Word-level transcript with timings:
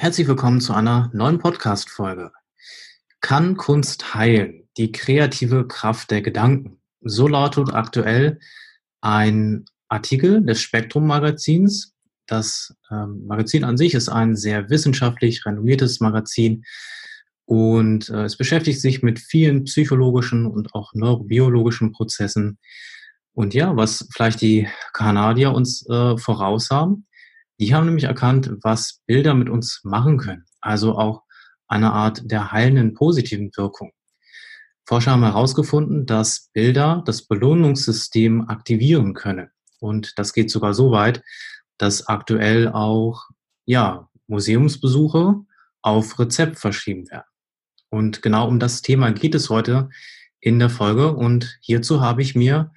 Herzlich 0.00 0.28
willkommen 0.28 0.62
zu 0.62 0.72
einer 0.72 1.10
neuen 1.12 1.38
Podcast-Folge. 1.38 2.32
Kann 3.20 3.58
Kunst 3.58 4.14
heilen? 4.14 4.66
Die 4.78 4.92
kreative 4.92 5.68
Kraft 5.68 6.10
der 6.10 6.22
Gedanken. 6.22 6.80
So 7.02 7.28
lautet 7.28 7.74
aktuell 7.74 8.38
ein 9.02 9.66
Artikel 9.90 10.42
des 10.42 10.62
Spektrum 10.62 11.06
Magazins. 11.06 11.92
Das 12.26 12.74
ähm, 12.90 13.26
Magazin 13.26 13.62
an 13.62 13.76
sich 13.76 13.92
ist 13.92 14.08
ein 14.08 14.36
sehr 14.36 14.70
wissenschaftlich 14.70 15.44
renommiertes 15.44 16.00
Magazin 16.00 16.64
und 17.44 18.08
äh, 18.08 18.24
es 18.24 18.38
beschäftigt 18.38 18.80
sich 18.80 19.02
mit 19.02 19.18
vielen 19.18 19.64
psychologischen 19.64 20.46
und 20.46 20.74
auch 20.74 20.94
neurobiologischen 20.94 21.92
Prozessen. 21.92 22.58
Und 23.34 23.52
ja, 23.52 23.76
was 23.76 24.08
vielleicht 24.14 24.40
die 24.40 24.66
Kanadier 24.94 25.52
uns 25.52 25.86
äh, 25.90 26.16
voraus 26.16 26.70
haben, 26.70 27.04
die 27.60 27.74
haben 27.74 27.84
nämlich 27.84 28.04
erkannt, 28.04 28.50
was 28.62 29.02
Bilder 29.06 29.34
mit 29.34 29.50
uns 29.50 29.80
machen 29.84 30.16
können. 30.16 30.46
Also 30.62 30.96
auch 30.96 31.22
eine 31.68 31.92
Art 31.92 32.22
der 32.24 32.52
heilenden 32.52 32.94
positiven 32.94 33.50
Wirkung. 33.54 33.92
Forscher 34.86 35.12
haben 35.12 35.22
herausgefunden, 35.22 36.06
dass 36.06 36.50
Bilder 36.54 37.02
das 37.04 37.28
Belohnungssystem 37.28 38.48
aktivieren 38.48 39.12
können. 39.14 39.50
Und 39.78 40.18
das 40.18 40.32
geht 40.32 40.50
sogar 40.50 40.74
so 40.74 40.90
weit, 40.90 41.22
dass 41.78 42.08
aktuell 42.08 42.68
auch, 42.68 43.28
ja, 43.66 44.08
Museumsbesuche 44.26 45.36
auf 45.82 46.18
Rezept 46.18 46.58
verschrieben 46.58 47.10
werden. 47.10 47.24
Und 47.90 48.22
genau 48.22 48.48
um 48.48 48.58
das 48.58 48.80
Thema 48.80 49.12
geht 49.12 49.34
es 49.34 49.50
heute 49.50 49.90
in 50.40 50.58
der 50.58 50.70
Folge. 50.70 51.12
Und 51.12 51.58
hierzu 51.60 52.00
habe 52.00 52.22
ich 52.22 52.34
mir 52.34 52.72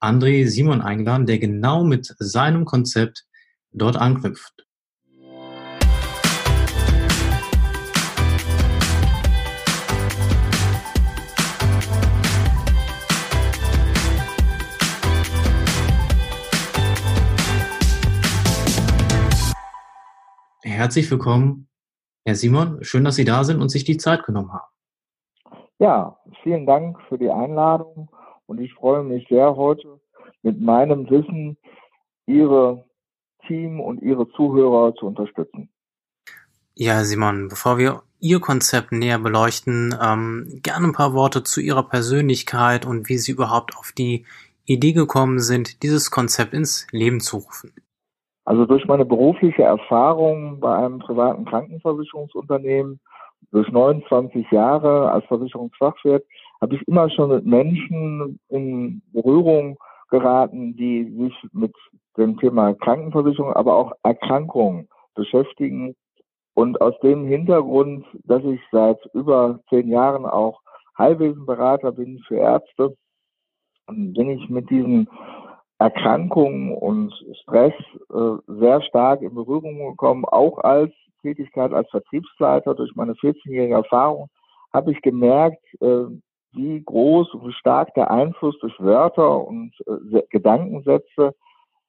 André 0.00 0.48
Simon 0.48 0.82
eingeladen, 0.82 1.26
der 1.26 1.38
genau 1.38 1.84
mit 1.84 2.14
seinem 2.18 2.64
Konzept 2.64 3.24
dort 3.74 3.96
anknüpft. 3.96 4.66
Herzlich 20.62 21.10
willkommen, 21.10 21.68
Herr 22.24 22.34
Simon. 22.34 22.82
Schön, 22.82 23.04
dass 23.04 23.16
Sie 23.16 23.24
da 23.24 23.44
sind 23.44 23.60
und 23.60 23.68
sich 23.68 23.84
die 23.84 23.96
Zeit 23.96 24.24
genommen 24.24 24.52
haben. 24.52 24.68
Ja, 25.78 26.18
vielen 26.42 26.66
Dank 26.66 27.00
für 27.08 27.18
die 27.18 27.30
Einladung 27.30 28.08
und 28.46 28.60
ich 28.60 28.72
freue 28.74 29.02
mich 29.02 29.26
sehr 29.28 29.56
heute 29.56 30.00
mit 30.42 30.60
meinem 30.60 31.08
Wissen 31.10 31.56
Ihre 32.26 32.84
Team 33.46 33.80
und 33.80 34.02
Ihre 34.02 34.28
Zuhörer 34.30 34.94
zu 34.94 35.06
unterstützen. 35.06 35.68
Ja, 36.74 37.04
Simon, 37.04 37.48
bevor 37.48 37.78
wir 37.78 38.02
Ihr 38.20 38.40
Konzept 38.40 38.90
näher 38.90 39.18
beleuchten, 39.18 39.94
ähm, 40.02 40.60
gerne 40.62 40.88
ein 40.88 40.92
paar 40.92 41.14
Worte 41.14 41.42
zu 41.42 41.60
Ihrer 41.60 41.82
Persönlichkeit 41.82 42.86
und 42.86 43.08
wie 43.08 43.18
Sie 43.18 43.32
überhaupt 43.32 43.76
auf 43.76 43.92
die 43.92 44.24
Idee 44.64 44.92
gekommen 44.92 45.40
sind, 45.40 45.82
dieses 45.82 46.10
Konzept 46.10 46.54
ins 46.54 46.86
Leben 46.90 47.20
zu 47.20 47.36
rufen. 47.36 47.72
Also 48.44 48.66
durch 48.66 48.86
meine 48.86 49.04
berufliche 49.04 49.62
Erfahrung 49.62 50.60
bei 50.60 50.74
einem 50.74 50.98
privaten 50.98 51.44
Krankenversicherungsunternehmen, 51.44 53.00
durch 53.52 53.70
29 53.70 54.50
Jahre 54.50 55.12
als 55.12 55.24
Versicherungsfachwirt, 55.26 56.24
habe 56.60 56.74
ich 56.74 56.88
immer 56.88 57.08
schon 57.10 57.30
mit 57.30 57.46
Menschen 57.46 58.40
in 58.48 59.02
Berührung 59.12 59.78
geraten, 60.10 60.76
die 60.76 61.04
sich 61.16 61.34
mit 61.52 61.74
dem 62.16 62.38
Thema 62.38 62.74
Krankenversicherung, 62.74 63.52
aber 63.52 63.76
auch 63.76 63.92
Erkrankungen 64.02 64.88
beschäftigen. 65.14 65.94
Und 66.54 66.80
aus 66.80 66.94
dem 67.00 67.26
Hintergrund, 67.26 68.06
dass 68.24 68.44
ich 68.44 68.60
seit 68.70 68.98
über 69.12 69.60
zehn 69.68 69.88
Jahren 69.88 70.24
auch 70.24 70.60
Heilwesenberater 70.96 71.92
bin 71.92 72.20
für 72.28 72.36
Ärzte, 72.36 72.96
bin 73.88 74.30
ich 74.30 74.48
mit 74.48 74.70
diesen 74.70 75.08
Erkrankungen 75.78 76.72
und 76.72 77.12
Stress 77.42 77.74
äh, 78.12 78.36
sehr 78.46 78.80
stark 78.82 79.22
in 79.22 79.34
Berührung 79.34 79.90
gekommen, 79.90 80.24
auch 80.24 80.58
als 80.58 80.92
Tätigkeit 81.22 81.72
als 81.72 81.90
Vertriebsleiter 81.90 82.74
durch 82.74 82.94
meine 82.94 83.14
14-jährige 83.14 83.74
Erfahrung 83.74 84.28
habe 84.72 84.92
ich 84.92 85.00
gemerkt, 85.02 85.64
äh, 85.80 86.04
wie 86.52 86.82
groß 86.82 87.32
und 87.34 87.48
wie 87.48 87.52
stark 87.52 87.94
der 87.94 88.10
Einfluss 88.10 88.58
durch 88.60 88.74
Wörter 88.78 89.46
und 89.46 89.72
äh, 89.86 90.22
Gedankensätze 90.30 91.34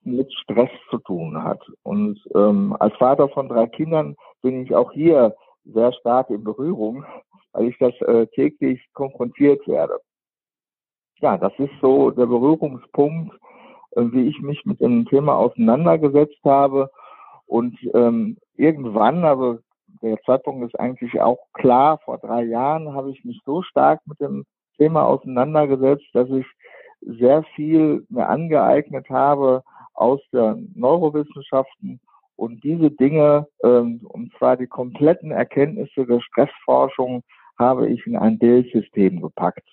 mit 0.05 0.31
Stress 0.33 0.69
zu 0.89 0.97
tun 0.99 1.43
hat. 1.43 1.61
Und 1.83 2.19
ähm, 2.35 2.75
als 2.79 2.95
Vater 2.97 3.27
von 3.29 3.49
drei 3.49 3.67
Kindern 3.67 4.15
bin 4.41 4.63
ich 4.63 4.75
auch 4.75 4.91
hier 4.91 5.35
sehr 5.65 5.91
stark 5.93 6.29
in 6.29 6.43
Berührung, 6.43 7.05
weil 7.53 7.67
ich 7.67 7.77
das 7.79 7.93
äh, 8.01 8.27
täglich 8.27 8.81
konfrontiert 8.93 9.67
werde. 9.67 9.99
Ja, 11.19 11.37
das 11.37 11.53
ist 11.57 11.73
so 11.81 12.11
der 12.11 12.25
Berührungspunkt, 12.25 13.35
äh, 13.91 14.01
wie 14.11 14.27
ich 14.27 14.39
mich 14.41 14.63
mit 14.65 14.79
dem 14.79 15.05
Thema 15.05 15.35
auseinandergesetzt 15.35 16.39
habe. 16.43 16.89
Und 17.47 17.77
ähm, 17.93 18.37
irgendwann, 18.55 19.23
also 19.23 19.59
der 20.01 20.21
Zeitpunkt 20.23 20.65
ist 20.65 20.79
eigentlich 20.79 21.19
auch 21.21 21.39
klar, 21.53 21.99
vor 21.99 22.17
drei 22.17 22.43
Jahren 22.43 22.93
habe 22.93 23.11
ich 23.11 23.23
mich 23.23 23.41
so 23.45 23.61
stark 23.61 24.01
mit 24.05 24.19
dem 24.19 24.45
Thema 24.77 25.05
auseinandergesetzt, 25.05 26.05
dass 26.13 26.29
ich 26.29 26.45
sehr 27.01 27.43
viel 27.55 28.05
mir 28.09 28.27
angeeignet 28.27 29.09
habe 29.09 29.63
aus 29.95 30.21
den 30.31 30.71
Neurowissenschaften 30.75 31.99
und 32.35 32.63
diese 32.63 32.91
Dinge, 32.91 33.47
ähm, 33.63 34.01
und 34.03 34.33
zwar 34.37 34.57
die 34.57 34.67
kompletten 34.67 35.31
Erkenntnisse 35.31 36.05
der 36.05 36.21
Stressforschung, 36.21 37.23
habe 37.57 37.89
ich 37.89 38.05
in 38.05 38.17
ein 38.17 38.37
Bildsystem 38.37 39.21
gepackt. 39.21 39.67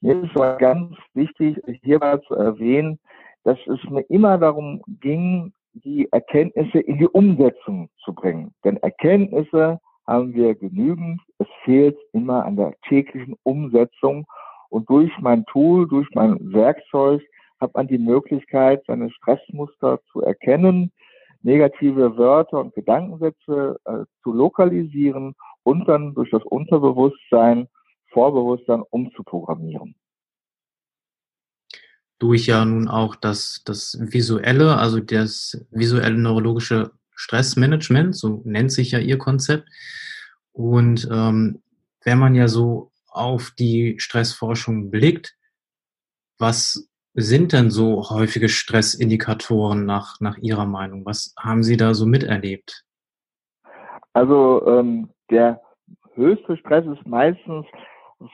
Mir 0.00 0.22
ist 0.22 0.30
aber 0.36 0.56
ganz 0.56 0.96
wichtig, 1.14 1.60
hierbei 1.82 2.18
zu 2.18 2.34
erwähnen, 2.34 3.00
dass 3.42 3.58
es 3.66 3.82
mir 3.90 4.02
immer 4.02 4.38
darum 4.38 4.80
ging, 5.00 5.52
die 5.72 6.08
Erkenntnisse 6.12 6.78
in 6.78 6.98
die 6.98 7.08
Umsetzung 7.08 7.88
zu 8.04 8.14
bringen. 8.14 8.54
Denn 8.64 8.76
Erkenntnisse 8.78 9.80
haben 10.06 10.34
wir 10.34 10.54
genügend. 10.54 11.20
Es 11.38 11.48
fehlt 11.64 11.98
immer 12.12 12.44
an 12.44 12.56
der 12.56 12.74
täglichen 12.88 13.34
Umsetzung. 13.42 14.26
Und 14.70 14.88
durch 14.88 15.10
mein 15.20 15.44
Tool, 15.46 15.88
durch 15.88 16.08
mein 16.14 16.36
Werkzeug 16.52 17.22
hat 17.60 17.74
man 17.74 17.88
die 17.88 17.98
Möglichkeit, 17.98 18.84
seine 18.86 19.10
Stressmuster 19.10 20.00
zu 20.12 20.22
erkennen, 20.22 20.92
negative 21.42 22.16
Wörter 22.16 22.60
und 22.60 22.74
Gedankensätze 22.74 23.78
äh, 23.84 24.04
zu 24.22 24.32
lokalisieren 24.32 25.34
und 25.62 25.86
dann 25.88 26.14
durch 26.14 26.30
das 26.30 26.42
Unterbewusstsein, 26.44 27.68
Vorbewusstsein 28.10 28.82
umzuprogrammieren. 28.90 29.94
Durch 32.18 32.46
ja 32.46 32.64
nun 32.64 32.88
auch 32.88 33.14
das, 33.14 33.62
das 33.64 33.98
visuelle, 34.00 34.76
also 34.76 34.98
das 34.98 35.64
visuelle 35.70 36.18
neurologische 36.18 36.90
Stressmanagement, 37.14 38.16
so 38.16 38.42
nennt 38.44 38.72
sich 38.72 38.92
ja 38.92 38.98
Ihr 38.98 39.18
Konzept. 39.18 39.68
Und 40.52 41.08
ähm, 41.12 41.62
wenn 42.02 42.18
man 42.18 42.34
ja 42.34 42.48
so 42.48 42.90
auf 43.06 43.52
die 43.52 43.96
Stressforschung 43.98 44.90
blickt, 44.90 45.36
was 46.38 46.87
sind 47.20 47.52
denn 47.52 47.70
so 47.70 48.10
häufige 48.10 48.48
Stressindikatoren 48.48 49.84
nach, 49.84 50.20
nach 50.20 50.38
Ihrer 50.38 50.66
Meinung? 50.66 51.04
Was 51.04 51.34
haben 51.38 51.62
Sie 51.62 51.76
da 51.76 51.94
so 51.94 52.06
miterlebt? 52.06 52.84
Also 54.12 54.66
ähm, 54.66 55.10
der 55.30 55.60
höchste 56.14 56.56
Stress 56.56 56.86
ist 56.86 57.06
meistens 57.06 57.66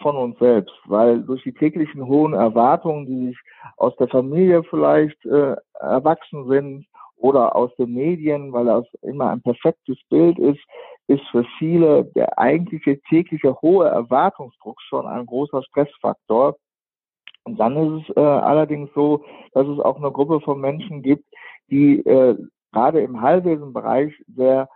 von 0.00 0.16
uns 0.16 0.38
selbst, 0.38 0.74
weil 0.86 1.22
durch 1.22 1.42
die 1.42 1.52
täglichen 1.52 2.06
hohen 2.06 2.32
Erwartungen, 2.32 3.06
die 3.06 3.26
sich 3.28 3.38
aus 3.76 3.94
der 3.96 4.08
Familie 4.08 4.62
vielleicht 4.64 5.22
äh, 5.26 5.56
erwachsen 5.80 6.48
sind, 6.48 6.86
oder 7.24 7.56
aus 7.56 7.74
den 7.76 7.94
Medien, 7.94 8.52
weil 8.52 8.66
das 8.66 8.84
immer 9.00 9.30
ein 9.30 9.40
perfektes 9.40 9.96
Bild 10.10 10.38
ist, 10.38 10.60
ist 11.06 11.22
für 11.30 11.44
viele 11.58 12.04
der 12.04 12.38
eigentliche 12.38 13.00
tägliche 13.08 13.60
hohe 13.62 13.88
Erwartungsdruck 13.88 14.80
schon 14.82 15.06
ein 15.06 15.24
großer 15.24 15.62
Stressfaktor. 15.62 16.56
Und 17.44 17.60
dann 17.60 17.76
ist 17.76 18.08
es 18.08 18.16
äh, 18.16 18.20
allerdings 18.20 18.90
so, 18.94 19.24
dass 19.52 19.66
es 19.66 19.78
auch 19.78 19.96
eine 19.96 20.10
Gruppe 20.10 20.40
von 20.40 20.60
Menschen 20.60 21.02
gibt, 21.02 21.24
die 21.70 22.00
äh, 22.00 22.36
gerade 22.72 23.00
im 23.00 23.20
Heilwesenbereich 23.20 24.14
sehr 24.34 24.68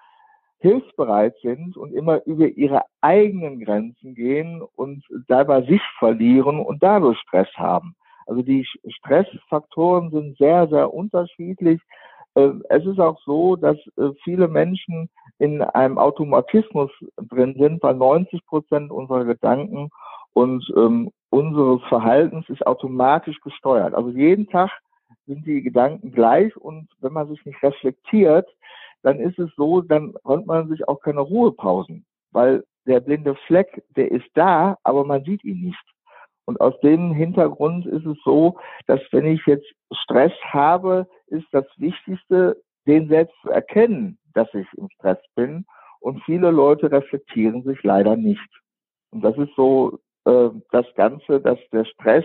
hilfsbereit 0.60 1.34
sind 1.42 1.76
und 1.76 1.92
immer 1.92 2.24
über 2.26 2.48
ihre 2.48 2.82
eigenen 3.00 3.60
Grenzen 3.60 4.14
gehen 4.14 4.62
und 4.74 5.04
dabei 5.28 5.62
sich 5.62 5.82
verlieren 5.98 6.60
und 6.60 6.82
dadurch 6.82 7.18
Stress 7.20 7.48
haben. 7.54 7.94
Also 8.26 8.42
die 8.42 8.66
Stressfaktoren 8.88 10.10
sind 10.10 10.36
sehr, 10.36 10.68
sehr 10.68 10.92
unterschiedlich. 10.92 11.80
Ähm, 12.34 12.62
es 12.68 12.84
ist 12.84 13.00
auch 13.00 13.18
so, 13.24 13.56
dass 13.56 13.78
äh, 13.96 14.10
viele 14.24 14.48
Menschen 14.48 15.08
in 15.38 15.62
einem 15.62 15.98
Automatismus 15.98 16.90
drin 17.16 17.54
sind, 17.58 17.82
weil 17.82 17.94
90 17.94 18.44
Prozent 18.44 18.90
unserer 18.90 19.24
Gedanken 19.24 19.90
und 20.34 20.64
ähm, 20.76 21.10
unseres 21.30 21.82
Verhaltens 21.88 22.48
ist 22.48 22.66
automatisch 22.66 23.40
gesteuert. 23.40 23.94
Also 23.94 24.10
jeden 24.10 24.48
Tag 24.48 24.70
sind 25.26 25.46
die 25.46 25.62
Gedanken 25.62 26.12
gleich 26.12 26.56
und 26.56 26.88
wenn 27.00 27.12
man 27.12 27.28
sich 27.28 27.44
nicht 27.44 27.62
reflektiert, 27.62 28.48
dann 29.02 29.20
ist 29.20 29.38
es 29.38 29.50
so, 29.56 29.80
dann 29.80 30.14
räumt 30.24 30.46
man 30.46 30.68
sich 30.68 30.88
auch 30.88 31.00
keine 31.00 31.20
Ruhepausen, 31.20 32.04
weil 32.32 32.64
der 32.86 33.00
blinde 33.00 33.34
Fleck, 33.46 33.82
der 33.96 34.10
ist 34.10 34.28
da, 34.34 34.78
aber 34.82 35.04
man 35.04 35.22
sieht 35.24 35.44
ihn 35.44 35.60
nicht. 35.60 35.84
Und 36.46 36.60
aus 36.62 36.78
dem 36.80 37.12
Hintergrund 37.12 37.84
ist 37.84 38.06
es 38.06 38.16
so, 38.24 38.58
dass 38.86 39.00
wenn 39.12 39.26
ich 39.26 39.44
jetzt 39.46 39.66
Stress 39.92 40.32
habe, 40.44 41.06
ist 41.26 41.46
das 41.52 41.66
Wichtigste, 41.76 42.62
den 42.86 43.08
selbst 43.08 43.34
zu 43.42 43.50
erkennen, 43.50 44.18
dass 44.32 44.52
ich 44.54 44.66
im 44.78 44.88
Stress 44.94 45.18
bin. 45.34 45.66
Und 46.00 46.22
viele 46.24 46.50
Leute 46.50 46.90
reflektieren 46.90 47.64
sich 47.64 47.82
leider 47.82 48.16
nicht. 48.16 48.48
Und 49.10 49.22
das 49.22 49.36
ist 49.36 49.54
so 49.56 49.98
äh, 50.24 50.50
das 50.72 50.86
Ganze, 50.94 51.40
dass 51.40 51.58
der 51.72 51.84
Stress, 51.84 52.24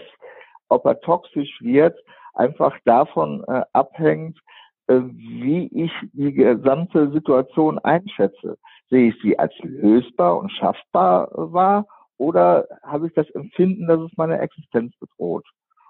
ob 0.70 0.86
er 0.86 1.00
toxisch 1.02 1.60
wird, 1.62 1.98
einfach 2.34 2.78
davon 2.86 3.44
äh, 3.48 3.62
abhängt, 3.74 4.40
äh, 4.88 5.00
wie 5.02 5.68
ich 5.68 5.92
die 6.14 6.34
gesamte 6.34 7.12
Situation 7.12 7.80
einschätze. 7.80 8.58
Sehe 8.90 9.10
ich 9.10 9.22
sie 9.22 9.38
als 9.38 9.54
lösbar 9.62 10.38
und 10.38 10.52
schaffbar 10.52 11.30
wahr 11.34 11.88
oder 12.18 12.68
habe 12.84 13.08
ich 13.08 13.14
das 13.14 13.30
Empfinden, 13.32 13.88
dass 13.88 14.00
es 14.00 14.12
meine 14.18 14.40
Existenz 14.40 14.96
bedroht? 15.00 15.46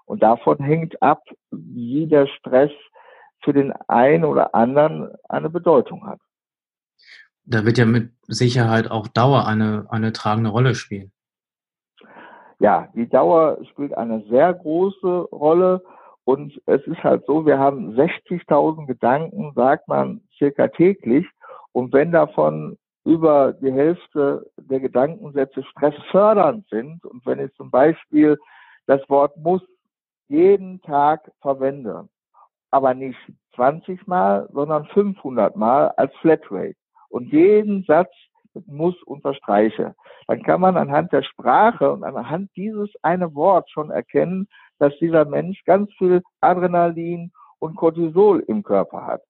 Und 0.06 0.22
davon 0.22 0.58
hängt 0.58 1.00
ab, 1.02 1.22
wie 1.50 2.06
der 2.06 2.26
Stress 2.26 2.70
für 3.42 3.52
den 3.52 3.72
einen 3.88 4.24
oder 4.24 4.54
anderen 4.54 5.10
eine 5.28 5.50
Bedeutung 5.50 6.06
hat. 6.06 6.20
Da 7.44 7.64
wird 7.64 7.78
ja 7.78 7.84
mit 7.84 8.10
Sicherheit 8.26 8.90
auch 8.90 9.06
Dauer 9.06 9.46
eine, 9.46 9.86
eine 9.90 10.12
tragende 10.12 10.50
Rolle 10.50 10.74
spielen. 10.74 11.12
Ja, 12.58 12.88
die 12.94 13.08
Dauer 13.08 13.58
spielt 13.70 13.96
eine 13.96 14.20
sehr 14.28 14.54
große 14.54 15.28
Rolle. 15.32 15.82
Und 16.24 16.60
es 16.66 16.82
ist 16.86 17.02
halt 17.04 17.26
so, 17.26 17.44
wir 17.44 17.58
haben 17.58 17.94
60.000 17.94 18.86
Gedanken, 18.86 19.52
sagt 19.54 19.88
man, 19.88 20.22
circa 20.38 20.68
täglich. 20.68 21.26
Und 21.72 21.92
wenn 21.92 22.12
davon 22.12 22.78
über 23.04 23.52
die 23.52 23.72
Hälfte 23.72 24.50
der 24.56 24.80
Gedankensätze 24.80 25.62
stressfördernd 25.62 26.66
sind 26.70 27.04
und 27.04 27.24
wenn 27.26 27.38
ich 27.38 27.52
zum 27.54 27.70
Beispiel 27.70 28.38
das 28.86 29.06
Wort 29.08 29.36
muss 29.36 29.62
jeden 30.28 30.80
Tag 30.82 31.30
verwende, 31.42 32.08
aber 32.70 32.94
nicht 32.94 33.18
20 33.56 34.06
Mal, 34.06 34.48
sondern 34.52 34.86
500 34.86 35.54
Mal 35.54 35.88
als 35.96 36.14
Flatrate 36.16 36.76
und 37.10 37.30
jeden 37.30 37.84
Satz 37.84 38.12
mit 38.54 38.66
muss 38.68 39.02
unterstreiche, 39.02 39.94
dann 40.26 40.42
kann 40.42 40.60
man 40.60 40.76
anhand 40.76 41.12
der 41.12 41.22
Sprache 41.22 41.92
und 41.92 42.04
anhand 42.04 42.50
dieses 42.56 42.90
eine 43.02 43.34
Wort 43.34 43.70
schon 43.70 43.90
erkennen, 43.90 44.48
dass 44.78 44.96
dieser 44.98 45.24
Mensch 45.24 45.62
ganz 45.64 45.92
viel 45.94 46.22
Adrenalin 46.40 47.32
und 47.58 47.76
Cortisol 47.76 48.40
im 48.46 48.62
Körper 48.62 49.06
hat, 49.06 49.22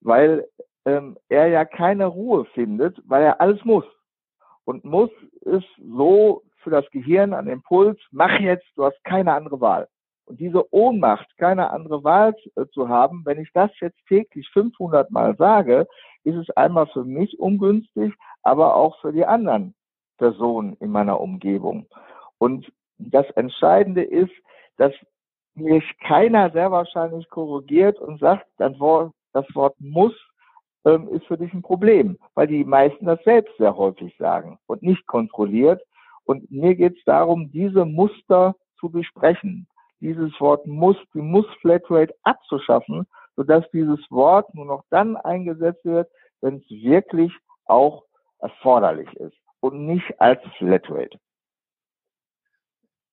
weil 0.00 0.46
ähm, 0.84 1.16
er 1.28 1.48
ja 1.48 1.64
keine 1.64 2.06
Ruhe 2.06 2.44
findet, 2.46 3.00
weil 3.06 3.22
er 3.22 3.40
alles 3.40 3.64
muss. 3.64 3.84
Und 4.64 4.84
muss 4.84 5.10
ist 5.42 5.68
so 5.78 6.42
für 6.58 6.70
das 6.70 6.88
Gehirn 6.90 7.34
an 7.34 7.46
Impuls, 7.46 7.98
mach 8.10 8.38
jetzt, 8.40 8.66
du 8.76 8.84
hast 8.84 9.02
keine 9.04 9.34
andere 9.34 9.60
Wahl. 9.60 9.88
Und 10.26 10.40
diese 10.40 10.72
Ohnmacht, 10.72 11.26
keine 11.36 11.70
andere 11.70 12.02
Wahl 12.02 12.34
äh, 12.56 12.66
zu 12.72 12.88
haben, 12.88 13.22
wenn 13.26 13.38
ich 13.38 13.50
das 13.52 13.70
jetzt 13.80 13.98
täglich 14.08 14.48
500 14.50 15.10
Mal 15.10 15.36
sage, 15.36 15.86
ist 16.24 16.36
es 16.36 16.48
einmal 16.56 16.86
für 16.86 17.04
mich 17.04 17.38
ungünstig, 17.38 18.14
aber 18.44 18.76
auch 18.76 19.00
für 19.00 19.12
die 19.12 19.24
anderen 19.24 19.74
Personen 20.18 20.76
in 20.80 20.90
meiner 20.90 21.20
Umgebung. 21.20 21.86
Und 22.38 22.70
das 22.98 23.28
Entscheidende 23.32 24.02
ist, 24.02 24.32
dass 24.76 24.92
mich 25.54 25.84
keiner 26.00 26.50
sehr 26.50 26.70
wahrscheinlich 26.70 27.28
korrigiert 27.28 27.98
und 27.98 28.20
sagt, 28.20 28.46
das 28.58 28.78
Wort, 28.78 29.12
das 29.32 29.46
Wort 29.54 29.74
muss 29.78 30.14
ähm, 30.84 31.08
ist 31.08 31.26
für 31.26 31.38
dich 31.38 31.52
ein 31.52 31.62
Problem, 31.62 32.18
weil 32.34 32.46
die 32.46 32.64
meisten 32.64 33.06
das 33.06 33.22
selbst 33.24 33.56
sehr 33.56 33.76
häufig 33.76 34.14
sagen 34.18 34.58
und 34.66 34.82
nicht 34.82 35.06
kontrolliert. 35.06 35.82
Und 36.24 36.50
mir 36.50 36.74
geht 36.74 36.96
es 36.98 37.04
darum, 37.04 37.50
diese 37.50 37.84
Muster 37.84 38.54
zu 38.78 38.90
besprechen, 38.90 39.66
dieses 40.00 40.38
Wort 40.40 40.66
muss, 40.66 40.96
die 41.14 41.22
Muss-Flatrate 41.22 42.14
abzuschaffen, 42.22 43.06
sodass 43.36 43.64
dieses 43.72 44.00
Wort 44.10 44.52
nur 44.54 44.66
noch 44.66 44.84
dann 44.90 45.16
eingesetzt 45.16 45.84
wird, 45.84 46.10
wenn 46.40 46.56
es 46.56 46.70
wirklich 46.70 47.32
auch 47.66 48.04
erforderlich 48.38 49.12
ist 49.14 49.36
und 49.60 49.86
nicht 49.86 50.20
als 50.20 50.40
Flatrate. 50.58 51.18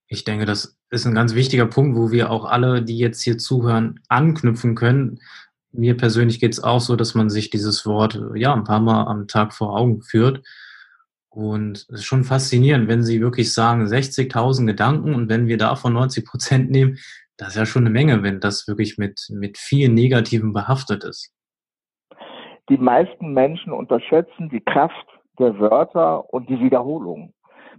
Ich 0.07 0.25
denke, 0.25 0.45
das 0.45 0.77
ist 0.89 1.05
ein 1.05 1.15
ganz 1.15 1.35
wichtiger 1.35 1.65
Punkt, 1.65 1.97
wo 1.97 2.11
wir 2.11 2.31
auch 2.31 2.43
alle, 2.43 2.83
die 2.83 2.97
jetzt 2.97 3.23
hier 3.23 3.37
zuhören, 3.37 4.01
anknüpfen 4.09 4.75
können. 4.75 5.19
Mir 5.71 5.95
persönlich 5.95 6.41
geht 6.41 6.51
es 6.51 6.61
auch 6.61 6.81
so, 6.81 6.97
dass 6.97 7.15
man 7.15 7.29
sich 7.29 7.49
dieses 7.49 7.85
Wort 7.85 8.21
ja 8.35 8.53
ein 8.53 8.65
paar 8.65 8.81
Mal 8.81 9.05
am 9.05 9.29
Tag 9.29 9.53
vor 9.53 9.73
Augen 9.73 10.01
führt. 10.01 10.45
Und 11.29 11.77
es 11.77 12.01
ist 12.01 12.03
schon 12.03 12.25
faszinierend, 12.25 12.89
wenn 12.89 13.03
Sie 13.03 13.21
wirklich 13.21 13.53
sagen, 13.53 13.85
60.000 13.85 14.65
Gedanken 14.65 15.15
und 15.15 15.29
wenn 15.29 15.47
wir 15.47 15.57
davon 15.57 15.93
90 15.93 16.25
Prozent 16.25 16.71
nehmen, 16.71 16.97
das 17.37 17.49
ist 17.49 17.55
ja 17.55 17.65
schon 17.65 17.83
eine 17.83 17.89
Menge, 17.89 18.21
wenn 18.21 18.41
das 18.41 18.67
wirklich 18.67 18.97
mit, 18.97 19.27
mit 19.29 19.57
vielen 19.57 19.93
Negativen 19.93 20.51
behaftet 20.51 21.05
ist. 21.05 21.33
Die 22.67 22.77
meisten 22.77 23.33
Menschen 23.33 23.71
unterschätzen 23.71 24.49
die 24.49 24.59
Kraft 24.59 25.07
der 25.41 25.59
Wörter 25.59 26.33
und 26.33 26.49
die 26.49 26.59
Wiederholung. 26.59 27.33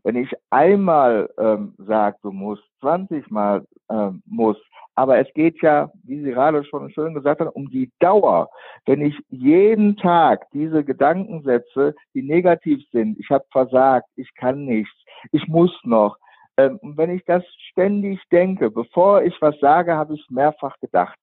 Wenn 0.05 0.17
ich 0.17 0.33
einmal 0.51 1.31
ähm, 1.39 1.75
sage, 1.79 2.17
du 2.23 2.33
musst, 2.33 2.65
20 2.81 3.31
Mal 3.31 3.65
ähm, 3.89 4.23
muss, 4.27 4.57
aber 4.95 5.19
es 5.19 5.33
geht 5.35 5.63
ja, 5.63 5.91
wie 6.05 6.23
Sie 6.23 6.33
gerade 6.33 6.65
schon 6.65 6.91
schön 6.91 7.15
gesagt 7.15 7.41
haben, 7.41 7.51
um 7.51 7.71
die 7.71 7.91
Dauer. 8.01 8.51
Wenn 8.85 9.01
ich 9.01 9.17
jeden 9.29 9.97
Tag 9.97 10.47
diese 10.53 10.85
Gedankensätze, 10.85 11.95
die 12.15 12.23
negativ 12.23 12.83
sind, 12.91 13.19
ich 13.19 13.31
habe 13.31 13.45
versagt, 13.51 14.09
ich 14.17 14.35
kann 14.35 14.65
nichts, 14.65 14.95
ich 15.31 15.47
muss 15.47 15.73
noch, 15.85 16.17
ähm, 16.57 16.79
und 16.83 16.97
wenn 16.99 17.11
ich 17.11 17.25
das 17.25 17.45
ständig 17.71 18.21
denke, 18.31 18.71
bevor 18.71 19.23
ich 19.23 19.41
was 19.41 19.59
sage, 19.61 19.95
habe 19.95 20.15
ich 20.15 20.27
mehrfach 20.31 20.79
gedacht. 20.81 21.17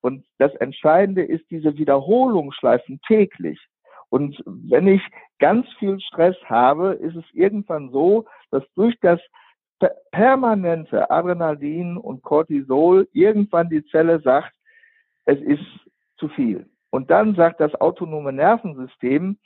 Und 0.00 0.24
das 0.38 0.54
Entscheidende 0.54 1.22
ist 1.22 1.44
diese 1.50 1.76
Wiederholungsschleifen 1.76 3.00
täglich. 3.06 3.60
Und 4.10 4.42
wenn 4.44 4.86
ich 4.86 5.02
ganz 5.38 5.66
viel 5.78 6.00
Stress 6.00 6.36
habe, 6.44 6.92
ist 6.94 7.16
es 7.16 7.24
irgendwann 7.32 7.90
so, 7.90 8.26
dass 8.50 8.64
durch 8.74 8.98
das 9.00 9.20
permanente 10.10 11.10
Adrenalin 11.10 11.96
und 11.96 12.22
Cortisol 12.22 13.08
irgendwann 13.12 13.70
die 13.70 13.84
Zelle 13.86 14.20
sagt, 14.20 14.52
es 15.24 15.40
ist 15.40 15.64
zu 16.18 16.28
viel. 16.28 16.68
Und 16.90 17.10
dann 17.10 17.34
sagt 17.34 17.60
das 17.60 17.74
autonome 17.76 18.32
Nervensystem, 18.32 19.38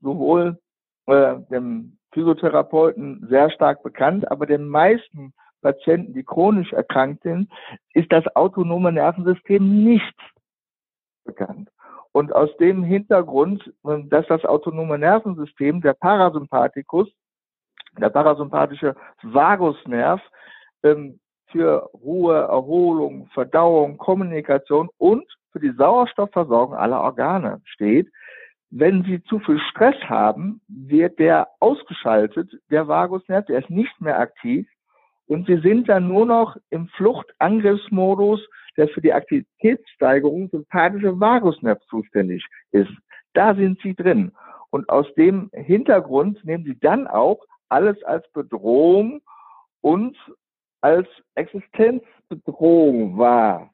sowohl 0.00 0.58
äh, 1.06 1.34
dem 1.50 1.98
Physiotherapeuten 2.12 3.26
sehr 3.28 3.50
stark 3.50 3.82
bekannt, 3.82 4.30
aber 4.30 4.46
den 4.46 4.66
meisten 4.68 5.32
Patienten, 5.62 6.14
die 6.14 6.24
chronisch 6.24 6.72
erkrankt 6.72 7.22
sind, 7.22 7.50
ist 7.92 8.10
das 8.12 8.24
autonome 8.34 8.92
Nervensystem 8.92 9.84
nicht 9.84 10.16
bekannt. 11.24 11.70
Und 12.12 12.32
aus 12.34 12.54
dem 12.58 12.84
Hintergrund, 12.84 13.72
dass 13.82 14.26
das 14.26 14.44
autonome 14.44 14.98
Nervensystem, 14.98 15.80
der 15.80 15.94
Parasympathikus, 15.94 17.08
der 17.98 18.10
parasympathische 18.10 18.94
Vagusnerv 19.22 20.20
ähm, 20.82 21.18
für 21.48 21.90
Ruhe, 21.94 22.34
Erholung, 22.34 23.28
Verdauung, 23.34 23.98
Kommunikation 23.98 24.88
und 24.98 25.24
für 25.52 25.60
die 25.60 25.72
Sauerstoffversorgung 25.72 26.74
aller 26.74 27.00
Organe 27.00 27.60
steht. 27.64 28.10
Wenn 28.70 29.04
Sie 29.04 29.22
zu 29.24 29.38
viel 29.40 29.60
Stress 29.70 29.96
haben, 30.04 30.62
wird 30.66 31.18
der 31.18 31.48
ausgeschaltet, 31.60 32.50
der 32.70 32.88
Vagusnerv, 32.88 33.44
der 33.46 33.58
ist 33.58 33.68
nicht 33.68 34.00
mehr 34.00 34.18
aktiv 34.18 34.66
und 35.26 35.46
Sie 35.46 35.58
sind 35.58 35.88
dann 35.90 36.08
nur 36.08 36.24
noch 36.24 36.56
im 36.70 36.88
Fluchtangriffsmodus, 36.88 38.40
der 38.76 38.88
für 38.88 39.00
die 39.00 39.12
Aktivitätssteigerung 39.12 40.48
sympathische 40.50 41.18
Vagusnerv 41.18 41.80
zuständig 41.88 42.44
ist. 42.70 42.92
Da 43.34 43.54
sind 43.54 43.80
Sie 43.82 43.94
drin. 43.94 44.32
Und 44.70 44.88
aus 44.88 45.06
dem 45.14 45.50
Hintergrund 45.52 46.44
nehmen 46.44 46.64
Sie 46.64 46.78
dann 46.78 47.06
auch 47.06 47.44
alles 47.68 48.02
als 48.04 48.30
Bedrohung 48.32 49.22
und 49.80 50.16
als 50.80 51.08
Existenzbedrohung 51.34 53.18
wahr. 53.18 53.70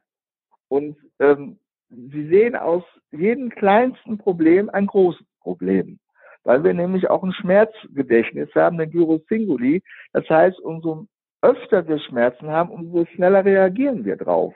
Und 0.69 0.97
ähm, 1.19 1.59
sie 1.89 2.29
sehen 2.29 2.55
aus 2.55 2.85
jedem 3.11 3.51
kleinsten 3.51 4.19
Problem 4.19 4.69
ein 4.71 4.87
großes 4.87 5.25
Problem, 5.41 5.99
weil 6.45 6.63
wir 6.63 6.75
nämlich 6.75 7.09
auch 7.09 7.23
ein 7.23 7.33
Schmerzgedächtnis 7.33 8.51
haben, 8.55 8.79
den 8.79 8.91
Gyro 8.91 9.21
Singuli. 9.29 9.83
Das 10.13 10.29
heißt, 10.29 10.61
umso 10.61 11.07
öfter 11.41 11.87
wir 11.89 11.99
Schmerzen 11.99 12.49
haben, 12.49 12.71
umso 12.71 13.07
schneller 13.07 13.45
reagieren 13.45 14.05
wir 14.05 14.17
drauf. 14.17 14.55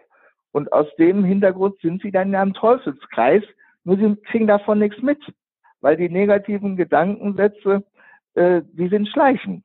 Und 0.53 0.73
aus 0.73 0.87
dem 0.97 1.25
Hintergrund 1.25 1.81
sind 1.81 2.03
sie 2.03 2.11
dann 2.11 2.29
in 2.29 2.37
einem 2.37 2.55
Teufelskreis, 2.55 3.43
nur 3.85 3.97
sie 3.97 4.17
kriegen 4.17 4.47
davon 4.47 4.79
nichts 4.79 5.03
mit, 5.03 5.19
weil 5.81 5.97
die 5.97 6.09
negativen 6.09 6.77
Gedankensätze 6.77 7.85
äh, 8.35 8.63
die 8.73 8.89
sind 8.89 9.09
schleichend. 9.09 9.65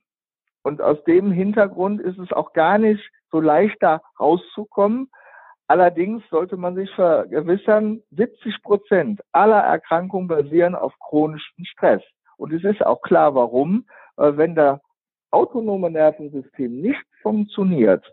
Und 0.64 0.82
aus 0.82 1.02
dem 1.06 1.32
Hintergrund 1.32 2.02
ist 2.02 2.18
es 2.20 2.32
auch 2.32 2.54
gar 2.54 2.78
nicht 2.78 3.02
so 3.32 3.40
leicht, 3.40 3.78
da 3.80 4.02
rauszukommen. 4.20 5.10
Allerdings 5.68 6.24
sollte 6.30 6.58
man 6.58 6.76
sich 6.76 6.90
vergewissern, 6.92 8.02
70 8.12 8.62
Prozent 8.64 9.22
aller 9.32 9.60
Erkrankungen 9.60 10.28
basieren 10.28 10.76
auf 10.76 10.94
chronischem 11.00 11.66
Stress. 11.66 12.02
Und 12.38 12.54
es 12.54 12.64
ist 12.64 12.86
auch 12.86 13.02
klar, 13.02 13.36
warum. 13.36 13.86
Wenn 14.16 14.56
das 14.56 14.80
autonome 15.32 15.92
Nervensystem 15.92 16.82
nicht 16.82 17.04
funktioniert, 17.22 18.04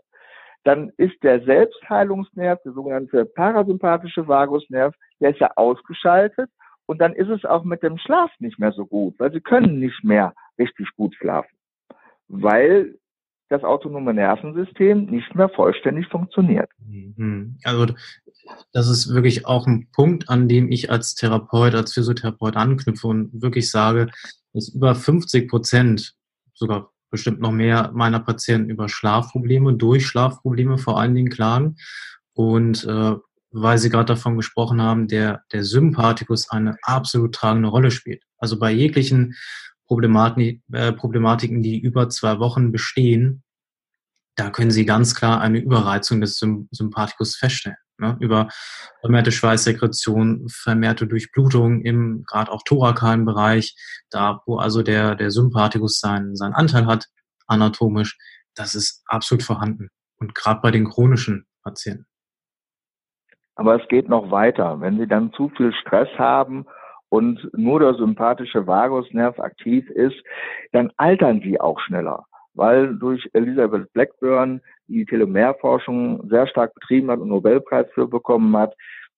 dann 0.65 0.91
ist 0.97 1.15
der 1.23 1.43
Selbstheilungsnerv, 1.45 2.59
der 2.63 2.73
sogenannte 2.73 3.23
parasympathische 3.25 4.27
Vagusnerv, 4.27 4.93
der 5.19 5.29
ist 5.29 5.39
ja 5.39 5.51
ausgeschaltet 5.55 6.49
und 6.87 6.99
dann 6.99 7.13
ist 7.13 7.29
es 7.29 7.45
auch 7.45 7.63
mit 7.63 7.83
dem 7.83 7.97
Schlaf 7.97 8.31
nicht 8.39 8.59
mehr 8.59 8.71
so 8.71 8.85
gut, 8.85 9.15
weil 9.19 9.31
sie 9.31 9.41
können 9.41 9.79
nicht 9.79 10.03
mehr 10.03 10.33
richtig 10.57 10.89
gut 10.95 11.15
schlafen, 11.15 11.55
weil 12.27 12.97
das 13.49 13.63
autonome 13.63 14.11
Nervensystem 14.15 15.05
nicht 15.05 15.35
mehr 15.35 15.49
vollständig 15.49 16.07
funktioniert. 16.07 16.69
Mhm. 16.79 17.57
Also 17.63 17.93
das 18.73 18.89
ist 18.89 19.13
wirklich 19.13 19.45
auch 19.45 19.67
ein 19.67 19.87
Punkt, 19.93 20.29
an 20.29 20.47
dem 20.47 20.71
ich 20.71 20.89
als 20.89 21.13
Therapeut, 21.13 21.75
als 21.75 21.93
Physiotherapeut 21.93 22.55
anknüpfe 22.55 23.07
und 23.07 23.39
wirklich 23.39 23.69
sage, 23.69 24.07
dass 24.53 24.69
über 24.69 24.95
50 24.95 25.47
Prozent, 25.47 26.15
sogar 26.53 26.91
bestimmt 27.15 27.39
noch 27.39 27.51
mehr 27.51 27.91
meiner 27.93 28.19
Patienten 28.19 28.69
über 28.69 28.89
Schlafprobleme, 28.89 29.73
durch 29.73 30.05
Schlafprobleme 30.05 30.77
vor 30.77 30.99
allen 30.99 31.15
Dingen 31.15 31.29
klagen. 31.29 31.77
Und 32.33 32.83
äh, 32.83 33.15
weil 33.51 33.77
Sie 33.77 33.89
gerade 33.89 34.13
davon 34.13 34.35
gesprochen 34.35 34.81
haben, 34.81 35.07
der, 35.07 35.43
der 35.53 35.63
Sympathikus 35.63 36.49
eine 36.49 36.77
absolut 36.81 37.33
tragende 37.33 37.69
Rolle 37.69 37.89
spielt. 37.89 38.21
Also 38.37 38.59
bei 38.59 38.71
jeglichen 38.71 39.35
Problematik, 39.87 40.61
äh, 40.73 40.91
Problematiken, 40.91 41.63
die 41.63 41.79
über 41.79 42.09
zwei 42.09 42.39
Wochen 42.39 42.71
bestehen, 42.71 43.43
da 44.35 44.49
können 44.49 44.71
Sie 44.71 44.85
ganz 44.85 45.15
klar 45.15 45.39
eine 45.39 45.59
Überreizung 45.59 46.19
des 46.19 46.37
Sympathikus 46.71 47.37
feststellen. 47.37 47.77
Ne? 47.97 48.17
Über 48.19 48.49
vermehrte 48.99 49.31
Schweißsekretion, 49.31 50.47
vermehrte 50.49 51.07
Durchblutung 51.07 51.81
im 51.81 52.23
gerade 52.27 52.51
auch 52.51 52.63
thorakalen 52.63 53.25
Bereich, 53.25 53.75
da 54.09 54.41
wo 54.45 54.57
also 54.57 54.83
der, 54.83 55.15
der 55.15 55.31
Sympathikus 55.31 55.99
seinen, 55.99 56.35
seinen 56.35 56.53
Anteil 56.53 56.85
hat, 56.85 57.05
anatomisch, 57.47 58.17
das 58.55 58.75
ist 58.75 59.03
absolut 59.07 59.43
vorhanden. 59.43 59.89
Und 60.17 60.35
gerade 60.35 60.61
bei 60.61 60.71
den 60.71 60.89
chronischen 60.89 61.45
Patienten. 61.63 62.05
Aber 63.55 63.81
es 63.81 63.87
geht 63.87 64.09
noch 64.09 64.31
weiter. 64.31 64.81
Wenn 64.81 64.97
Sie 64.97 65.07
dann 65.07 65.31
zu 65.33 65.49
viel 65.55 65.73
Stress 65.73 66.09
haben 66.17 66.65
und 67.09 67.49
nur 67.53 67.79
der 67.79 67.95
sympathische 67.95 68.67
Vagusnerv 68.67 69.39
aktiv 69.39 69.89
ist, 69.89 70.21
dann 70.73 70.91
altern 70.97 71.41
Sie 71.41 71.59
auch 71.59 71.79
schneller 71.79 72.25
weil 72.55 72.97
durch 72.97 73.29
Elisabeth 73.33 73.91
Blackburn 73.93 74.61
die 74.87 75.05
Telomerforschung 75.05 76.27
sehr 76.29 76.47
stark 76.47 76.73
betrieben 76.73 77.11
hat 77.11 77.19
und 77.19 77.29
Nobelpreis 77.29 77.87
für 77.93 78.07
bekommen 78.07 78.55
hat, 78.57 78.75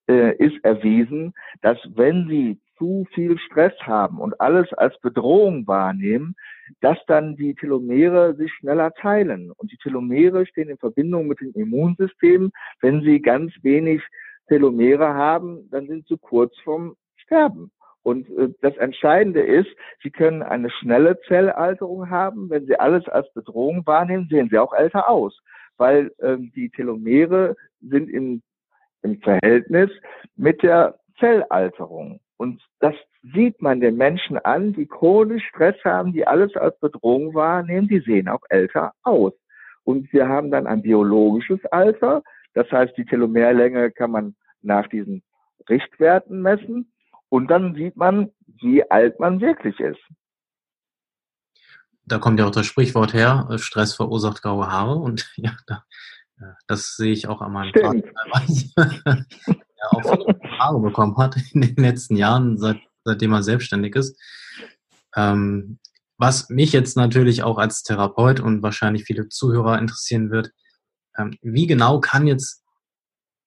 äh, 0.07 0.35
ist 0.37 0.63
erwiesen, 0.63 1.33
dass 1.61 1.77
wenn 1.95 2.27
Sie 2.27 2.59
zu 2.77 3.05
viel 3.13 3.37
Stress 3.39 3.73
haben 3.81 4.19
und 4.19 4.39
alles 4.39 4.71
als 4.73 4.99
Bedrohung 4.99 5.67
wahrnehmen, 5.67 6.35
dass 6.81 6.97
dann 7.07 7.35
die 7.35 7.55
Telomere 7.55 8.35
sich 8.35 8.53
schneller 8.53 8.93
teilen. 8.93 9.51
Und 9.51 9.71
die 9.71 9.77
Telomere 9.77 10.45
stehen 10.45 10.69
in 10.69 10.77
Verbindung 10.77 11.27
mit 11.27 11.39
dem 11.41 11.53
Immunsystem. 11.53 12.51
Wenn 12.81 13.01
Sie 13.01 13.21
ganz 13.21 13.51
wenig 13.63 14.01
Telomere 14.47 15.13
haben, 15.13 15.69
dann 15.71 15.87
sind 15.87 16.07
Sie 16.07 16.17
kurz 16.17 16.55
vorm 16.63 16.95
Sterben. 17.17 17.71
Und 18.03 18.29
äh, 18.37 18.49
das 18.61 18.77
Entscheidende 18.77 19.41
ist, 19.41 19.69
Sie 20.01 20.11
können 20.11 20.41
eine 20.41 20.69
schnelle 20.69 21.19
Zellalterung 21.27 22.09
haben. 22.09 22.49
Wenn 22.49 22.65
Sie 22.65 22.79
alles 22.79 23.07
als 23.09 23.31
Bedrohung 23.33 23.85
wahrnehmen, 23.85 24.27
sehen 24.29 24.49
Sie 24.49 24.59
auch 24.59 24.73
älter 24.73 25.09
aus, 25.09 25.37
weil 25.77 26.11
ähm, 26.21 26.51
die 26.55 26.69
Telomere 26.69 27.55
sind 27.81 28.09
im, 28.09 28.41
im 29.03 29.19
Verhältnis 29.21 29.89
mit 30.35 30.61
der 30.63 30.99
Zellalterung. 31.19 32.19
Und 32.37 32.61
das 32.79 32.93
sieht 33.33 33.61
man 33.61 33.79
den 33.79 33.97
Menschen 33.97 34.37
an, 34.37 34.73
die 34.73 34.85
chronisch 34.85 35.45
Stress 35.47 35.75
haben, 35.83 36.13
die 36.13 36.25
alles 36.27 36.55
als 36.55 36.79
Bedrohung 36.79 37.33
wahrnehmen, 37.33 37.87
die 37.87 37.99
sehen 37.99 38.27
auch 38.27 38.43
älter 38.49 38.93
aus. 39.03 39.33
Und 39.83 40.11
wir 40.13 40.27
haben 40.27 40.51
dann 40.51 40.67
ein 40.67 40.81
biologisches 40.81 41.63
Alter. 41.71 42.21
Das 42.53 42.69
heißt, 42.71 42.95
die 42.97 43.05
Telomerlänge 43.05 43.91
kann 43.91 44.11
man 44.11 44.35
nach 44.61 44.87
diesen 44.87 45.23
Richtwerten 45.69 46.41
messen. 46.41 46.91
Und 47.29 47.49
dann 47.49 47.75
sieht 47.75 47.95
man, 47.95 48.31
wie 48.61 48.89
alt 48.89 49.19
man 49.19 49.41
wirklich 49.41 49.79
ist. 49.79 50.01
Da 52.07 52.19
kommt 52.19 52.39
ja 52.39 52.47
auch 52.47 52.51
das 52.51 52.65
Sprichwort 52.65 53.13
her, 53.13 53.47
äh, 53.51 53.57
Stress 53.57 53.93
verursacht 53.93 54.41
graue 54.41 54.71
Haare. 54.71 54.95
Und 54.95 55.29
ja, 55.35 55.55
da, 55.67 55.83
das 56.67 56.95
sehe 56.95 57.13
ich 57.13 57.27
auch 57.27 57.41
an 57.41 57.51
meinem 57.51 57.69
Stimmt. 57.69 58.05
Vater, 58.31 59.25
der 59.47 59.91
auch 59.91 60.01
viele 60.01 60.39
Haare 60.59 60.79
bekommen 60.79 61.17
hat 61.17 61.35
in 61.53 61.61
den 61.61 61.75
letzten 61.75 62.15
Jahren, 62.15 62.57
seit, 62.57 62.77
seitdem 63.03 63.33
er 63.33 63.43
selbstständig 63.43 63.95
ist. 63.95 64.19
Ähm, 65.15 65.79
was 66.17 66.49
mich 66.49 66.71
jetzt 66.71 66.97
natürlich 66.97 67.43
auch 67.43 67.57
als 67.57 67.83
Therapeut 67.83 68.39
und 68.39 68.63
wahrscheinlich 68.63 69.03
viele 69.03 69.29
Zuhörer 69.29 69.77
interessieren 69.77 70.31
wird, 70.31 70.51
ähm, 71.17 71.37
wie 71.41 71.67
genau 71.67 71.99
kann 71.99 72.25
jetzt 72.25 72.63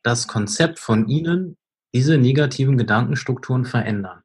das 0.02 0.28
Konzept 0.28 0.78
von 0.78 1.08
Ihnen 1.08 1.56
diese 1.92 2.16
negativen 2.16 2.78
Gedankenstrukturen 2.78 3.64
verändern? 3.64 4.22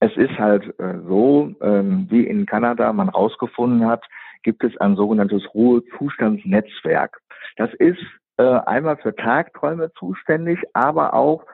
Es 0.00 0.14
ist 0.16 0.38
halt 0.38 0.78
äh, 0.78 0.98
so, 1.06 1.54
ähm, 1.62 2.06
wie 2.10 2.26
in 2.26 2.46
Kanada 2.46 2.92
man 2.92 3.08
herausgefunden 3.08 3.86
hat, 3.86 4.04
gibt 4.42 4.62
es 4.62 4.76
ein 4.76 4.96
sogenanntes 4.96 5.42
Ruhezustandsnetzwerk. 5.54 7.20
Das 7.56 7.72
ist 7.74 7.98
äh, 8.36 8.42
einmal 8.42 8.98
für 8.98 9.14
Tagträume 9.14 9.90
zuständig, 9.98 10.58
aber 10.74 11.14
auch 11.14 11.44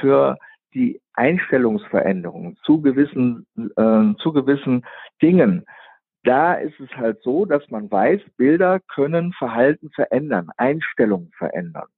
für 0.00 0.36
die 0.74 1.00
Einstellungsveränderungen 1.14 2.56
zu 2.64 2.80
gewissen, 2.80 3.46
äh, 3.56 4.20
zu 4.20 4.32
gewissen 4.32 4.84
Dingen. 5.20 5.64
Da 6.24 6.54
ist 6.54 6.78
es 6.80 6.90
halt 6.96 7.22
so, 7.22 7.44
dass 7.44 7.68
man 7.70 7.90
weiß, 7.90 8.20
Bilder 8.36 8.80
können 8.80 9.32
Verhalten 9.32 9.90
verändern, 9.90 10.50
Einstellungen 10.56 11.30
verändern. 11.36 11.88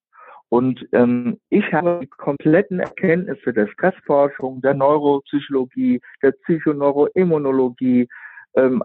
Und 0.55 0.87
ähm, 0.93 1.41
ich 1.51 1.73
habe 1.73 1.99
die 2.01 2.07
kompletten 2.07 2.79
Erkenntnisse 2.79 3.53
der 3.53 3.67
Stressforschung, 3.67 4.63
der 4.63 4.75
Neuropsychologie, 4.75 6.01
der 6.23 6.31
Psychoneuroimmunologie 6.31 8.07
ähm, 8.55 8.85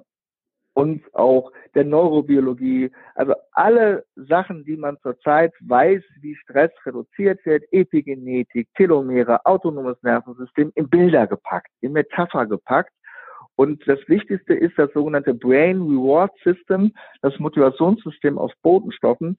und 0.74 1.04
auch 1.14 1.52
der 1.76 1.84
Neurobiologie, 1.84 2.90
also 3.14 3.36
alle 3.52 4.04
Sachen, 4.16 4.66
die 4.66 4.78
man 4.78 4.98
zurzeit 5.04 5.54
weiß, 5.60 6.02
wie 6.22 6.36
Stress 6.38 6.72
reduziert 6.88 7.46
wird, 7.46 7.64
Epigenetik, 7.72 8.68
Telomere, 8.74 9.46
autonomes 9.46 10.02
Nervensystem, 10.02 10.72
in 10.74 10.90
Bilder 10.90 11.28
gepackt, 11.28 11.70
in 11.82 11.92
Metapher 11.92 12.48
gepackt. 12.48 12.94
Und 13.58 13.88
das 13.88 14.00
Wichtigste 14.08 14.56
ist 14.56 14.76
das 14.80 14.92
sogenannte 14.94 15.36
Brain 15.36 15.84
Reward 15.84 16.32
System, 16.44 16.94
das 17.22 17.38
Motivationssystem 17.38 18.40
aus 18.40 18.54
Botenstoffen. 18.64 19.38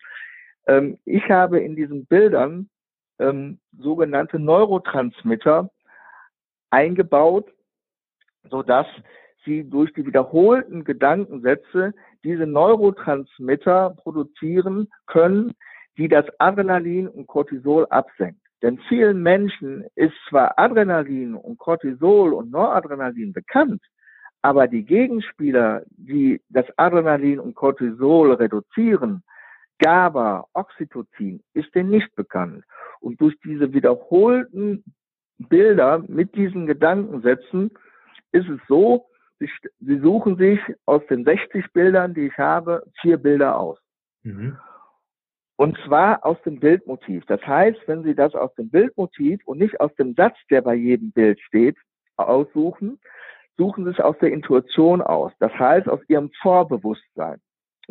Ähm, 0.66 0.98
ich 1.04 1.28
habe 1.30 1.60
in 1.60 1.76
diesen 1.76 2.06
Bildern 2.06 2.68
ähm, 3.18 3.60
sogenannte 3.78 4.38
Neurotransmitter 4.38 5.70
eingebaut, 6.70 7.52
so 8.50 8.62
dass 8.62 8.86
sie 9.44 9.68
durch 9.68 9.92
die 9.94 10.06
wiederholten 10.06 10.84
Gedankensätze 10.84 11.92
diese 12.24 12.46
Neurotransmitter 12.46 13.90
produzieren 13.96 14.88
können, 15.06 15.54
die 15.96 16.08
das 16.08 16.26
Adrenalin 16.38 17.08
und 17.08 17.26
Cortisol 17.26 17.86
absenkt. 17.90 18.40
Denn 18.62 18.78
vielen 18.88 19.22
Menschen 19.22 19.84
ist 19.94 20.14
zwar 20.28 20.58
Adrenalin 20.58 21.34
und 21.34 21.58
Cortisol 21.58 22.34
und 22.34 22.50
Noradrenalin 22.50 23.32
bekannt, 23.32 23.82
aber 24.42 24.68
die 24.68 24.84
Gegenspieler, 24.84 25.82
die 25.90 26.40
das 26.50 26.66
Adrenalin 26.76 27.40
und 27.40 27.54
Cortisol 27.54 28.32
reduzieren, 28.32 29.22
GABA, 29.80 30.46
Oxytocin 30.52 31.42
ist 31.54 31.74
denen 31.74 31.90
nicht 31.90 32.14
bekannt. 32.14 32.64
Und 33.00 33.20
durch 33.20 33.34
diese 33.44 33.72
wiederholten 33.72 34.84
Bilder 35.38 36.04
mit 36.06 36.34
diesen 36.34 36.66
Gedankensätzen 36.66 37.70
ist 38.32 38.48
es 38.48 38.60
so, 38.68 39.06
sie, 39.38 39.98
suchen 40.00 40.36
sich 40.36 40.60
aus 40.84 41.02
den 41.08 41.24
60 41.24 41.72
Bildern, 41.72 42.14
die 42.14 42.26
ich 42.26 42.38
habe, 42.38 42.84
vier 43.00 43.16
Bilder 43.16 43.58
aus. 43.58 43.78
Mhm. 44.22 44.58
Und 45.56 45.78
zwar 45.86 46.24
aus 46.24 46.40
dem 46.42 46.60
Bildmotiv. 46.60 47.24
Das 47.26 47.40
heißt, 47.46 47.80
wenn 47.86 48.02
Sie 48.02 48.14
das 48.14 48.34
aus 48.34 48.54
dem 48.54 48.70
Bildmotiv 48.70 49.40
und 49.46 49.58
nicht 49.58 49.78
aus 49.80 49.94
dem 49.96 50.14
Satz, 50.14 50.36
der 50.50 50.62
bei 50.62 50.74
jedem 50.74 51.12
Bild 51.12 51.40
steht, 51.40 51.76
aussuchen, 52.16 52.98
suchen 53.58 53.84
Sie 53.84 53.90
es 53.90 54.00
aus 54.00 54.16
der 54.20 54.32
Intuition 54.32 55.02
aus. 55.02 55.32
Das 55.38 55.52
heißt, 55.52 55.88
aus 55.88 56.00
Ihrem 56.08 56.30
Vorbewusstsein 56.40 57.40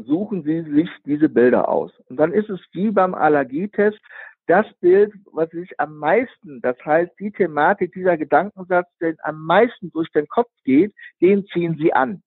suchen 0.03 0.43
Sie 0.43 0.61
sich 0.63 0.89
diese 1.05 1.29
Bilder 1.29 1.69
aus. 1.69 1.91
Und 2.09 2.17
dann 2.17 2.33
ist 2.33 2.49
es 2.49 2.59
wie 2.71 2.91
beim 2.91 3.13
Allergietest, 3.13 3.99
das 4.47 4.65
Bild, 4.81 5.13
was 5.31 5.49
sich 5.51 5.79
am 5.79 5.97
meisten, 5.97 6.59
das 6.61 6.75
heißt 6.83 7.11
die 7.19 7.31
Thematik, 7.31 7.93
dieser 7.93 8.17
Gedankensatz, 8.17 8.87
der 8.99 9.13
am 9.21 9.45
meisten 9.45 9.91
durch 9.91 10.09
den 10.11 10.27
Kopf 10.27 10.49
geht, 10.63 10.93
den 11.21 11.45
ziehen 11.47 11.77
Sie 11.77 11.93
an. 11.93 12.23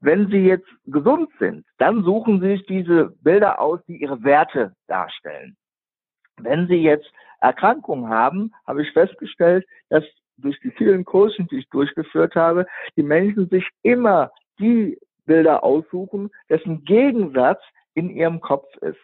Wenn 0.00 0.28
Sie 0.28 0.38
jetzt 0.38 0.68
gesund 0.86 1.30
sind, 1.38 1.64
dann 1.78 2.02
suchen 2.02 2.40
Sie 2.40 2.56
sich 2.56 2.66
diese 2.66 3.14
Bilder 3.22 3.60
aus, 3.60 3.80
die 3.86 3.98
Ihre 3.98 4.24
Werte 4.24 4.74
darstellen. 4.88 5.56
Wenn 6.38 6.66
Sie 6.66 6.82
jetzt 6.82 7.08
Erkrankungen 7.40 8.08
haben, 8.08 8.52
habe 8.66 8.82
ich 8.82 8.90
festgestellt, 8.92 9.66
dass 9.88 10.04
durch 10.36 10.58
die 10.60 10.70
vielen 10.70 11.04
Kursen, 11.04 11.46
die 11.48 11.58
ich 11.58 11.68
durchgeführt 11.68 12.34
habe, 12.34 12.66
die 12.96 13.02
Menschen 13.02 13.48
sich 13.50 13.68
immer 13.82 14.32
die 14.58 14.98
Bilder 15.30 15.62
aussuchen, 15.62 16.28
dessen 16.48 16.84
Gegensatz 16.84 17.62
in 17.94 18.10
ihrem 18.10 18.40
Kopf 18.40 18.66
ist. 18.78 18.98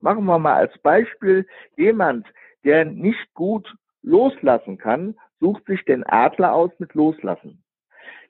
Machen 0.00 0.26
wir 0.26 0.38
mal 0.38 0.56
als 0.56 0.76
Beispiel 0.82 1.46
jemand, 1.74 2.26
der 2.64 2.84
nicht 2.84 3.32
gut 3.32 3.66
loslassen 4.02 4.76
kann, 4.76 5.14
sucht 5.40 5.64
sich 5.64 5.82
den 5.86 6.04
Adler 6.06 6.52
aus 6.52 6.70
mit 6.80 6.92
Loslassen. 6.92 7.64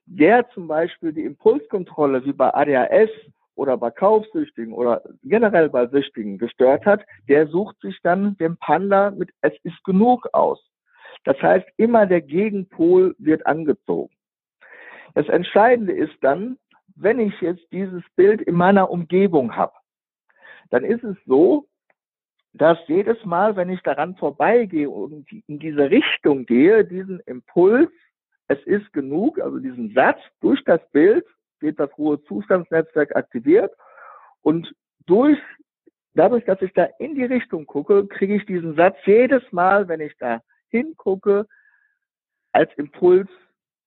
Der 0.07 0.49
zum 0.51 0.69
Beispiel 0.69 1.13
die 1.13 1.25
Impulskontrolle 1.25 2.25
wie 2.25 2.33
bei 2.33 2.55
ADHS 2.55 3.11
oder 3.57 3.77
bei 3.77 3.91
Kaufsüchtigen 3.91 4.73
oder 4.73 5.03
generell 5.25 5.71
bei 5.71 5.89
Süchtigen 5.89 6.39
gestört 6.39 6.87
hat, 6.87 7.05
der 7.29 7.49
sucht 7.49 7.81
sich 7.81 7.99
dann 8.05 8.37
den 8.37 8.59
Panda 8.59 9.11
mit 9.11 9.31
Es 9.41 9.55
ist 9.65 9.83
genug 9.83 10.29
aus. 10.33 10.65
Das 11.25 11.37
heißt, 11.43 11.67
immer 11.79 12.07
der 12.07 12.21
Gegenpol 12.21 13.17
wird 13.19 13.45
angezogen. 13.45 14.15
Das 15.15 15.29
Entscheidende 15.29 15.95
ist 15.95 16.15
dann, 16.21 16.57
wenn 17.01 17.19
ich 17.19 17.41
jetzt 17.41 17.67
dieses 17.73 18.03
Bild 18.15 18.43
in 18.43 18.55
meiner 18.55 18.91
Umgebung 18.91 19.57
habe, 19.57 19.73
dann 20.69 20.85
ist 20.85 21.03
es 21.03 21.17
so, 21.27 21.67
dass 22.53 22.79
jedes 22.89 23.25
Mal, 23.25 23.57
wenn 23.57 23.71
ich 23.71 23.81
daran 23.83 24.17
vorbeigehe 24.17 24.91
und 24.91 25.27
in 25.47 25.59
diese 25.59 25.91
Richtung 25.91 26.47
gehe, 26.47 26.85
diesen 26.85 27.21
Impuls, 27.21 27.91
es 28.49 28.59
ist 28.65 28.93
genug, 28.93 29.41
also 29.41 29.59
diesen 29.59 29.95
Satz 29.95 30.19
durch 30.41 30.63
das 30.65 30.81
Bild 30.91 31.25
wird 31.61 31.79
das 31.79 31.97
Ruhezustandsnetzwerk 31.97 33.15
aktiviert 33.17 33.73
und 34.43 34.75
durch 35.07 35.39
dadurch, 36.15 36.45
dass 36.45 36.61
ich 36.61 36.73
da 36.75 36.89
in 36.99 37.15
die 37.15 37.25
Richtung 37.25 37.67
gucke, 37.67 38.07
kriege 38.09 38.35
ich 38.35 38.47
diesen 38.47 38.75
Satz 38.75 38.97
jedes 39.07 39.43
Mal, 39.53 39.89
wenn 39.89 40.01
ich 40.01 40.17
da 40.19 40.41
hingucke, 40.69 41.47
als 42.53 42.73
Impuls 42.75 43.29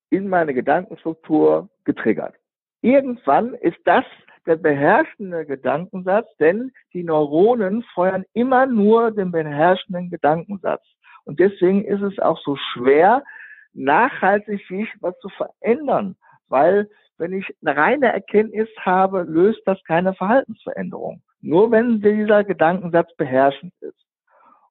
in 0.09 0.29
meine 0.29 0.53
Gedankenstruktur 0.53 1.69
getriggert. 1.83 2.35
Irgendwann 2.83 3.53
ist 3.53 3.79
das 3.85 4.03
der 4.45 4.57
beherrschende 4.57 5.45
Gedankensatz, 5.45 6.27
denn 6.35 6.73
die 6.91 7.05
Neuronen 7.05 7.81
feuern 7.93 8.25
immer 8.33 8.65
nur 8.65 9.11
den 9.11 9.31
beherrschenden 9.31 10.09
Gedankensatz. 10.09 10.83
Und 11.23 11.39
deswegen 11.39 11.85
ist 11.85 12.01
es 12.01 12.19
auch 12.19 12.37
so 12.43 12.57
schwer, 12.57 13.23
nachhaltig 13.71 14.67
sich 14.67 14.89
was 14.99 15.17
zu 15.19 15.29
verändern, 15.29 16.17
weil 16.49 16.89
wenn 17.17 17.31
ich 17.31 17.55
eine 17.65 17.77
reine 17.77 18.11
Erkenntnis 18.11 18.67
habe, 18.81 19.23
löst 19.23 19.61
das 19.65 19.81
keine 19.85 20.13
Verhaltensveränderung. 20.13 21.21
Nur 21.39 21.71
wenn 21.71 22.01
dieser 22.01 22.43
Gedankensatz 22.43 23.15
beherrschend 23.15 23.73
ist. 23.79 24.05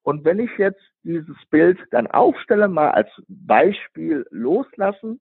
Und 0.02 0.26
wenn 0.26 0.38
ich 0.38 0.50
jetzt 0.58 0.82
dieses 1.02 1.36
Bild 1.48 1.78
dann 1.92 2.08
aufstelle, 2.08 2.68
mal 2.68 2.90
als 2.90 3.08
Beispiel 3.26 4.26
loslassen, 4.30 5.18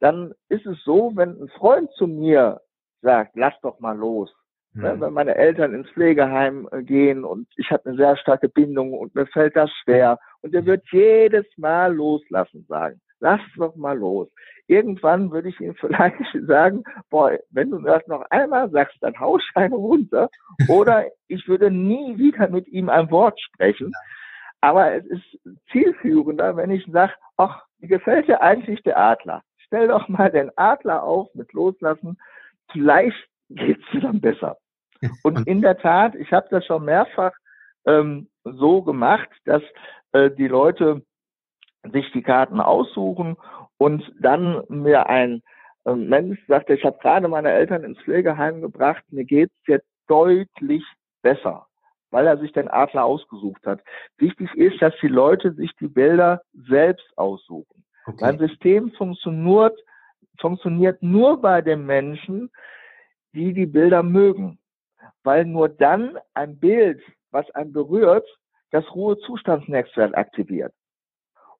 dann 0.00 0.32
ist 0.48 0.66
es 0.66 0.82
so, 0.84 1.12
wenn 1.14 1.40
ein 1.40 1.48
Freund 1.48 1.90
zu 1.92 2.06
mir 2.06 2.60
sagt, 3.02 3.36
lass 3.36 3.54
doch 3.62 3.80
mal 3.80 3.96
los. 3.96 4.32
Mhm. 4.74 5.00
Wenn 5.00 5.12
meine 5.12 5.34
Eltern 5.34 5.74
ins 5.74 5.88
Pflegeheim 5.90 6.68
äh, 6.72 6.82
gehen 6.82 7.24
und 7.24 7.48
ich 7.56 7.70
habe 7.70 7.86
eine 7.86 7.96
sehr 7.96 8.16
starke 8.16 8.48
Bindung 8.48 8.92
und 8.92 9.14
mir 9.14 9.26
fällt 9.26 9.56
das 9.56 9.70
schwer 9.82 10.18
und 10.42 10.52
der 10.54 10.66
wird 10.66 10.84
jedes 10.92 11.46
Mal 11.56 11.94
loslassen 11.94 12.64
sagen. 12.68 13.00
Lass 13.20 13.40
doch 13.56 13.74
mal 13.74 13.98
los. 13.98 14.28
Irgendwann 14.68 15.32
würde 15.32 15.48
ich 15.48 15.60
ihm 15.60 15.74
vielleicht 15.80 16.22
sagen, 16.46 16.84
boah, 17.10 17.36
wenn 17.50 17.70
du 17.70 17.78
das 17.78 18.06
noch 18.06 18.24
einmal 18.30 18.70
sagst, 18.70 18.96
dann 19.00 19.18
hau 19.18 19.38
Scheine 19.38 19.74
runter. 19.74 20.28
Oder 20.68 21.06
ich 21.26 21.48
würde 21.48 21.70
nie 21.70 22.18
wieder 22.18 22.48
mit 22.48 22.68
ihm 22.68 22.88
ein 22.88 23.10
Wort 23.10 23.40
sprechen. 23.40 23.92
Aber 24.60 24.92
es 24.92 25.04
ist 25.06 25.40
zielführender, 25.70 26.56
wenn 26.56 26.70
ich 26.70 26.84
sage, 26.90 27.12
ach, 27.36 27.64
wie 27.78 27.86
gefällt 27.86 28.28
dir 28.28 28.42
eigentlich 28.42 28.82
der 28.82 28.98
Adler? 28.98 29.42
Stell 29.68 29.88
doch 29.88 30.08
mal 30.08 30.30
den 30.30 30.50
Adler 30.56 31.02
auf 31.02 31.34
mit 31.34 31.52
Loslassen 31.52 32.18
vielleicht 32.72 33.16
geht 33.48 33.78
es 33.92 34.02
dann 34.02 34.20
besser. 34.20 34.58
Und 35.22 35.46
in 35.46 35.62
der 35.62 35.78
Tat, 35.78 36.14
ich 36.14 36.32
habe 36.32 36.48
das 36.50 36.64
schon 36.66 36.84
mehrfach 36.84 37.32
ähm, 37.86 38.28
so 38.44 38.82
gemacht, 38.82 39.28
dass 39.44 39.62
äh, 40.12 40.30
die 40.30 40.48
Leute 40.48 41.02
sich 41.92 42.10
die 42.12 42.22
Karten 42.22 42.60
aussuchen 42.60 43.36
und 43.78 44.02
dann 44.20 44.64
mir 44.68 45.06
ein 45.08 45.42
äh, 45.84 45.94
Mensch 45.94 46.40
sagte, 46.48 46.74
ich 46.74 46.84
habe 46.84 46.98
gerade 46.98 47.28
meine 47.28 47.52
Eltern 47.52 47.84
ins 47.84 48.00
Pflegeheim 48.00 48.60
gebracht, 48.60 49.04
mir 49.10 49.24
geht's 49.24 49.54
jetzt 49.66 49.86
deutlich 50.08 50.84
besser, 51.22 51.66
weil 52.10 52.26
er 52.26 52.38
sich 52.38 52.52
den 52.52 52.68
Adler 52.68 53.04
ausgesucht 53.04 53.64
hat. 53.64 53.80
Wichtig 54.16 54.52
ist, 54.54 54.82
dass 54.82 54.94
die 55.00 55.08
Leute 55.08 55.52
sich 55.52 55.70
die 55.80 55.88
Bilder 55.88 56.42
selbst 56.52 57.06
aussuchen. 57.16 57.77
Okay. 58.08 58.24
Mein 58.24 58.38
System 58.38 58.90
funktioniert 58.92 59.78
funktioniert 60.40 61.02
nur 61.02 61.40
bei 61.40 61.60
den 61.60 61.84
Menschen, 61.84 62.50
die 63.34 63.52
die 63.52 63.66
Bilder 63.66 64.02
mögen. 64.02 64.58
Weil 65.24 65.44
nur 65.44 65.68
dann 65.68 66.18
ein 66.32 66.58
Bild, 66.58 67.02
was 67.30 67.50
einen 67.50 67.72
berührt, 67.72 68.26
das 68.70 68.84
Ruhezustandsnetzwerk 68.94 70.16
aktiviert. 70.16 70.72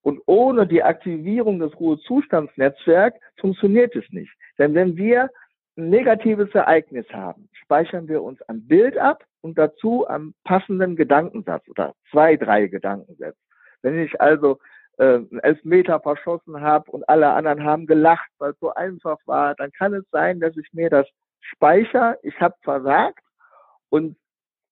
Und 0.02 0.22
ohne 0.26 0.66
die 0.66 0.82
Aktivierung 0.82 1.58
des 1.58 1.78
Ruhezustandsnetzwerks 1.78 3.18
funktioniert 3.36 3.94
es 3.96 4.04
nicht. 4.10 4.32
Denn 4.58 4.74
wenn 4.74 4.96
wir 4.96 5.28
ein 5.76 5.90
negatives 5.90 6.54
Ereignis 6.54 7.06
haben, 7.10 7.48
speichern 7.52 8.08
wir 8.08 8.22
uns 8.22 8.40
ein 8.42 8.66
Bild 8.66 8.96
ab 8.96 9.24
und 9.42 9.58
dazu 9.58 10.06
einen 10.06 10.34
passenden 10.44 10.96
Gedankensatz 10.96 11.68
oder 11.68 11.94
zwei, 12.10 12.36
drei 12.36 12.68
Gedankensätze. 12.68 13.38
Wenn 13.82 13.98
ich 13.98 14.20
also 14.20 14.58
äh, 14.98 15.14
einen 15.16 15.40
Elfmeter 15.40 16.00
verschossen 16.00 16.60
habe 16.60 16.90
und 16.90 17.08
alle 17.08 17.30
anderen 17.30 17.64
haben 17.64 17.86
gelacht, 17.86 18.28
weil 18.38 18.52
es 18.52 18.58
so 18.60 18.72
einfach 18.74 19.18
war, 19.26 19.54
dann 19.54 19.72
kann 19.72 19.94
es 19.94 20.04
sein, 20.10 20.40
dass 20.40 20.56
ich 20.56 20.72
mir 20.72 20.90
das 20.90 21.06
speichere, 21.40 22.18
ich 22.22 22.38
habe 22.40 22.54
versagt 22.62 23.24
und 23.88 24.16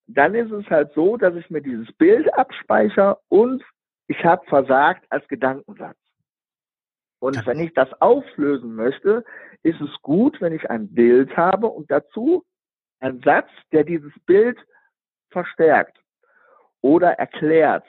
dann 0.06 0.34
ist 0.34 0.52
es 0.52 0.68
halt 0.70 0.92
so, 0.94 1.16
dass 1.16 1.34
ich 1.34 1.50
mir 1.50 1.62
dieses 1.62 1.92
Bild 1.96 2.32
abspeichere 2.34 3.18
und 3.28 3.62
ich 4.08 4.24
habe 4.24 4.46
versagt 4.46 5.04
als 5.10 5.26
Gedankensatz. 5.26 5.96
Und 7.18 7.44
wenn 7.46 7.58
ich 7.58 7.72
das 7.74 7.88
auflösen 8.00 8.74
möchte, 8.74 9.24
ist 9.62 9.80
es 9.80 9.90
gut, 10.02 10.40
wenn 10.40 10.52
ich 10.52 10.70
ein 10.70 10.92
Bild 10.94 11.36
habe 11.36 11.66
und 11.66 11.90
dazu 11.90 12.44
einen 13.00 13.20
Satz, 13.22 13.48
der 13.72 13.84
dieses 13.84 14.12
Bild 14.26 14.58
verstärkt 15.30 15.98
oder 16.82 17.12
erklärt. 17.12 17.84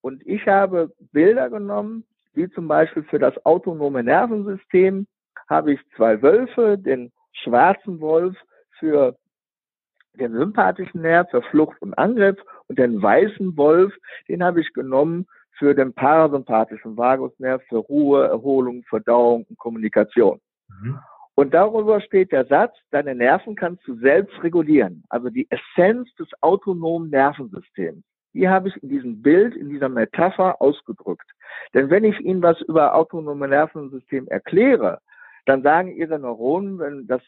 Und 0.00 0.26
ich 0.26 0.46
habe 0.46 0.92
Bilder 1.12 1.50
genommen, 1.50 2.04
wie 2.32 2.48
zum 2.50 2.68
Beispiel 2.68 3.02
für 3.04 3.18
das 3.18 3.34
autonome 3.44 4.02
Nervensystem 4.02 5.06
habe 5.48 5.72
ich 5.72 5.80
zwei 5.96 6.22
Wölfe, 6.22 6.78
den 6.78 7.12
schwarzen 7.32 8.00
Wolf 8.00 8.36
für 8.78 9.16
den 10.14 10.32
sympathischen 10.32 11.02
Nerv, 11.02 11.30
für 11.30 11.42
Flucht 11.42 11.80
und 11.82 11.94
Angriff 11.94 12.38
und 12.68 12.78
den 12.78 13.02
weißen 13.02 13.56
Wolf, 13.56 13.92
den 14.28 14.42
habe 14.42 14.60
ich 14.60 14.72
genommen 14.72 15.26
für 15.58 15.74
den 15.74 15.92
parasympathischen 15.92 16.96
Vagusnerv, 16.96 17.62
für 17.68 17.78
Ruhe, 17.78 18.26
Erholung, 18.26 18.82
Verdauung 18.88 19.44
und 19.48 19.58
Kommunikation. 19.58 20.40
Mhm. 20.68 20.98
Und 21.34 21.54
darüber 21.54 22.00
steht 22.00 22.32
der 22.32 22.46
Satz, 22.46 22.76
deine 22.90 23.14
Nerven 23.14 23.54
kannst 23.54 23.86
du 23.86 23.94
selbst 23.96 24.42
regulieren. 24.42 25.04
Also 25.08 25.30
die 25.30 25.48
Essenz 25.50 26.12
des 26.16 26.28
autonomen 26.40 27.10
Nervensystems 27.10 28.04
die 28.34 28.48
habe 28.48 28.68
ich 28.68 28.82
in 28.82 28.88
diesem 28.88 29.22
Bild, 29.22 29.54
in 29.56 29.68
dieser 29.68 29.88
Metapher 29.88 30.60
ausgedrückt. 30.60 31.28
Denn 31.74 31.90
wenn 31.90 32.04
ich 32.04 32.18
Ihnen 32.20 32.42
was 32.42 32.60
über 32.62 32.94
autonome 32.94 33.48
Nervensystem 33.48 34.28
erkläre, 34.28 35.00
dann 35.46 35.62
sagen 35.62 35.92
Ihre 35.96 36.18
Neuronen, 36.18 36.78
wenn 36.78 37.06
das 37.06 37.22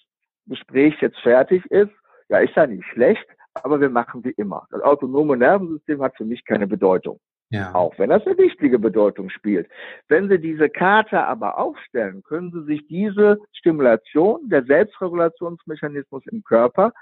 Gespräch 0.46 0.94
jetzt 1.00 1.18
fertig 1.18 1.64
ist, 1.66 1.92
ja, 2.28 2.38
ist 2.38 2.54
ja 2.54 2.66
nicht 2.66 2.84
schlecht, 2.86 3.26
aber 3.54 3.80
wir 3.80 3.90
machen 3.90 4.24
wie 4.24 4.30
immer. 4.30 4.66
Das 4.70 4.82
autonome 4.82 5.36
Nervensystem 5.36 6.02
hat 6.02 6.16
für 6.16 6.24
mich 6.24 6.44
keine 6.44 6.66
Bedeutung. 6.66 7.20
Ja. 7.50 7.74
Auch 7.74 7.98
wenn 7.98 8.08
das 8.08 8.26
eine 8.26 8.38
wichtige 8.38 8.78
Bedeutung 8.78 9.28
spielt. 9.28 9.68
Wenn 10.08 10.30
Sie 10.30 10.38
diese 10.38 10.70
Karte 10.70 11.22
aber 11.26 11.58
aufstellen, 11.58 12.22
können 12.22 12.50
Sie 12.50 12.64
sich 12.64 12.86
diese 12.86 13.38
Stimulation, 13.52 14.48
der 14.48 14.64
Selbstregulationsmechanismus 14.64 16.26
im 16.28 16.42
Körper, 16.44 16.94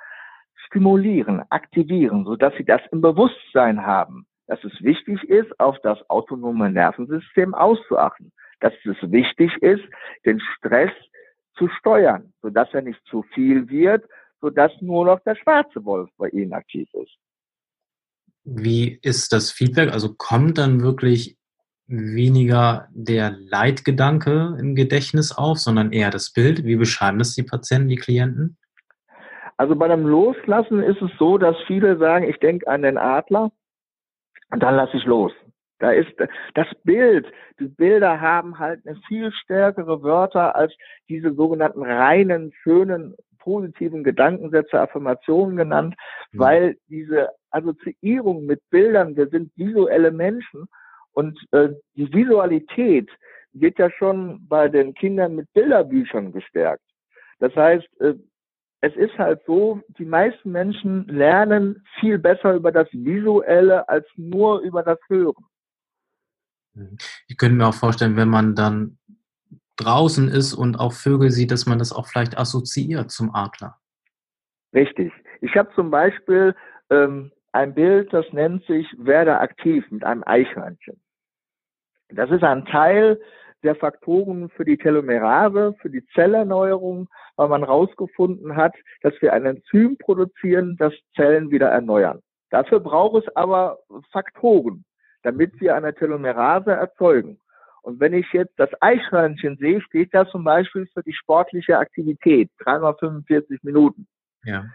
stimulieren, 0.71 1.43
aktivieren, 1.51 2.25
so 2.25 2.37
dass 2.37 2.55
sie 2.57 2.65
das 2.65 2.81
im 2.93 3.01
Bewusstsein 3.01 3.85
haben, 3.85 4.27
dass 4.47 4.63
es 4.65 4.73
wichtig 4.81 5.23
ist, 5.25 5.59
auf 5.59 5.77
das 5.83 5.99
autonome 6.09 6.71
Nervensystem 6.71 7.55
auszuachten, 7.55 8.33
dass 8.61 8.73
es 8.85 8.97
wichtig 9.11 9.53
ist, 9.63 9.83
den 10.25 10.41
Stress 10.57 10.93
zu 11.57 11.69
steuern, 11.79 12.33
so 12.41 12.51
dass 12.51 12.73
er 12.73 12.83
nicht 12.83 13.01
zu 13.07 13.23
viel 13.35 13.69
wird, 13.69 14.05
so 14.41 14.51
dass 14.51 14.73
nur 14.81 15.05
noch 15.07 15.21
der 15.21 15.37
schwarze 15.37 15.85
Wolf 15.85 16.09
bei 16.17 16.29
ihnen 16.29 16.53
aktiv 16.53 16.89
ist. 16.95 17.17
Wie 18.45 18.99
ist 19.03 19.33
das 19.33 19.51
Feedback? 19.51 19.93
Also 19.93 20.15
kommt 20.15 20.57
dann 20.59 20.81
wirklich 20.83 21.37
weniger 21.87 22.89
der 22.93 23.33
Leitgedanke 23.33 24.57
im 24.59 24.75
Gedächtnis 24.77 25.33
auf, 25.33 25.59
sondern 25.59 25.93
eher 25.93 26.11
das 26.11 26.33
Bild? 26.33 26.65
Wie 26.65 26.77
beschreiben 26.77 27.19
das 27.19 27.35
die 27.35 27.43
Patienten, 27.43 27.89
die 27.89 27.97
Klienten? 27.97 28.57
Also 29.61 29.77
bei 29.77 29.85
einem 29.85 30.07
Loslassen 30.07 30.83
ist 30.83 31.03
es 31.03 31.11
so, 31.19 31.37
dass 31.37 31.55
viele 31.67 31.99
sagen, 31.99 32.27
ich 32.27 32.39
denke 32.39 32.67
an 32.67 32.81
den 32.81 32.97
Adler 32.97 33.53
und 34.51 34.63
dann 34.63 34.75
lasse 34.75 34.97
ich 34.97 35.05
los. 35.05 35.33
Da 35.81 35.91
ist 35.91 36.11
das 36.55 36.67
Bild, 36.83 37.31
die 37.59 37.69
Bilder 37.69 38.23
haben 38.23 38.59
halt 38.59 38.81
eine 38.87 38.99
viel 39.07 39.31
stärkere 39.33 40.03
Wörter 40.03 40.57
als 40.57 40.73
diese 41.11 41.35
sogenannten 41.35 41.83
reinen, 41.83 42.55
schönen, 42.63 43.15
positiven 43.39 44.03
Gedankensätze, 44.03 44.81
Affirmationen 44.81 45.59
genannt, 45.59 45.95
mhm. 46.33 46.39
weil 46.39 46.77
diese 46.89 47.29
Assoziierung 47.51 48.47
mit 48.47 48.63
Bildern, 48.71 49.15
wir 49.15 49.29
sind 49.29 49.53
visuelle 49.57 50.11
Menschen 50.11 50.69
und 51.13 51.39
äh, 51.53 51.69
die 51.97 52.11
Visualität 52.11 53.11
wird 53.53 53.79
ja 53.79 53.91
schon 53.91 54.49
bei 54.49 54.69
den 54.69 54.95
Kindern 54.95 55.35
mit 55.35 55.53
Bilderbüchern 55.53 56.33
gestärkt. 56.33 56.83
Das 57.41 57.55
heißt, 57.55 58.01
äh, 58.01 58.15
es 58.81 58.95
ist 58.97 59.17
halt 59.19 59.43
so, 59.47 59.83
die 59.99 60.05
meisten 60.05 60.53
Menschen 60.53 61.07
lernen 61.07 61.85
viel 61.99 62.19
besser 62.19 62.55
über 62.55 62.73
das 62.73 62.89
Visuelle 62.93 63.89
als 63.89 64.07
nur 64.17 64.61
über 64.61 64.83
das 64.83 64.99
Hören. 65.09 65.45
Mhm. 66.75 66.97
Ich 67.29 67.37
könnte 67.37 67.57
mir 67.57 67.67
auch 67.67 67.75
vorstellen, 67.75 68.17
wenn 68.17 68.29
man 68.29 68.55
dann 68.55 68.99
draußen 69.77 70.29
ist 70.29 70.55
und 70.55 70.79
auch 70.79 70.93
Vögel 70.93 71.31
sieht, 71.31 71.51
dass 71.51 71.67
man 71.67 71.79
das 71.79 71.93
auch 71.93 72.07
vielleicht 72.07 72.39
assoziiert 72.39 73.11
zum 73.11 73.35
Adler. 73.35 73.77
Richtig. 74.75 75.13
Ich 75.41 75.57
habe 75.57 75.71
zum 75.75 75.91
Beispiel 75.91 76.55
ähm, 76.91 77.33
ein 77.53 77.75
Bild, 77.75 78.13
das 78.13 78.27
nennt 78.33 78.65
sich 78.67 78.87
Werde 78.99 79.39
aktiv 79.39 79.85
mit 79.91 80.05
einem 80.05 80.23
Eichhörnchen. 80.25 81.01
Das 82.11 82.31
ist 82.31 82.43
ein 82.43 82.65
Teil 82.67 83.21
der 83.63 83.75
Faktoren 83.75 84.49
für 84.51 84.65
die 84.65 84.79
Telomerase, 84.79 85.75
für 85.81 85.91
die 85.91 86.05
Zellerneuerung, 86.15 87.09
weil 87.37 87.49
man 87.49 87.63
herausgefunden 87.63 88.57
hat, 88.57 88.75
dass 89.03 89.15
wir 89.21 89.33
ein 89.33 89.47
Enzym 89.47 89.97
produzieren, 89.99 90.77
das 90.79 90.95
Zellen 91.15 91.51
wieder 91.51 91.69
erneuern. 91.69 92.21
Dafür 92.51 92.81
braucht 92.81 93.25
es 93.25 93.37
aber 93.37 93.79
Faktoren 94.11 94.85
damit 95.23 95.61
wir 95.61 95.75
eine 95.75 95.95
Telomerase 95.95 96.73
erzeugen. 96.73 97.39
Und 97.83 97.99
wenn 97.99 98.13
ich 98.13 98.27
jetzt 98.33 98.53
das 98.59 98.71
Eichhörnchen 98.81 99.57
sehe, 99.57 99.81
steht 99.81 100.13
das 100.13 100.29
zum 100.31 100.45
Beispiel 100.45 100.87
für 100.93 101.03
die 101.03 101.15
sportliche 101.15 101.79
Aktivität, 101.79 102.51
dreimal 102.59 102.95
45 102.99 103.63
Minuten. 103.63 104.07
Ja. 104.45 104.67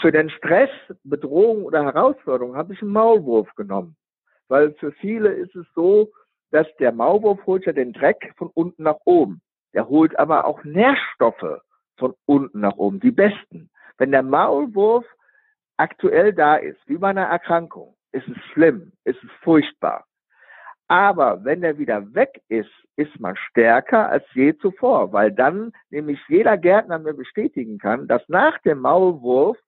Für 0.00 0.12
den 0.12 0.30
Stress, 0.30 0.70
Bedrohung 1.04 1.64
oder 1.64 1.84
Herausforderung 1.84 2.56
habe 2.56 2.74
ich 2.74 2.82
einen 2.82 2.92
Maulwurf 2.92 3.52
genommen. 3.54 3.96
Weil 4.48 4.74
für 4.74 4.92
viele 4.92 5.30
ist 5.30 5.54
es 5.56 5.66
so, 5.74 6.12
dass 6.56 6.74
der 6.78 6.90
Maulwurf 6.90 7.44
holt 7.44 7.66
ja 7.66 7.72
den 7.72 7.92
Dreck 7.92 8.32
von 8.38 8.48
unten 8.54 8.84
nach 8.84 8.96
oben. 9.04 9.42
Der 9.74 9.90
holt 9.90 10.18
aber 10.18 10.46
auch 10.46 10.64
Nährstoffe 10.64 11.60
von 11.98 12.14
unten 12.24 12.60
nach 12.60 12.78
oben, 12.78 12.98
die 12.98 13.10
besten. 13.10 13.68
Wenn 13.98 14.10
der 14.10 14.22
Maulwurf 14.22 15.04
aktuell 15.76 16.32
da 16.32 16.56
ist, 16.56 16.78
wie 16.86 16.96
bei 16.96 17.10
einer 17.10 17.26
Erkrankung, 17.26 17.94
ist 18.12 18.26
es 18.26 18.38
schlimm, 18.52 18.92
ist 19.04 19.22
es 19.22 19.30
furchtbar. 19.42 20.06
Aber 20.88 21.44
wenn 21.44 21.62
er 21.62 21.76
wieder 21.76 22.14
weg 22.14 22.40
ist, 22.48 22.72
ist 22.96 23.20
man 23.20 23.36
stärker 23.36 24.08
als 24.08 24.24
je 24.32 24.56
zuvor, 24.56 25.12
weil 25.12 25.32
dann 25.32 25.72
nämlich 25.90 26.20
jeder 26.26 26.56
Gärtner 26.56 26.98
mir 26.98 27.12
bestätigen 27.12 27.76
kann, 27.76 28.08
dass 28.08 28.26
nach 28.28 28.56
dem 28.62 28.78
Maulwurf 28.78 29.58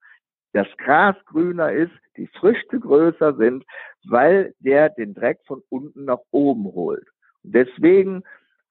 das 0.52 0.66
Gras 0.78 1.16
grüner 1.26 1.72
ist, 1.72 1.92
die 2.16 2.26
Früchte 2.38 2.80
größer 2.80 3.34
sind, 3.36 3.64
weil 4.04 4.54
der 4.60 4.90
den 4.90 5.14
Dreck 5.14 5.40
von 5.46 5.62
unten 5.68 6.04
nach 6.04 6.20
oben 6.30 6.64
holt. 6.64 7.06
Und 7.44 7.54
deswegen 7.54 8.22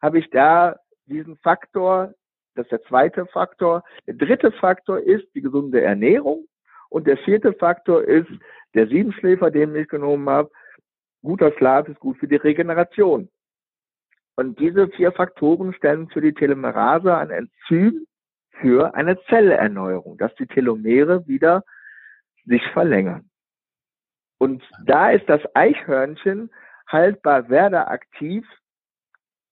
habe 0.02 0.20
ich 0.20 0.30
da 0.30 0.76
diesen 1.06 1.38
Faktor, 1.38 2.14
das 2.56 2.66
ist 2.66 2.72
der 2.72 2.84
zweite 2.84 3.26
Faktor. 3.28 3.84
Der 4.08 4.16
dritte 4.16 4.52
Faktor 4.52 5.00
ist 5.00 5.28
die 5.36 5.42
gesunde 5.42 5.82
Ernährung. 5.82 6.48
Und 6.90 7.08
der 7.08 7.18
vierte 7.18 7.54
Faktor 7.54 8.04
ist 8.04 8.30
der 8.74 8.88
Siebenschläfer, 8.88 9.52
den 9.52 9.76
ich 9.76 9.88
genommen 9.88 10.30
habe, 10.30 10.50
guter 11.22 11.52
Schlaf 11.58 11.88
ist 11.88 12.00
gut 12.00 12.18
für 12.18 12.28
die 12.28 12.36
Regeneration. 12.36 13.30
Und 14.36 14.60
diese 14.60 14.88
vier 14.90 15.12
Faktoren 15.12 15.74
stellen 15.74 16.10
für 16.10 16.22
die 16.22 16.34
Telomerase 16.34 17.16
ein 17.16 17.32
Enzym 17.32 18.06
für 18.62 18.96
eine 18.96 19.20
Zellerneuerung, 19.24 20.18
dass 20.18 20.34
die 20.36 20.48
Telomere 20.48 21.28
wieder 21.28 21.64
sich 22.46 22.64
verlängern. 22.74 23.30
Und 24.40 24.64
da 24.86 25.12
ist 25.12 25.28
das 25.28 25.42
Eichhörnchen 25.56 26.52
halt 26.88 27.22
bei 27.22 27.50
Werder 27.50 27.90
aktiv 27.90 28.46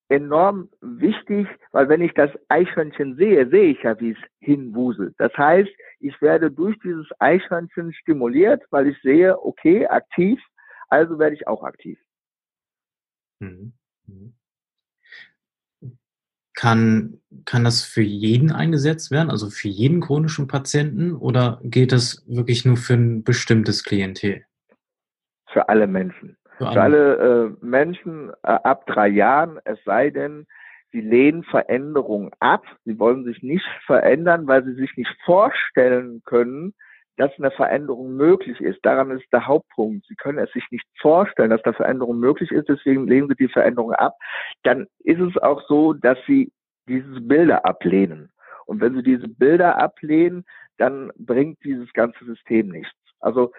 enorm 0.10 0.70
wichtig, 0.82 1.48
weil 1.72 1.90
wenn 1.90 2.02
ich 2.02 2.14
das 2.14 2.30
Eichhörnchen 2.48 3.16
sehe, 3.16 3.50
sehe 3.50 3.72
ich 3.72 3.82
ja, 3.82 4.00
wie 4.00 4.12
es 4.12 4.18
hinwuselt. 4.40 5.16
Das 5.18 5.36
heißt, 5.36 5.72
ich 6.00 6.22
werde 6.22 6.52
durch 6.52 6.78
dieses 6.80 7.08
Eichhörnchen 7.20 7.94
stimuliert, 7.94 8.64
weil 8.70 8.88
ich 8.88 9.02
sehe, 9.02 9.42
okay, 9.44 9.88
aktiv, 9.88 10.40
also 10.90 11.18
werde 11.18 11.36
ich 11.36 11.48
auch 11.48 11.64
aktiv. 11.64 12.00
Mhm. 13.40 13.74
Mhm. 14.06 14.36
Kann, 16.56 17.20
kann 17.44 17.66
das 17.66 17.84
für 17.84 18.02
jeden 18.02 18.52
eingesetzt 18.52 19.12
werden, 19.12 19.30
also 19.30 19.50
für 19.50 19.68
jeden 19.68 20.02
chronischen 20.02 20.48
Patienten, 20.48 21.14
oder 21.14 21.60
geht 21.64 21.92
das 21.92 22.24
wirklich 22.28 22.66
nur 22.66 22.78
für 22.78 22.94
ein 22.94 23.24
bestimmtes 23.24 23.84
Klientel? 23.84 24.46
Für 25.52 25.68
alle 25.68 25.88
Menschen. 25.88 26.38
Für 26.58 26.68
alle, 26.68 26.74
für 26.74 26.82
alle 26.82 27.48
äh, 27.62 27.66
Menschen 27.66 28.30
äh, 28.44 28.52
ab 28.64 28.88
drei 28.88 29.10
Jahren, 29.10 29.60
es 29.66 29.78
sei 29.84 30.10
denn, 30.10 30.48
sie 30.94 31.02
lehnen 31.02 31.44
Veränderungen 31.44 32.32
ab. 32.40 32.64
Sie 32.86 32.98
wollen 32.98 33.26
sich 33.26 33.44
nicht 33.44 33.66
verändern, 33.86 34.48
weil 34.48 34.64
sie 34.64 34.76
sich 34.76 34.96
nicht 34.96 35.14
vorstellen 35.26 36.22
können, 36.24 36.74
dass 37.18 37.32
eine 37.38 37.52
Veränderung 37.52 38.16
möglich 38.16 38.60
ist. 38.60 38.80
Daran 38.84 39.12
ist 39.12 39.26
der 39.32 39.48
Hauptpunkt. 39.48 40.06
Sie 40.08 40.16
können 40.16 40.40
es 40.40 40.52
sich 40.52 40.66
nicht 40.72 40.86
vorstellen, 41.00 41.50
dass 41.50 41.62
da 41.64 41.74
Veränderung 41.74 42.20
möglich 42.20 42.52
ist, 42.52 42.68
deswegen 42.68 43.08
lehnen 43.08 43.30
sie 43.30 43.36
die 43.36 43.52
Veränderung 43.52 43.94
ab. 43.94 44.16
Dann 44.64 44.88
ist 45.00 45.20
es 45.20 45.38
auch 45.42 45.62
so, 45.68 45.94
dass 45.94 46.18
sie 46.28 46.52
diese 46.88 47.22
Bilder 47.22 47.66
ablehnen. 47.66 48.32
Und 48.66 48.82
wenn 48.82 48.96
sie 48.96 49.04
diese 49.04 49.28
Bilder 49.28 49.78
ablehnen, 49.78 50.46
dann 50.78 51.12
bringt 51.18 51.64
dieses 51.64 51.92
ganze 51.94 52.26
System 52.26 52.70
nichts. 52.70 52.94
Also 53.20 53.52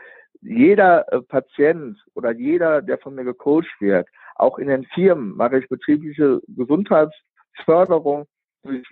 jeder 0.43 1.11
äh, 1.13 1.23
Patient 1.23 1.99
oder 2.15 2.33
jeder, 2.33 2.83
der 2.83 2.99
von 2.99 3.15
mir 3.15 3.25
gecoacht 3.25 3.81
wird, 3.81 4.09
auch 4.35 4.59
in 4.59 4.69
den 4.69 4.85
Firmen 4.95 5.35
mache 5.37 5.59
ich 5.59 5.69
betriebliche 5.69 6.41
Gesundheitsförderung 6.49 8.27
durch 8.63 8.87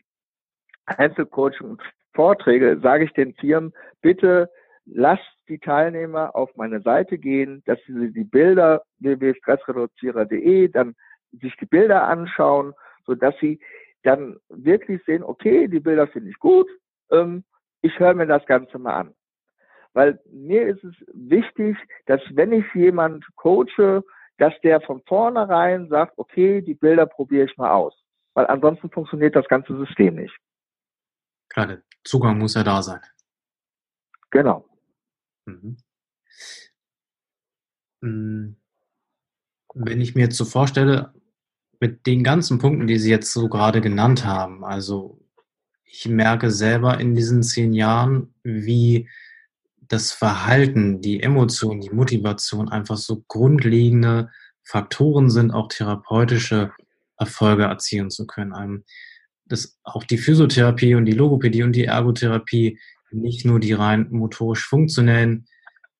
Einzelcoaching 0.87 1.70
und 1.70 1.83
Vorträge, 2.14 2.79
sage 2.83 3.05
ich 3.05 3.12
den 3.12 3.35
Firmen, 3.35 3.72
bitte 4.00 4.50
lasst 4.87 5.22
die 5.48 5.59
Teilnehmer 5.59 6.35
auf 6.35 6.55
meine 6.57 6.81
Seite 6.81 7.18
gehen, 7.18 7.62
dass 7.66 7.79
sie 7.87 8.12
die 8.12 8.24
Bilder 8.24 8.83
www.stressreduzierer.de 8.98 10.68
dann 10.68 10.94
sich 11.33 11.57
die 11.57 11.66
Bilder 11.66 12.07
anschauen, 12.07 12.74
so 13.07 13.14
dass 13.14 13.35
sie 13.40 13.61
dann 14.03 14.37
wirklich 14.48 15.03
sehen, 15.05 15.22
okay, 15.22 15.68
die 15.68 15.81
Bilder 15.81 16.07
finde 16.07 16.31
ich 16.31 16.38
gut, 16.38 16.68
ähm, 17.11 17.44
ich 17.83 17.98
höre 17.98 18.14
mir 18.14 18.27
das 18.27 18.44
Ganze 18.46 18.79
mal 18.79 18.94
an. 18.94 19.14
Weil 19.92 20.20
mir 20.31 20.66
ist 20.66 20.83
es 20.85 20.94
wichtig, 21.12 21.77
dass 22.07 22.20
wenn 22.33 22.53
ich 22.53 22.64
jemand 22.74 23.24
coache, 23.37 24.03
dass 24.38 24.53
der 24.62 24.81
von 24.81 25.03
vornherein 25.07 25.88
sagt, 25.88 26.14
okay, 26.18 26.61
die 26.61 26.74
Bilder 26.74 27.07
probiere 27.07 27.46
ich 27.46 27.57
mal 27.57 27.70
aus. 27.70 27.94
Weil 28.35 28.46
ansonsten 28.46 28.90
funktioniert 28.90 29.37
das 29.37 29.46
ganze 29.46 29.77
System 29.77 30.16
nicht. 30.16 30.37
Der 31.57 31.83
Zugang 32.05 32.38
muss 32.38 32.55
ja 32.55 32.62
da 32.62 32.83
sein. 32.83 33.01
Genau. 34.31 34.69
Mhm. 35.47 35.77
Mm. 38.01 38.57
Wenn 39.75 40.01
ich 40.01 40.14
mir 40.14 40.23
jetzt 40.23 40.37
so 40.37 40.45
vorstelle, 40.45 41.12
mit 41.81 42.07
den 42.07 42.23
ganzen 42.23 42.59
Punkten, 42.59 42.87
die 42.87 42.99
Sie 42.99 43.11
jetzt 43.11 43.33
so 43.33 43.49
gerade 43.49 43.81
genannt 43.81 44.25
haben, 44.25 44.64
also 44.64 45.21
ich 45.85 46.09
merke 46.09 46.51
selber 46.51 46.99
in 47.01 47.14
diesen 47.14 47.43
zehn 47.43 47.73
Jahren, 47.73 48.35
wie 48.43 49.09
das 49.83 50.12
Verhalten, 50.12 51.01
die 51.01 51.23
Emotion, 51.23 51.81
die 51.81 51.90
Motivation 51.90 52.69
einfach 52.69 52.97
so 52.97 53.25
grundlegende 53.29 54.31
Faktoren 54.62 55.31
sind, 55.31 55.51
auch 55.51 55.69
therapeutische 55.69 56.73
Erfolge 57.19 57.64
erzielen 57.64 58.11
zu 58.11 58.27
können. 58.27 58.85
Dass 59.47 59.79
auch 59.85 60.05
die 60.05 60.19
Physiotherapie 60.19 60.95
und 60.95 61.05
die 61.05 61.13
Logopädie 61.13 61.63
und 61.63 61.73
die 61.73 61.85
Ergotherapie 61.85 62.79
nicht 63.11 63.45
nur 63.45 63.61
die 63.61 63.73
rein 63.73 64.09
motorisch 64.11 64.67
funktionellen 64.67 65.47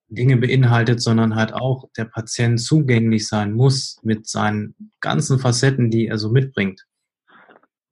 Dinge 0.09 0.37
beinhaltet, 0.37 1.01
sondern 1.01 1.35
halt 1.35 1.55
auch 1.55 1.89
der 1.97 2.05
Patient 2.05 2.61
zugänglich 2.61 3.27
sein 3.27 3.53
muss 3.53 3.99
mit 4.03 4.29
seinen 4.29 4.75
ganzen 5.01 5.39
Facetten, 5.39 5.91
die 5.91 6.07
er 6.07 6.19
so 6.19 6.31
mitbringt. 6.31 6.85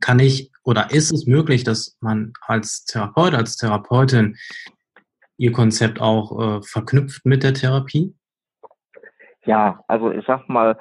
Kann 0.01 0.19
ich 0.19 0.51
oder 0.65 0.91
ist 0.91 1.13
es 1.13 1.27
möglich, 1.27 1.65
dass 1.65 1.97
man 2.01 2.33
als 2.47 2.85
Therapeut, 2.85 3.35
als 3.35 3.57
Therapeutin 3.57 4.37
Ihr 5.39 5.53
Konzept 5.53 6.01
auch 6.01 6.59
äh, 6.59 6.63
verknüpft 6.63 7.25
mit 7.25 7.43
der 7.43 7.55
Therapie? 7.55 8.15
Ja, 9.45 9.83
also 9.89 10.13
ich 10.13 10.25
sag 10.27 10.49
mal, 10.49 10.79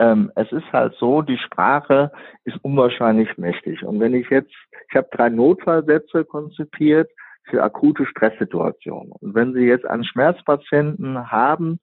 ähm, 0.00 0.32
es 0.34 0.50
ist 0.50 0.72
halt 0.72 0.94
so, 0.94 1.20
die 1.22 1.38
Sprache 1.38 2.10
ist 2.44 2.56
unwahrscheinlich 2.62 3.36
mächtig. 3.36 3.84
Und 3.84 4.00
wenn 4.00 4.14
ich 4.14 4.28
jetzt, 4.30 4.54
ich 4.88 4.96
habe 4.96 5.08
drei 5.12 5.28
Notfallsätze 5.28 6.24
konzipiert 6.24 7.10
für 7.44 7.62
akute 7.62 8.06
Stresssituationen. 8.06 9.12
Und 9.12 9.34
wenn 9.34 9.52
Sie 9.52 9.66
jetzt 9.66 9.84
einen 9.84 10.04
Schmerzpatienten 10.04 11.30
haben, 11.30 11.80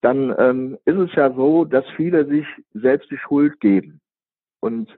dann 0.00 0.34
ähm, 0.38 0.78
ist 0.84 0.98
es 0.98 1.14
ja 1.14 1.32
so, 1.32 1.64
dass 1.64 1.84
viele 1.96 2.26
sich 2.26 2.46
selbst 2.74 3.10
die 3.10 3.18
Schuld 3.18 3.60
geben. 3.60 4.00
Und 4.60 4.90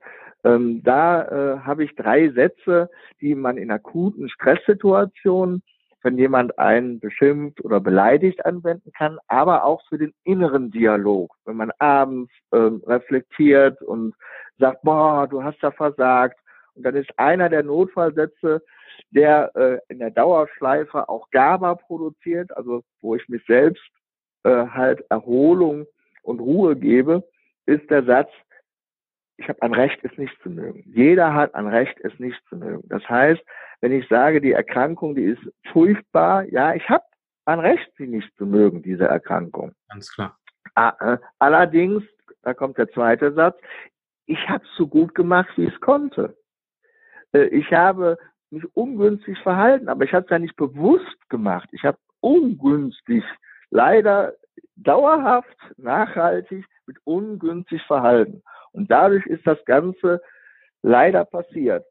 ähm, 0.44 0.82
da 0.82 1.24
äh, 1.24 1.58
habe 1.60 1.84
ich 1.84 1.94
drei 1.96 2.30
Sätze, 2.30 2.88
die 3.20 3.34
man 3.34 3.58
in 3.58 3.70
akuten 3.70 4.30
Stresssituationen, 4.30 5.62
wenn 6.02 6.18
jemand 6.18 6.58
einen 6.58 7.00
beschimpft 7.00 7.64
oder 7.64 7.80
beleidigt, 7.80 8.44
anwenden 8.44 8.92
kann, 8.92 9.18
aber 9.26 9.64
auch 9.64 9.82
für 9.88 9.98
den 9.98 10.14
inneren 10.24 10.70
Dialog. 10.70 11.34
Wenn 11.44 11.56
man 11.56 11.72
abends 11.78 12.32
ähm, 12.52 12.82
reflektiert 12.86 13.82
und 13.82 14.14
sagt, 14.58 14.82
boah, 14.82 15.26
du 15.26 15.42
hast 15.42 15.62
da 15.62 15.70
versagt. 15.70 16.38
Und 16.74 16.84
dann 16.84 16.94
ist 16.94 17.10
einer 17.18 17.48
der 17.48 17.64
Notfallsätze, 17.64 18.62
der 19.10 19.50
äh, 19.56 19.78
in 19.88 19.98
der 19.98 20.10
Dauerschleife 20.10 21.08
auch 21.08 21.28
GABA 21.30 21.74
produziert, 21.74 22.56
also 22.56 22.82
wo 23.00 23.16
ich 23.16 23.28
mich 23.28 23.44
selbst 23.46 23.82
äh, 24.44 24.66
halt 24.66 25.04
Erholung 25.10 25.86
und 26.22 26.40
Ruhe 26.40 26.76
gebe, 26.76 27.24
ist 27.66 27.90
der 27.90 28.04
Satz, 28.04 28.30
ich 29.38 29.48
habe 29.48 29.62
ein 29.62 29.72
Recht, 29.72 29.98
es 30.02 30.16
nicht 30.18 30.36
zu 30.42 30.50
mögen. 30.50 30.82
Jeder 30.86 31.32
hat 31.32 31.54
ein 31.54 31.68
Recht, 31.68 31.98
es 32.00 32.12
nicht 32.18 32.40
zu 32.48 32.56
mögen. 32.56 32.86
Das 32.88 33.08
heißt, 33.08 33.40
wenn 33.80 33.92
ich 33.92 34.06
sage, 34.08 34.40
die 34.40 34.52
Erkrankung, 34.52 35.14
die 35.14 35.24
ist 35.24 35.40
furchtbar, 35.72 36.42
ja, 36.44 36.74
ich 36.74 36.86
habe 36.88 37.04
ein 37.44 37.60
Recht, 37.60 37.90
sie 37.96 38.08
nicht 38.08 38.36
zu 38.36 38.44
mögen, 38.44 38.82
diese 38.82 39.06
Erkrankung. 39.06 39.72
Ganz 39.88 40.12
klar. 40.12 40.36
Äh, 40.74 41.18
allerdings, 41.38 42.02
da 42.42 42.52
kommt 42.52 42.78
der 42.78 42.90
zweite 42.90 43.32
Satz, 43.32 43.58
ich 44.26 44.48
habe 44.48 44.64
es 44.64 44.76
so 44.76 44.86
gut 44.86 45.14
gemacht, 45.14 45.48
wie 45.56 45.64
ich 45.64 45.74
es 45.74 45.80
konnte. 45.80 46.36
Äh, 47.32 47.46
ich 47.46 47.72
habe 47.72 48.18
mich 48.50 48.64
ungünstig 48.74 49.38
verhalten, 49.38 49.88
aber 49.88 50.04
ich 50.04 50.12
habe 50.12 50.24
es 50.24 50.30
ja 50.30 50.38
nicht 50.40 50.56
bewusst 50.56 51.28
gemacht. 51.28 51.68
Ich 51.72 51.84
habe 51.84 51.98
ungünstig, 52.20 53.22
leider 53.70 54.34
dauerhaft, 54.74 55.56
nachhaltig 55.76 56.66
mit 56.86 56.96
ungünstig 57.04 57.82
verhalten. 57.84 58.42
Und 58.78 58.88
dadurch 58.92 59.26
ist 59.26 59.44
das 59.44 59.58
Ganze 59.64 60.22
leider 60.82 61.24
passiert. 61.24 61.84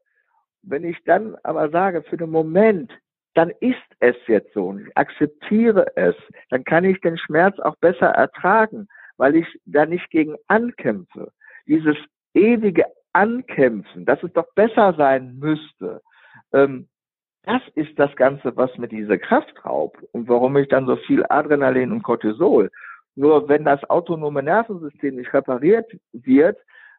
Wenn 0.62 0.84
ich 0.84 0.96
dann 1.04 1.36
aber 1.42 1.68
sage, 1.68 2.02
für 2.02 2.16
den 2.16 2.30
Moment, 2.30 2.90
dann 3.34 3.50
ist 3.60 3.76
es 4.00 4.16
jetzt 4.26 4.54
so 4.54 4.68
und 4.68 4.86
ich 4.86 4.96
akzeptiere 4.96 5.94
es, 5.96 6.16
dann 6.48 6.64
kann 6.64 6.84
ich 6.84 6.98
den 7.02 7.18
Schmerz 7.18 7.58
auch 7.60 7.76
besser 7.76 8.06
ertragen, 8.06 8.88
weil 9.18 9.36
ich 9.36 9.46
da 9.66 9.84
nicht 9.84 10.08
gegen 10.08 10.36
ankämpfe. 10.46 11.30
Dieses 11.66 11.96
ewige 12.32 12.86
Ankämpfen, 13.12 14.06
dass 14.06 14.22
es 14.22 14.32
doch 14.32 14.50
besser 14.54 14.94
sein 14.96 15.38
müsste, 15.38 16.00
ähm, 16.54 16.88
das 17.42 17.60
ist 17.74 17.98
das 17.98 18.16
Ganze, 18.16 18.56
was 18.56 18.76
mir 18.78 18.88
diese 18.88 19.18
Kraft 19.18 19.62
raubt 19.62 20.02
und 20.12 20.26
warum 20.26 20.56
ich 20.56 20.68
dann 20.68 20.86
so 20.86 20.96
viel 20.96 21.22
Adrenalin 21.28 21.92
und 21.92 22.02
Cortisol. 22.02 22.70
Nur 23.14 23.46
wenn 23.46 23.64
das 23.64 23.84
autonome 23.90 24.42
Nervensystem 24.42 25.16
nicht 25.16 25.34
repariert 25.34 25.90
wird 26.12 26.56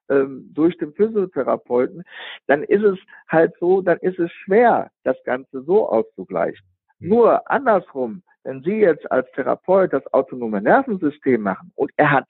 ähm, 0.09 0.49
durch 0.53 0.77
den 0.77 0.93
Physiotherapeuten, 0.93 2.03
dann 2.47 2.63
ist 2.63 2.83
es 2.83 2.97
halt 3.27 3.53
so, 3.59 3.81
dann 3.81 3.97
ist 3.99 4.19
es 4.19 4.31
schwer, 4.31 4.91
das 5.03 5.17
Ganze 5.23 5.63
so 5.63 5.89
auszugleichen. 5.89 6.65
Mhm. 6.99 7.09
Nur 7.09 7.51
andersrum, 7.51 8.23
wenn 8.43 8.63
Sie 8.63 8.77
jetzt 8.77 9.11
als 9.11 9.29
Therapeut 9.33 9.93
das 9.93 10.05
autonome 10.13 10.61
Nervensystem 10.61 11.41
machen 11.41 11.71
und 11.75 11.91
er 11.97 12.11
hat 12.11 12.27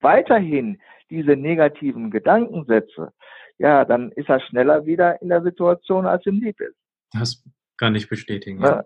weiterhin 0.00 0.80
diese 1.10 1.36
negativen 1.36 2.10
Gedankensätze, 2.10 3.12
ja, 3.58 3.84
dann 3.84 4.10
ist 4.12 4.28
er 4.28 4.40
schneller 4.40 4.86
wieder 4.86 5.20
in 5.22 5.28
der 5.28 5.42
Situation, 5.42 6.06
als 6.06 6.26
ihm 6.26 6.40
lieb 6.40 6.60
ist. 6.60 6.76
Das 7.12 7.44
kann 7.76 7.94
ich 7.94 8.08
bestätigen. 8.08 8.60
Ja. 8.62 8.84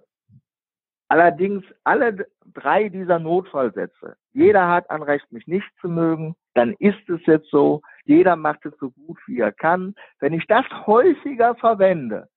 Allerdings 1.08 1.64
alle 1.84 2.26
drei 2.52 2.88
dieser 2.88 3.18
Notfallsätze. 3.18 4.16
Jeder 4.32 4.68
hat 4.68 4.90
ein 4.90 5.02
Recht, 5.02 5.30
mich 5.30 5.46
nicht 5.46 5.68
zu 5.80 5.88
mögen. 5.88 6.34
Dann 6.56 6.72
ist 6.78 7.08
es 7.10 7.20
jetzt 7.26 7.50
so. 7.50 7.82
Jeder 8.04 8.34
macht 8.34 8.64
es 8.64 8.72
so 8.78 8.90
gut, 8.90 9.18
wie 9.26 9.40
er 9.40 9.52
kann. 9.52 9.94
Wenn 10.20 10.32
ich 10.32 10.46
das 10.46 10.64
häufiger 10.86 11.54
verwende, 11.56 12.28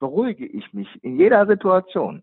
beruhige 0.00 0.46
ich 0.46 0.72
mich 0.72 0.88
in 1.04 1.18
jeder 1.18 1.46
Situation. 1.46 2.22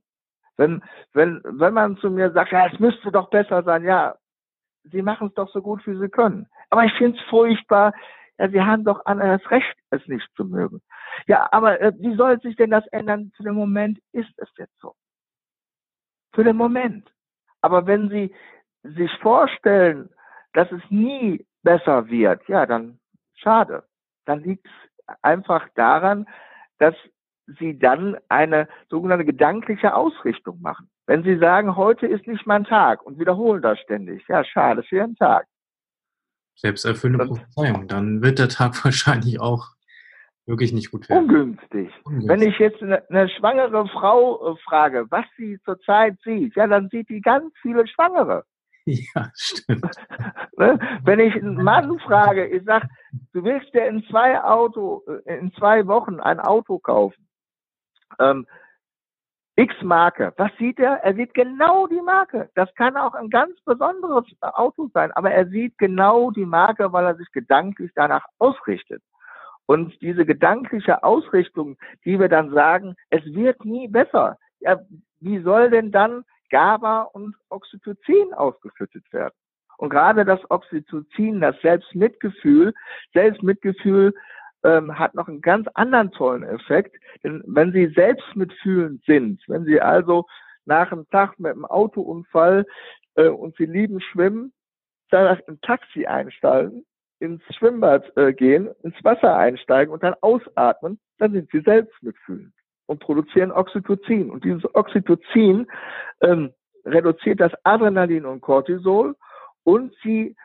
Wenn, 0.57 0.81
wenn, 1.13 1.41
wenn 1.43 1.73
man 1.75 1.97
zu 1.97 2.09
mir 2.09 2.31
sagt, 2.31 2.53
ja, 2.53 2.65
es 2.65 2.79
müsste 2.79 3.11
doch 3.11 3.29
besser 3.29 3.61
sein, 3.61 3.83
ja, 3.83 4.15
Sie 4.85 5.03
machen 5.03 5.27
es 5.27 5.35
doch 5.35 5.47
so 5.51 5.61
gut, 5.61 5.85
wie 5.85 5.95
Sie 5.95 6.09
können. 6.09 6.47
Aber 6.71 6.85
ich 6.85 6.93
finde 6.93 7.19
es 7.19 7.23
furchtbar. 7.29 7.93
Ja, 8.39 8.49
Sie 8.49 8.59
haben 8.59 8.83
doch 8.83 9.03
das 9.05 9.51
Recht, 9.51 9.77
es 9.91 10.05
nicht 10.07 10.27
zu 10.35 10.45
mögen. 10.45 10.81
Ja, 11.27 11.47
aber 11.51 11.79
äh, 11.79 11.93
wie 11.99 12.15
soll 12.15 12.41
sich 12.41 12.55
denn 12.55 12.71
das 12.71 12.87
ändern? 12.87 13.31
Für 13.37 13.43
den 13.43 13.53
Moment 13.53 13.99
ist 14.11 14.33
es 14.37 14.49
jetzt 14.57 14.77
so. 14.79 14.95
Für 16.33 16.43
den 16.43 16.57
Moment. 16.57 17.07
Aber 17.61 17.85
wenn 17.85 18.09
Sie 18.09 18.33
sich 18.81 19.11
vorstellen, 19.19 20.09
dass 20.53 20.71
es 20.71 20.81
nie 20.89 21.45
besser 21.63 22.09
wird, 22.09 22.47
ja, 22.47 22.65
dann 22.65 22.99
schade. 23.35 23.83
Dann 24.25 24.43
liegt 24.43 24.65
es 24.65 25.15
einfach 25.21 25.67
daran, 25.75 26.27
dass 26.79 26.95
Sie 27.59 27.77
dann 27.77 28.17
eine 28.29 28.69
sogenannte 28.89 29.25
gedankliche 29.25 29.93
Ausrichtung 29.93 30.61
machen. 30.61 30.89
Wenn 31.07 31.23
Sie 31.23 31.37
sagen, 31.37 31.75
heute 31.75 32.07
ist 32.07 32.25
nicht 32.25 32.47
mein 32.47 32.63
Tag 32.63 33.03
und 33.05 33.19
wiederholen 33.19 33.61
das 33.61 33.79
ständig, 33.79 34.25
ja, 34.29 34.45
schade 34.45 34.83
für 34.83 34.97
Ihren 34.97 35.15
Tag. 35.15 35.45
Selbsterfüllende 36.55 37.25
Prophezeiung, 37.25 37.87
dann 37.87 38.21
wird 38.21 38.39
der 38.39 38.47
Tag 38.47 38.73
wahrscheinlich 38.85 39.41
auch 39.41 39.69
wirklich 40.45 40.71
nicht 40.71 40.91
gut 40.91 41.09
werden. 41.09 41.23
Ungünstig. 41.23 41.89
Ungünstig. 42.03 42.29
Wenn 42.29 42.41
ich 42.41 42.57
jetzt 42.59 42.81
eine, 42.81 43.09
eine 43.09 43.29
schwangere 43.29 43.87
Frau 43.87 44.53
äh, 44.53 44.57
frage, 44.63 45.05
was 45.09 45.25
sie 45.37 45.59
zurzeit 45.65 46.17
sieht, 46.23 46.55
ja, 46.55 46.67
dann 46.67 46.89
sieht 46.89 47.09
die 47.09 47.21
ganz 47.21 47.53
viele 47.61 47.87
Schwangere. 47.87 48.45
Ja, 49.15 49.31
stimmt. 49.35 49.95
ne? 50.57 50.77
Wenn 51.03 51.19
ich 51.19 51.35
einen 51.35 51.63
Mann 51.63 51.99
frage, 51.99 52.47
ich 52.47 52.63
sag, 52.65 52.83
du 53.31 53.43
willst 53.43 53.73
dir 53.73 53.87
in 53.87 54.03
zwei 54.09 54.43
Auto, 54.43 55.03
äh, 55.25 55.37
in 55.39 55.53
zwei 55.53 55.87
Wochen 55.87 56.19
ein 56.19 56.39
Auto 56.39 56.79
kaufen. 56.79 57.27
Ähm, 58.19 58.45
X-Marke. 59.55 60.33
Was 60.37 60.51
sieht 60.57 60.79
er? 60.79 61.03
Er 61.03 61.13
sieht 61.13 61.33
genau 61.33 61.85
die 61.87 62.01
Marke. 62.01 62.49
Das 62.55 62.73
kann 62.75 62.97
auch 62.97 63.13
ein 63.13 63.29
ganz 63.29 63.59
besonderes 63.65 64.25
Auto 64.41 64.89
sein, 64.93 65.11
aber 65.11 65.31
er 65.31 65.47
sieht 65.47 65.77
genau 65.77 66.31
die 66.31 66.45
Marke, 66.45 66.91
weil 66.91 67.05
er 67.05 67.15
sich 67.15 67.31
gedanklich 67.31 67.91
danach 67.95 68.25
ausrichtet. 68.39 69.03
Und 69.65 70.01
diese 70.01 70.25
gedankliche 70.25 71.03
Ausrichtung, 71.03 71.77
die 72.03 72.19
wir 72.19 72.29
dann 72.29 72.51
sagen, 72.51 72.95
es 73.11 73.23
wird 73.25 73.63
nie 73.63 73.87
besser. 73.87 74.37
Ja, 74.59 74.81
wie 75.19 75.39
soll 75.41 75.69
denn 75.69 75.91
dann 75.91 76.25
GABA 76.53 77.01
und 77.13 77.35
Oxytocin 77.49 78.31
ausgeschüttet 78.35 79.11
werden? 79.11 79.33
Und 79.77 79.89
gerade 79.89 80.23
das 80.23 80.39
Oxytocin, 80.49 81.41
das 81.41 81.59
Selbstmitgefühl, 81.61 82.73
Selbstmitgefühl 83.13 84.13
ähm, 84.63 84.97
hat 84.97 85.15
noch 85.15 85.27
einen 85.27 85.41
ganz 85.41 85.67
anderen 85.73 86.11
tollen 86.11 86.43
Effekt. 86.43 86.95
Denn 87.23 87.43
wenn 87.47 87.71
Sie 87.71 87.87
selbst 87.87 88.35
mitfühlend 88.35 89.03
sind, 89.05 89.41
wenn 89.47 89.65
Sie 89.65 89.81
also 89.81 90.27
nach 90.65 90.91
einem 90.91 91.09
Tag 91.09 91.39
mit 91.39 91.53
einem 91.53 91.65
Autounfall 91.65 92.65
äh, 93.15 93.27
und 93.27 93.57
Sie 93.57 93.65
lieben 93.65 93.99
Schwimmen, 93.99 94.53
dann 95.09 95.39
ein 95.47 95.59
Taxi 95.61 96.05
einsteigen, 96.05 96.85
ins 97.19 97.41
Schwimmbad 97.55 98.15
äh, 98.15 98.31
gehen, 98.31 98.69
ins 98.83 99.03
Wasser 99.03 99.35
einsteigen 99.35 99.91
und 99.91 100.03
dann 100.03 100.15
ausatmen, 100.21 100.99
dann 101.17 101.33
sind 101.33 101.49
Sie 101.51 101.61
selbst 101.61 102.01
mitfühlend 102.03 102.53
und 102.85 102.99
produzieren 102.99 103.51
Oxytocin. 103.51 104.29
Und 104.29 104.43
dieses 104.43 104.63
Oxytocin 104.75 105.67
ähm, 106.21 106.53
reduziert 106.85 107.39
das 107.39 107.51
Adrenalin 107.63 108.25
und 108.25 108.41
Cortisol 108.41 109.15
und 109.63 109.93
Sie 110.03 110.35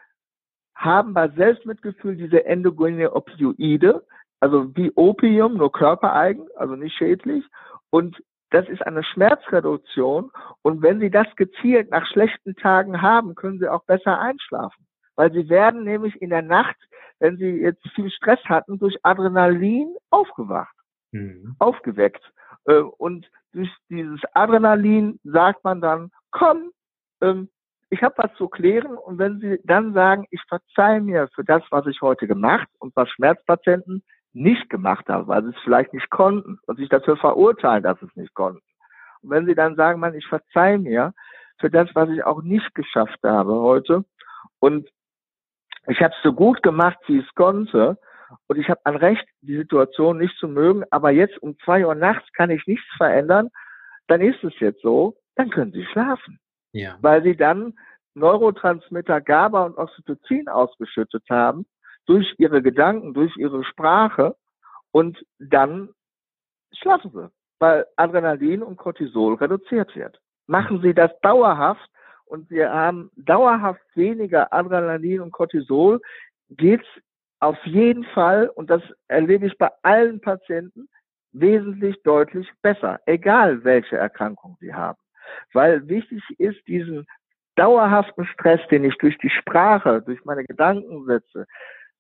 haben 0.74 1.12
bei 1.12 1.28
Selbstmitgefühl 1.28 2.16
diese 2.16 2.44
endogene 2.46 3.12
Opioide, 3.12 4.06
also 4.40 4.74
wie 4.76 4.92
Opium, 4.94 5.56
nur 5.56 5.72
körpereigen, 5.72 6.46
also 6.56 6.76
nicht 6.76 6.96
schädlich. 6.96 7.44
Und 7.90 8.22
das 8.50 8.68
ist 8.68 8.86
eine 8.86 9.02
Schmerzreduktion. 9.02 10.30
Und 10.62 10.82
wenn 10.82 11.00
Sie 11.00 11.10
das 11.10 11.26
gezielt 11.36 11.90
nach 11.90 12.06
schlechten 12.06 12.54
Tagen 12.54 13.02
haben, 13.02 13.34
können 13.34 13.58
Sie 13.58 13.68
auch 13.68 13.84
besser 13.84 14.20
einschlafen. 14.20 14.86
Weil 15.16 15.32
Sie 15.32 15.48
werden 15.48 15.82
nämlich 15.82 16.22
in 16.22 16.30
der 16.30 16.42
Nacht, 16.42 16.76
wenn 17.18 17.36
Sie 17.36 17.60
jetzt 17.60 17.82
viel 17.96 18.10
Stress 18.10 18.42
hatten, 18.44 18.78
durch 18.78 18.96
Adrenalin 19.02 19.96
aufgewacht, 20.10 20.74
mhm. 21.12 21.56
aufgeweckt. 21.58 22.32
Äh, 22.66 22.80
und 22.80 23.30
durch 23.52 23.70
dieses 23.88 24.20
Adrenalin 24.34 25.18
sagt 25.24 25.64
man 25.64 25.80
dann, 25.80 26.10
komm, 26.30 26.70
ähm, 27.20 27.48
ich 27.90 28.02
habe 28.02 28.14
was 28.18 28.34
zu 28.34 28.48
klären 28.48 28.98
und 28.98 29.18
wenn 29.18 29.40
Sie 29.40 29.60
dann 29.64 29.94
sagen, 29.94 30.26
ich 30.30 30.42
verzeihe 30.46 31.00
mir 31.00 31.28
für 31.34 31.44
das, 31.44 31.62
was 31.70 31.86
ich 31.86 32.02
heute 32.02 32.26
gemacht 32.26 32.68
und 32.78 32.94
was 32.96 33.08
Schmerzpatienten 33.10 34.02
nicht 34.34 34.68
gemacht 34.70 35.08
haben, 35.08 35.26
weil 35.26 35.42
sie 35.42 35.50
es 35.50 35.62
vielleicht 35.64 35.92
nicht 35.92 36.10
konnten 36.10 36.58
und 36.66 36.76
sich 36.76 36.88
dafür 36.88 37.16
verurteilen, 37.16 37.82
dass 37.82 37.98
sie 38.00 38.06
es 38.06 38.16
nicht 38.16 38.34
konnten. 38.34 38.62
Und 39.22 39.30
wenn 39.30 39.46
Sie 39.46 39.54
dann 39.54 39.74
sagen, 39.74 40.00
man, 40.00 40.14
ich 40.14 40.26
verzeihe 40.26 40.78
mir 40.78 41.12
für 41.58 41.70
das, 41.70 41.88
was 41.94 42.08
ich 42.10 42.22
auch 42.24 42.42
nicht 42.42 42.74
geschafft 42.74 43.18
habe 43.24 43.54
heute 43.54 44.04
und 44.60 44.88
ich 45.86 46.00
habe 46.00 46.14
es 46.14 46.22
so 46.22 46.32
gut 46.32 46.62
gemacht, 46.62 46.98
wie 47.06 47.18
ich 47.18 47.26
es 47.26 47.34
konnte 47.34 47.98
und 48.46 48.58
ich 48.58 48.68
habe 48.68 48.80
ein 48.84 48.96
Recht, 48.96 49.26
die 49.40 49.56
Situation 49.56 50.18
nicht 50.18 50.36
zu 50.38 50.48
mögen, 50.48 50.84
aber 50.90 51.10
jetzt 51.10 51.38
um 51.42 51.58
zwei 51.64 51.86
Uhr 51.86 51.94
nachts 51.94 52.30
kann 52.32 52.50
ich 52.50 52.66
nichts 52.66 52.86
verändern, 52.96 53.50
dann 54.06 54.20
ist 54.20 54.42
es 54.42 54.58
jetzt 54.60 54.82
so, 54.82 55.16
dann 55.36 55.50
können 55.50 55.72
Sie 55.72 55.84
schlafen. 55.86 56.38
Ja. 56.72 56.96
Weil 57.00 57.22
Sie 57.22 57.36
dann 57.36 57.74
Neurotransmitter 58.14 59.20
GABA 59.20 59.64
und 59.64 59.78
Oxytocin 59.78 60.48
ausgeschüttet 60.48 61.24
haben 61.30 61.66
durch 62.06 62.34
Ihre 62.38 62.62
Gedanken, 62.62 63.14
durch 63.14 63.36
Ihre 63.36 63.64
Sprache 63.64 64.34
und 64.90 65.24
dann 65.38 65.90
schlafen 66.72 67.10
Sie, 67.12 67.28
weil 67.58 67.86
Adrenalin 67.96 68.62
und 68.62 68.76
Cortisol 68.76 69.34
reduziert 69.34 69.94
wird. 69.94 70.20
Machen 70.46 70.80
Sie 70.82 70.94
das 70.94 71.10
dauerhaft 71.20 71.88
und 72.24 72.48
Sie 72.48 72.64
haben 72.64 73.10
dauerhaft 73.16 73.82
weniger 73.94 74.52
Adrenalin 74.52 75.20
und 75.20 75.32
Cortisol, 75.32 76.00
geht's 76.50 76.86
auf 77.40 77.58
jeden 77.64 78.04
Fall, 78.04 78.48
und 78.48 78.70
das 78.70 78.82
erlebe 79.06 79.46
ich 79.46 79.56
bei 79.58 79.70
allen 79.82 80.20
Patienten, 80.20 80.88
wesentlich 81.32 82.02
deutlich 82.02 82.48
besser, 82.62 83.00
egal 83.06 83.62
welche 83.64 83.96
Erkrankung 83.96 84.56
sie 84.60 84.74
haben. 84.74 84.98
Weil 85.52 85.86
wichtig 85.88 86.22
ist, 86.38 86.66
diesen 86.66 87.06
dauerhaften 87.56 88.24
Stress, 88.24 88.60
den 88.70 88.84
ich 88.84 88.96
durch 88.98 89.18
die 89.18 89.30
Sprache, 89.30 90.02
durch 90.02 90.24
meine 90.24 90.44
Gedankensätze, 90.44 91.46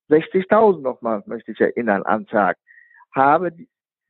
60.000 0.08 0.80
nochmal 0.80 1.22
möchte 1.26 1.52
ich 1.52 1.60
erinnern 1.60 2.02
am 2.06 2.26
Tag, 2.26 2.56
habe, 3.12 3.52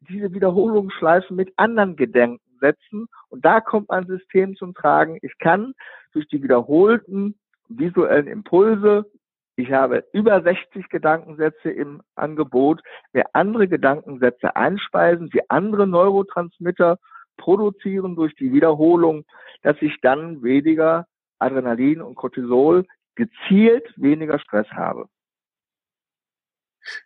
diese 0.01 0.33
Wiederholungsschleifen 0.33 1.37
mit 1.37 1.53
anderen 1.57 1.97
Gedankensätzen 1.97 3.09
und 3.29 3.45
da 3.45 3.61
kommt 3.61 3.89
mein 3.89 4.07
System 4.07 4.55
zum 4.57 4.75
Tragen. 4.75 5.19
Ich 5.23 5.37
kann 5.39 5.75
durch 6.13 6.29
die 6.29 6.43
wiederholten 6.43 7.39
visuellen 7.69 8.29
Impulse 8.29 9.11
ich 9.59 9.73
habe 9.73 10.05
über 10.13 10.41
60 10.41 10.89
Gedankensätze 10.89 11.69
im 11.69 12.01
Angebot, 12.15 12.81
mir 13.13 13.25
andere 13.33 13.67
Gedankensätze 13.67 14.55
einspeisen, 14.55 15.31
die 15.31 15.51
andere 15.51 15.89
Neurotransmitter 15.89 16.99
produzieren 17.37 18.15
durch 18.15 18.37
die 18.37 18.53
Wiederholung, 18.53 19.25
dass 19.63 19.77
ich 19.81 20.01
dann 20.01 20.45
weniger 20.45 21.07
Adrenalin 21.41 22.01
und 22.01 22.15
Cortisol 22.15 22.87
gezielt 23.17 23.93
weniger 23.97 24.39
Stress 24.39 24.69
habe. 24.71 25.09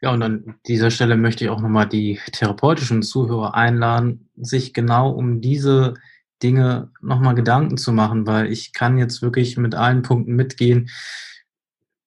Ja, 0.03 0.13
und 0.13 0.23
an 0.23 0.61
dieser 0.67 0.91
Stelle 0.91 1.17
möchte 1.17 1.45
ich 1.45 1.51
auch 1.51 1.63
nochmal 1.63 1.89
die 1.89 2.21
therapeutischen 2.33 3.03
Zuhörer 3.03 3.55
einladen, 3.55 4.29
sich 4.37 4.75
genau 4.75 5.11
um 5.11 5.41
diese 5.41 5.95
Dinge 6.43 6.91
nochmal 7.01 7.35
Gedanken 7.35 7.79
zu 7.79 7.93
machen, 7.93 8.27
weil 8.27 8.53
ich 8.53 8.75
kann 8.75 8.99
jetzt 8.99 9.23
wirklich 9.23 9.57
mit 9.57 9.75
allen 9.75 10.03
Punkten 10.03 10.35
mitgehen. 10.35 10.91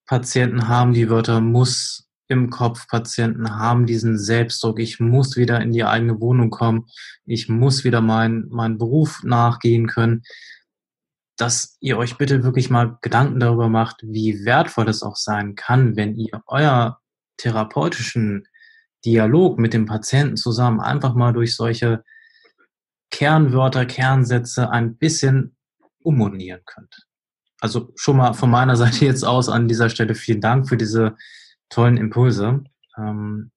Patienten 0.06 0.68
haben 0.68 0.94
die 0.94 1.10
Wörter 1.10 1.42
muss 1.42 2.08
im 2.28 2.50
Kopf. 2.50 2.88
Patienten 2.88 3.58
haben 3.58 3.86
diesen 3.86 4.18
Selbstdruck. 4.18 4.80
Ich 4.80 5.00
muss 5.00 5.36
wieder 5.36 5.62
in 5.62 5.72
die 5.72 5.84
eigene 5.84 6.20
Wohnung 6.20 6.50
kommen. 6.50 6.88
Ich 7.26 7.50
muss 7.50 7.84
wieder 7.84 8.02
meinen 8.02 8.48
mein 8.50 8.78
Beruf 8.78 9.24
nachgehen 9.24 9.88
können. 9.88 10.24
Dass 11.38 11.78
ihr 11.82 11.98
euch 11.98 12.18
bitte 12.18 12.44
wirklich 12.44 12.70
mal 12.70 12.98
Gedanken 13.02 13.40
darüber 13.40 13.68
macht, 13.68 14.02
wie 14.04 14.46
wertvoll 14.46 14.88
es 14.88 15.04
auch 15.04 15.18
sein 15.18 15.56
kann, 15.56 15.96
wenn 15.96 16.16
ihr 16.16 16.42
euer 16.48 17.00
therapeutischen 17.38 18.48
Dialog 19.04 19.60
mit 19.60 19.74
dem 19.74 19.86
Patienten 19.86 20.38
zusammen 20.38 20.80
einfach 20.80 21.14
mal 21.14 21.34
durch 21.34 21.56
solche 21.56 22.04
Kernwörter, 23.12 23.86
Kernsätze 23.86 24.70
ein 24.70 24.98
bisschen 24.98 25.56
ummonieren 26.04 26.62
könnt. 26.66 27.06
Also 27.62 27.92
schon 27.96 28.18
mal 28.18 28.34
von 28.34 28.52
meiner 28.52 28.76
Seite 28.76 29.06
jetzt 29.06 29.24
aus 29.24 29.50
an 29.50 29.68
dieser 29.68 29.90
Stelle 29.90 30.16
vielen 30.16 30.42
Dank 30.42 30.68
für 30.68 30.78
diese 30.78 31.16
tollen 31.70 31.98
Impulse. 31.98 32.64
Ähm, 32.98 33.52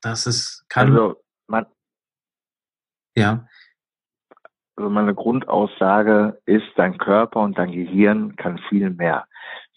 das 0.00 0.26
ist 0.26 0.64
kann. 0.68 0.92
Also, 0.92 1.22
man, 1.46 1.66
ja. 3.16 3.46
Also 4.76 4.90
meine 4.90 5.14
Grundaussage 5.14 6.40
ist, 6.46 6.66
dein 6.76 6.98
Körper 6.98 7.40
und 7.40 7.56
dein 7.56 7.70
Gehirn 7.70 8.34
kann 8.36 8.58
viel 8.68 8.90
mehr. 8.90 9.26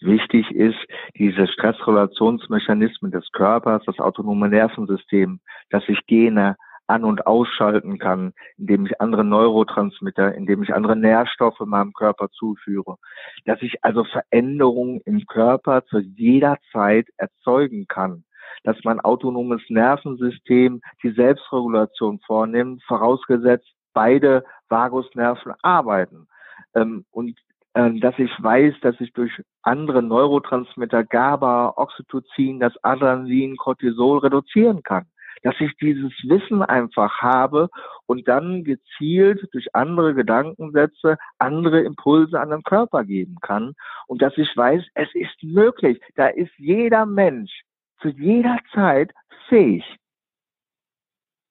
Wichtig 0.00 0.50
ist, 0.50 0.78
diese 1.16 1.46
Stressrelationsmechanismen 1.46 3.10
des 3.12 3.30
Körpers, 3.32 3.82
das 3.86 3.98
autonome 3.98 4.48
Nervensystem, 4.48 5.40
dass 5.70 5.84
ich 5.88 6.04
Gene, 6.06 6.56
an- 6.88 7.04
und 7.04 7.26
ausschalten 7.26 7.98
kann, 7.98 8.32
indem 8.56 8.86
ich 8.86 9.00
andere 9.00 9.24
Neurotransmitter, 9.24 10.34
indem 10.34 10.62
ich 10.62 10.74
andere 10.74 10.96
Nährstoffe 10.96 11.60
meinem 11.60 11.92
Körper 11.92 12.28
zuführe. 12.30 12.96
Dass 13.44 13.62
ich 13.62 13.84
also 13.84 14.04
Veränderungen 14.04 15.00
im 15.04 15.26
Körper 15.26 15.84
zu 15.86 15.98
jeder 15.98 16.56
Zeit 16.72 17.08
erzeugen 17.16 17.86
kann. 17.86 18.24
Dass 18.64 18.76
mein 18.84 19.00
autonomes 19.00 19.62
Nervensystem 19.68 20.80
die 21.02 21.10
Selbstregulation 21.10 22.18
vornimmt, 22.26 22.82
vorausgesetzt 22.84 23.70
beide 23.92 24.44
Vagusnerven 24.68 25.52
arbeiten. 25.62 26.26
Ähm, 26.74 27.04
und 27.10 27.38
ähm, 27.74 28.00
dass 28.00 28.18
ich 28.18 28.30
weiß, 28.38 28.74
dass 28.80 28.98
ich 29.00 29.12
durch 29.12 29.32
andere 29.62 30.02
Neurotransmitter, 30.02 31.04
GABA, 31.04 31.74
Oxytocin, 31.76 32.60
das 32.60 32.72
Adrenalin, 32.82 33.56
Cortisol 33.56 34.18
reduzieren 34.18 34.82
kann 34.82 35.06
dass 35.42 35.54
ich 35.60 35.76
dieses 35.76 36.12
Wissen 36.24 36.62
einfach 36.62 37.18
habe 37.18 37.68
und 38.06 38.28
dann 38.28 38.64
gezielt 38.64 39.48
durch 39.52 39.74
andere 39.74 40.14
Gedankensätze 40.14 41.16
andere 41.38 41.82
Impulse 41.82 42.40
an 42.40 42.50
den 42.50 42.62
Körper 42.62 43.04
geben 43.04 43.36
kann 43.40 43.74
und 44.06 44.22
dass 44.22 44.36
ich 44.36 44.48
weiß, 44.56 44.82
es 44.94 45.08
ist 45.14 45.42
möglich. 45.42 46.00
Da 46.16 46.28
ist 46.28 46.52
jeder 46.56 47.06
Mensch 47.06 47.62
zu 48.00 48.08
jeder 48.08 48.58
Zeit 48.72 49.12
fähig. 49.48 49.84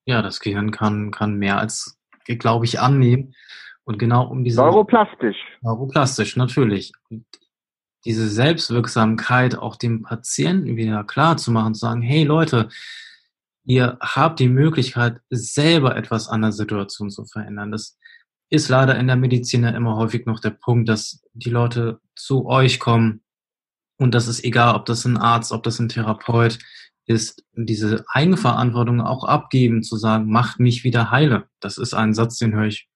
Ja, 0.06 0.21
das 0.21 0.39
Gehirn 0.39 0.71
kann, 0.71 1.12
kann 1.12 1.36
mehr 1.36 1.60
als, 1.60 2.00
glaube 2.26 2.65
ich, 2.65 2.80
annehmen. 2.80 3.36
Und 3.84 4.00
genau 4.00 4.28
um 4.28 4.43
diese. 4.43 4.62
Neuroplastisch. 4.62 5.38
Neuroplastisch, 5.62 6.36
natürlich. 6.36 6.91
Und 7.10 7.26
diese 8.06 8.28
Selbstwirksamkeit 8.28 9.58
auch 9.58 9.76
dem 9.76 10.02
Patienten 10.02 10.76
wieder 10.76 11.04
klar 11.04 11.38
zu 11.38 11.52
machen, 11.52 11.73
zu 11.73 11.82
sagen, 11.82 12.02
hey 12.02 12.23
Leute, 12.23 12.69
ihr 13.67 13.97
habt 14.01 14.39
die 14.39 14.49
Möglichkeit, 14.49 15.19
selber 15.30 15.95
etwas 15.95 16.27
an 16.27 16.41
der 16.41 16.51
Situation 16.51 17.12
zu 17.12 17.25
verändern. 17.25 17.71
Das 17.71 17.97
ist 18.49 18.69
leider 18.69 18.97
in 18.97 19.08
der 19.08 19.17
Medizin 19.17 19.63
ja 19.63 19.69
immer 19.69 19.97
häufig 19.97 20.25
noch 20.25 20.39
der 20.39 20.51
Punkt, 20.51 20.89
dass 20.89 21.21
die 21.34 21.49
Leute 21.49 21.99
zu 22.15 22.47
euch 22.47 22.80
kommen 22.80 23.21
und 23.97 24.13
das 24.13 24.27
ist 24.27 24.43
egal, 24.43 24.75
ob 24.75 24.86
das 24.86 25.06
ein 25.06 25.17
Arzt, 25.17 25.51
ob 25.51 25.63
das 25.63 25.80
ein 25.80 25.89
Therapeut 25.89 26.60
ist, 27.06 27.43
diese 27.53 28.06
Eigenverantwortung 28.10 29.01
auch 29.01 29.23
abgeben, 29.23 29.82
zu 29.82 29.97
sagen, 29.97 30.30
macht 30.30 30.60
mich 30.60 30.84
wieder 30.84 31.10
heile. 31.10 31.49
Das 31.60 31.77
ist 31.77 31.93
ein 31.93 32.13
Satz, 32.13 32.38
den 32.38 32.53
höre 32.53 32.67
ich 32.67 32.89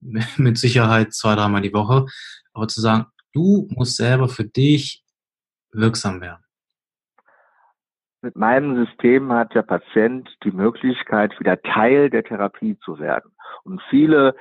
mit 0.36 0.58
Sicherheit 0.58 1.14
zwei, 1.14 1.34
dreimal 1.34 1.62
die 1.62 1.72
Woche. 1.72 2.06
Aber 2.52 2.68
zu 2.68 2.80
sagen, 2.80 3.06
du 3.32 3.66
musst 3.70 3.96
selber 3.96 4.28
für 4.28 4.44
dich 4.44 5.02
wirksam 5.72 6.20
werden. 6.20 6.45
Mit 8.26 8.34
meinem 8.34 8.84
System 8.84 9.32
hat 9.32 9.54
der 9.54 9.62
Patient 9.62 10.28
die 10.42 10.50
Möglichkeit, 10.50 11.38
wieder 11.38 11.62
Teil 11.62 12.10
der 12.10 12.24
Therapie 12.24 12.76
zu 12.80 12.98
werden. 12.98 13.30
Und 13.62 13.80
viele 13.88 14.34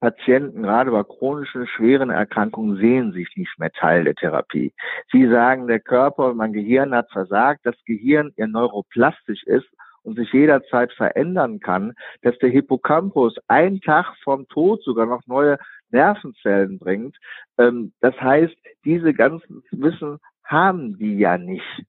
Patienten, 0.00 0.62
gerade 0.62 0.90
bei 0.90 1.02
chronischen, 1.02 1.66
schweren 1.66 2.10
Erkrankungen, 2.10 2.76
sehen 2.76 3.12
sich 3.12 3.34
nicht 3.36 3.58
mehr 3.58 3.72
Teil 3.72 4.04
der 4.04 4.16
Therapie. 4.16 4.74
Sie 5.10 5.26
sagen, 5.30 5.66
der 5.66 5.80
Körper 5.80 6.28
und 6.28 6.36
mein 6.36 6.52
Gehirn 6.52 6.94
hat 6.94 7.10
versagt, 7.10 7.60
das 7.64 7.74
Gehirn 7.86 8.32
ihr 8.36 8.48
neuroplastisch 8.48 9.44
ist 9.44 9.70
und 10.02 10.18
sich 10.18 10.30
jederzeit 10.30 10.92
verändern 10.92 11.58
kann, 11.58 11.94
dass 12.20 12.36
der 12.36 12.50
Hippocampus 12.50 13.36
einen 13.48 13.80
Tag 13.80 14.14
vom 14.22 14.46
Tod 14.48 14.82
sogar 14.82 15.06
noch 15.06 15.26
neue 15.26 15.56
Nervenzellen 15.90 16.78
bringt. 16.78 17.16
Ähm, 17.56 17.94
das 18.02 18.14
heißt, 18.20 18.54
diese 18.84 19.14
ganzen 19.14 19.62
Wissen 19.70 20.18
haben 20.44 20.98
die 20.98 21.16
ja 21.16 21.38
nicht. 21.38 21.86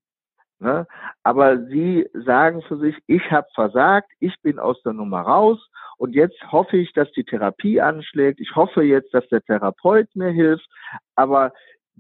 Ne? 0.64 0.88
Aber 1.24 1.66
sie 1.68 2.10
sagen 2.14 2.62
für 2.62 2.78
sich, 2.78 2.96
ich 3.06 3.30
habe 3.32 3.48
versagt, 3.54 4.10
ich 4.22 4.34
bin 4.42 4.60
aus 4.60 4.82
der 4.84 4.94
Nummer 4.94 5.20
raus 5.20 5.60
und 5.98 6.16
jetzt 6.16 6.42
hoffe 6.54 6.78
ich, 6.78 6.94
dass 6.94 7.12
die 7.12 7.26
Therapie 7.26 7.82
anschlägt. 7.82 8.40
Ich 8.40 8.56
hoffe 8.56 8.82
jetzt, 8.82 9.14
dass 9.14 9.28
der 9.28 9.44
Therapeut 9.44 10.08
mir 10.16 10.30
hilft. 10.30 10.66
Aber 11.16 11.52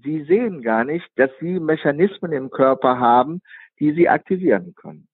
sie 0.01 0.23
sehen 0.23 0.61
gar 0.61 0.85
nicht, 0.85 1.05
dass 1.17 1.29
sie 1.41 1.59
Mechanismen 1.59 2.31
im 2.31 2.51
Körper 2.51 2.99
haben, 2.99 3.41
die 3.79 3.93
sie 3.93 4.07
aktivieren 4.07 4.73
können. 4.75 5.09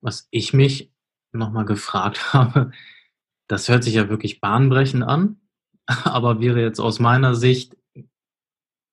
Was 0.00 0.28
ich 0.30 0.54
mich 0.54 0.90
nochmal 1.32 1.66
gefragt 1.66 2.32
habe, 2.32 2.70
das 3.48 3.68
hört 3.68 3.84
sich 3.84 3.96
ja 3.96 4.08
wirklich 4.08 4.40
bahnbrechend 4.40 5.04
an, 5.04 5.42
aber 6.04 6.40
wäre 6.40 6.62
jetzt 6.62 6.80
aus 6.80 7.00
meiner 7.00 7.34
Sicht 7.34 7.76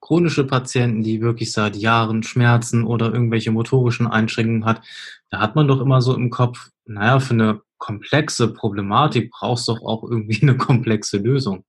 chronische 0.04 0.46
Patienten, 0.46 1.02
die 1.02 1.22
wirklich 1.22 1.54
seit 1.54 1.78
Jahren 1.78 2.24
Schmerzen 2.24 2.84
oder 2.84 3.14
irgendwelche 3.14 3.52
motorischen 3.52 4.06
Einschränkungen 4.06 4.66
hat, 4.66 4.82
da 5.30 5.40
hat 5.40 5.56
man 5.56 5.70
doch 5.70 5.80
immer 5.80 6.02
so 6.02 6.14
im 6.14 6.30
Kopf, 6.30 6.72
naja, 6.86 7.22
für 7.22 7.34
eine 7.34 7.62
komplexe 7.78 8.54
Problematik 8.54 9.32
brauchst 9.32 9.70
du 9.70 9.74
doch 9.74 9.82
auch 9.82 10.04
irgendwie 10.04 10.42
eine 10.46 10.58
komplexe 10.58 11.20
Lösung. 11.20 11.64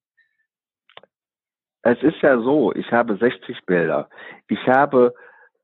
Es 1.82 2.02
ist 2.02 2.20
ja 2.22 2.36
so, 2.40 2.74
ich 2.74 2.90
habe 2.90 3.16
60 3.16 3.66
Bilder. 3.66 4.08
Ich 4.48 4.66
habe 4.66 5.14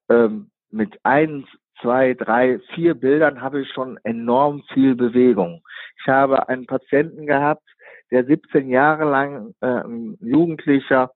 ähm, 0.09 0.51
mit 0.71 0.97
eins, 1.03 1.47
zwei, 1.81 2.15
drei, 2.15 2.61
vier 2.75 2.95
Bildern 2.95 3.41
habe 3.41 3.63
ich 3.63 3.69
schon 3.73 3.99
enorm 4.05 4.63
viel 4.73 4.95
Bewegung. 4.95 5.63
Ich 6.01 6.07
habe 6.07 6.49
einen 6.49 6.67
Patienten 6.67 7.27
gehabt, 7.27 7.65
der 8.13 8.27
17 8.27 8.69
Jahre 8.69 9.11
lang 9.11 9.55
äh, 9.61 9.67
ein 9.67 10.17
Jugendlicher 10.21 11.11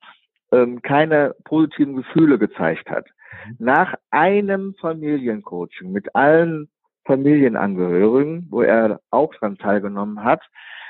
ähm, 0.54 0.82
keine 0.82 1.34
positiven 1.44 1.96
Gefühle 1.96 2.38
gezeigt 2.38 2.88
hat. 2.90 3.06
Mhm. 3.46 3.56
Nach 3.58 3.94
einem 4.10 4.74
Familiencoaching 4.80 5.90
mit 5.90 6.14
allen 6.14 6.68
Familienangehörigen, 7.04 8.46
wo 8.50 8.62
er 8.62 9.00
auch 9.10 9.34
dran 9.34 9.58
teilgenommen 9.58 10.24
hat, 10.24 10.42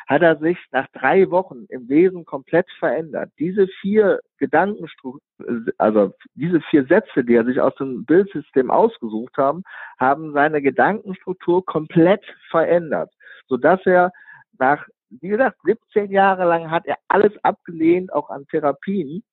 hat 0.07 0.23
er 0.23 0.37
sich 0.37 0.59
nach 0.71 0.87
drei 0.93 1.31
Wochen 1.31 1.65
im 1.69 1.89
Wesen 1.89 2.25
komplett 2.25 2.67
verändert. 2.79 3.31
Diese 3.39 3.67
vier 3.81 4.21
Gedankenstrukturen, 4.39 5.73
also 5.79 6.13
diese 6.35 6.61
vier 6.61 6.85
Sätze, 6.85 7.25
die 7.25 7.35
er 7.35 7.45
sich 7.45 7.61
aus 7.61 7.75
dem 7.77 8.05
Bildsystem 8.05 8.71
ausgesucht 8.71 9.37
haben, 9.39 9.63
haben 9.99 10.33
seine 10.33 10.61
Gedankenstruktur 10.61 11.65
komplett 11.65 12.23
verändert, 12.51 13.11
sodass 13.49 13.81
er 13.87 14.13
nach, 14.59 14.87
wie 15.09 15.29
gesagt, 15.29 15.57
17 15.65 16.11
Jahre 16.11 16.45
lang 16.45 16.71
hat 16.71 16.87
er 16.87 16.99
alles 17.09 17.33
abgelehnt, 17.43 18.13
auch 18.13 18.29
an 18.29 18.47
Therapien. 18.51 19.25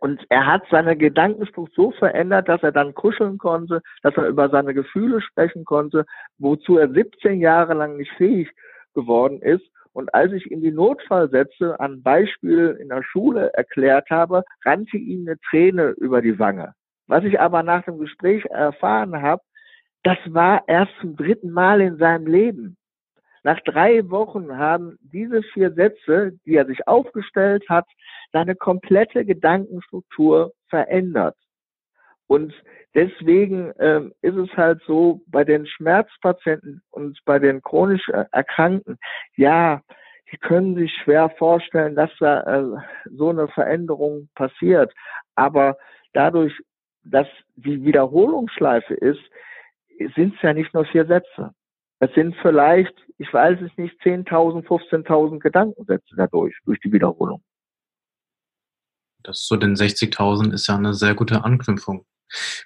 Und 0.00 0.24
er 0.28 0.46
hat 0.46 0.62
seine 0.70 0.96
Gedankenstruktur 0.96 1.68
so 1.74 1.90
verändert, 1.92 2.48
dass 2.48 2.62
er 2.62 2.72
dann 2.72 2.94
kuscheln 2.94 3.38
konnte, 3.38 3.82
dass 4.02 4.16
er 4.16 4.28
über 4.28 4.48
seine 4.48 4.74
Gefühle 4.74 5.20
sprechen 5.20 5.64
konnte, 5.64 6.04
wozu 6.38 6.78
er 6.78 6.90
17 6.90 7.40
Jahre 7.40 7.74
lang 7.74 7.96
nicht 7.96 8.12
fähig 8.12 8.50
geworden 8.94 9.40
ist. 9.42 9.66
Und 9.92 10.14
als 10.14 10.32
ich 10.32 10.50
ihm 10.50 10.60
die 10.60 10.70
Notfallsätze 10.70 11.78
an 11.80 12.02
Beispiel 12.02 12.78
in 12.80 12.88
der 12.88 13.02
Schule 13.02 13.52
erklärt 13.54 14.10
habe, 14.10 14.44
rannte 14.64 14.96
ihm 14.96 15.26
eine 15.26 15.38
Träne 15.50 15.90
über 15.98 16.22
die 16.22 16.38
Wange. 16.38 16.72
Was 17.06 17.24
ich 17.24 17.40
aber 17.40 17.62
nach 17.62 17.84
dem 17.84 17.98
Gespräch 17.98 18.44
erfahren 18.46 19.20
habe, 19.20 19.42
das 20.04 20.18
war 20.26 20.62
erst 20.68 20.92
zum 21.00 21.16
dritten 21.16 21.50
Mal 21.50 21.80
in 21.80 21.96
seinem 21.96 22.26
Leben. 22.26 22.77
Nach 23.42 23.60
drei 23.60 24.08
Wochen 24.10 24.56
haben 24.56 24.98
diese 25.00 25.42
vier 25.42 25.72
Sätze, 25.72 26.32
die 26.44 26.56
er 26.56 26.66
sich 26.66 26.86
aufgestellt 26.86 27.64
hat, 27.68 27.86
seine 28.32 28.54
komplette 28.54 29.24
Gedankenstruktur 29.24 30.52
verändert. 30.68 31.36
Und 32.26 32.52
deswegen 32.94 33.72
ähm, 33.78 34.12
ist 34.20 34.36
es 34.36 34.50
halt 34.56 34.82
so, 34.86 35.22
bei 35.26 35.44
den 35.44 35.66
Schmerzpatienten 35.66 36.82
und 36.90 37.18
bei 37.24 37.38
den 37.38 37.62
chronisch 37.62 38.08
Erkrankten, 38.08 38.98
ja, 39.36 39.80
die 40.30 40.36
können 40.36 40.76
sich 40.76 40.92
schwer 41.02 41.30
vorstellen, 41.30 41.96
dass 41.96 42.10
da 42.20 42.42
äh, 42.42 42.80
so 43.10 43.30
eine 43.30 43.48
Veränderung 43.48 44.28
passiert. 44.34 44.92
Aber 45.36 45.78
dadurch, 46.12 46.52
dass 47.02 47.26
die 47.56 47.82
Wiederholungsschleife 47.82 48.92
ist, 48.94 49.22
sind 50.14 50.34
es 50.36 50.42
ja 50.42 50.52
nicht 50.52 50.74
nur 50.74 50.84
vier 50.84 51.06
Sätze. 51.06 51.54
Es 52.00 52.12
sind 52.14 52.36
vielleicht, 52.42 52.94
ich 53.18 53.32
weiß 53.32 53.60
es 53.60 53.76
nicht, 53.76 54.00
10.000, 54.02 54.64
15.000 54.66 55.40
Gedankensätze 55.40 56.14
dadurch, 56.16 56.54
durch 56.64 56.78
die 56.80 56.92
Wiederholung. 56.92 57.42
Das 59.24 59.44
zu 59.44 59.56
den 59.56 59.74
60.000 59.74 60.52
ist 60.52 60.68
ja 60.68 60.76
eine 60.76 60.94
sehr 60.94 61.14
gute 61.14 61.44
Anknüpfung. 61.44 62.06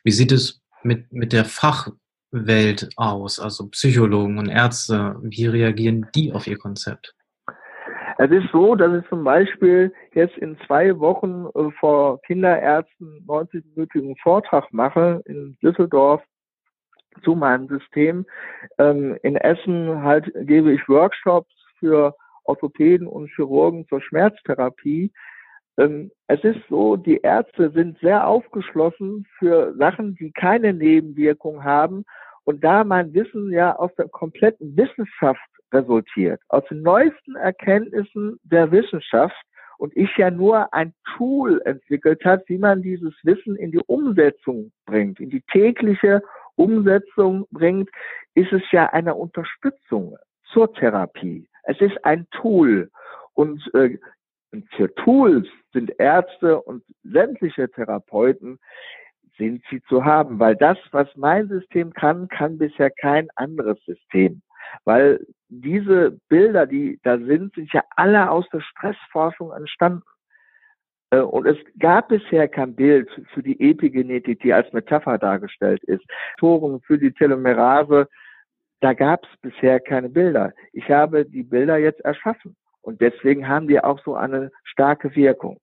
Wie 0.04 0.10
sieht 0.10 0.32
es 0.32 0.62
mit, 0.82 1.10
mit 1.12 1.32
der 1.32 1.46
Fachwelt 1.46 2.90
aus, 2.96 3.40
also 3.40 3.68
Psychologen 3.68 4.38
und 4.38 4.48
Ärzte? 4.48 5.16
Wie 5.22 5.46
reagieren 5.46 6.06
die 6.14 6.32
auf 6.32 6.46
Ihr 6.46 6.58
Konzept? 6.58 7.14
Es 8.18 8.30
ist 8.30 8.50
so, 8.52 8.74
dass 8.74 9.02
ich 9.02 9.08
zum 9.08 9.24
Beispiel 9.24 9.92
jetzt 10.14 10.36
in 10.36 10.58
zwei 10.66 10.98
Wochen 10.98 11.46
äh, 11.54 11.70
vor 11.80 12.20
Kinderärzten 12.22 13.24
90-minütigen 13.26 14.14
Vortrag 14.22 14.72
mache 14.72 15.22
in 15.24 15.56
Düsseldorf 15.62 16.22
zu 17.22 17.34
meinem 17.34 17.68
System. 17.68 18.26
Ähm, 18.78 19.16
in 19.22 19.36
Essen 19.36 20.02
halt 20.02 20.30
gebe 20.46 20.72
ich 20.72 20.88
Workshops 20.88 21.52
für 21.78 22.14
Orthopäden 22.44 23.06
und 23.06 23.30
Chirurgen 23.30 23.86
zur 23.88 24.00
Schmerztherapie. 24.00 25.12
Ähm, 25.78 26.10
es 26.26 26.42
ist 26.44 26.60
so, 26.68 26.96
die 26.96 27.18
Ärzte 27.18 27.70
sind 27.70 27.98
sehr 28.00 28.26
aufgeschlossen 28.26 29.26
für 29.38 29.74
Sachen, 29.76 30.14
die 30.16 30.32
keine 30.32 30.72
Nebenwirkung 30.72 31.64
haben. 31.64 32.04
Und 32.44 32.64
da 32.64 32.84
mein 32.84 33.14
Wissen 33.14 33.52
ja 33.52 33.76
aus 33.76 33.94
der 33.96 34.08
kompletten 34.08 34.76
Wissenschaft 34.76 35.40
resultiert, 35.72 36.40
aus 36.48 36.64
den 36.68 36.82
neuesten 36.82 37.36
Erkenntnissen 37.36 38.38
der 38.42 38.70
Wissenschaft, 38.72 39.36
und 39.82 39.96
ich 39.96 40.16
ja 40.16 40.30
nur 40.30 40.72
ein 40.72 40.94
Tool 41.16 41.60
entwickelt 41.64 42.24
hat, 42.24 42.48
wie 42.48 42.56
man 42.56 42.82
dieses 42.82 43.14
Wissen 43.24 43.56
in 43.56 43.72
die 43.72 43.80
Umsetzung 43.86 44.70
bringt, 44.86 45.18
in 45.18 45.28
die 45.28 45.42
tägliche 45.50 46.22
Umsetzung 46.56 47.46
bringt, 47.50 47.90
ist 48.34 48.52
es 48.52 48.62
ja 48.70 48.86
eine 48.86 49.14
Unterstützung 49.14 50.16
zur 50.52 50.72
Therapie. 50.74 51.48
Es 51.64 51.80
ist 51.80 52.04
ein 52.04 52.26
Tool. 52.30 52.90
Und 53.34 53.62
äh, 53.74 53.98
für 54.76 54.94
Tools 54.96 55.46
sind 55.72 55.90
Ärzte 55.98 56.60
und 56.60 56.82
sämtliche 57.02 57.70
Therapeuten 57.70 58.58
sind 59.38 59.64
sie 59.70 59.82
zu 59.84 60.04
haben, 60.04 60.38
weil 60.38 60.56
das, 60.56 60.76
was 60.90 61.08
mein 61.16 61.48
System 61.48 61.92
kann, 61.92 62.28
kann 62.28 62.58
bisher 62.58 62.90
kein 62.90 63.28
anderes 63.34 63.82
System. 63.84 64.42
Weil 64.84 65.26
diese 65.48 66.18
Bilder, 66.28 66.66
die 66.66 67.00
da 67.02 67.18
sind, 67.18 67.54
sind 67.54 67.72
ja 67.72 67.82
alle 67.96 68.30
aus 68.30 68.46
der 68.52 68.60
Stressforschung 68.60 69.52
entstanden. 69.52 70.02
Äh, 71.12 71.20
und 71.20 71.46
es 71.46 71.58
gab 71.78 72.08
bisher 72.08 72.48
kein 72.48 72.74
Bild 72.74 73.08
für 73.32 73.42
die 73.42 73.60
Epigenetik, 73.60 74.40
die 74.40 74.52
als 74.52 74.72
Metapher 74.72 75.18
dargestellt 75.18 75.84
ist. 75.84 76.04
Toren 76.38 76.80
für 76.80 76.98
die 76.98 77.12
Telomerase, 77.12 78.08
da 78.80 78.94
gab 78.94 79.24
es 79.24 79.40
bisher 79.40 79.78
keine 79.78 80.08
Bilder. 80.08 80.52
Ich 80.72 80.88
habe 80.90 81.24
die 81.24 81.44
Bilder 81.44 81.76
jetzt 81.76 82.00
erschaffen. 82.00 82.56
Und 82.80 83.00
deswegen 83.00 83.46
haben 83.46 83.68
die 83.68 83.78
auch 83.78 84.02
so 84.04 84.16
eine 84.16 84.50
starke 84.64 85.14
Wirkung. 85.14 85.60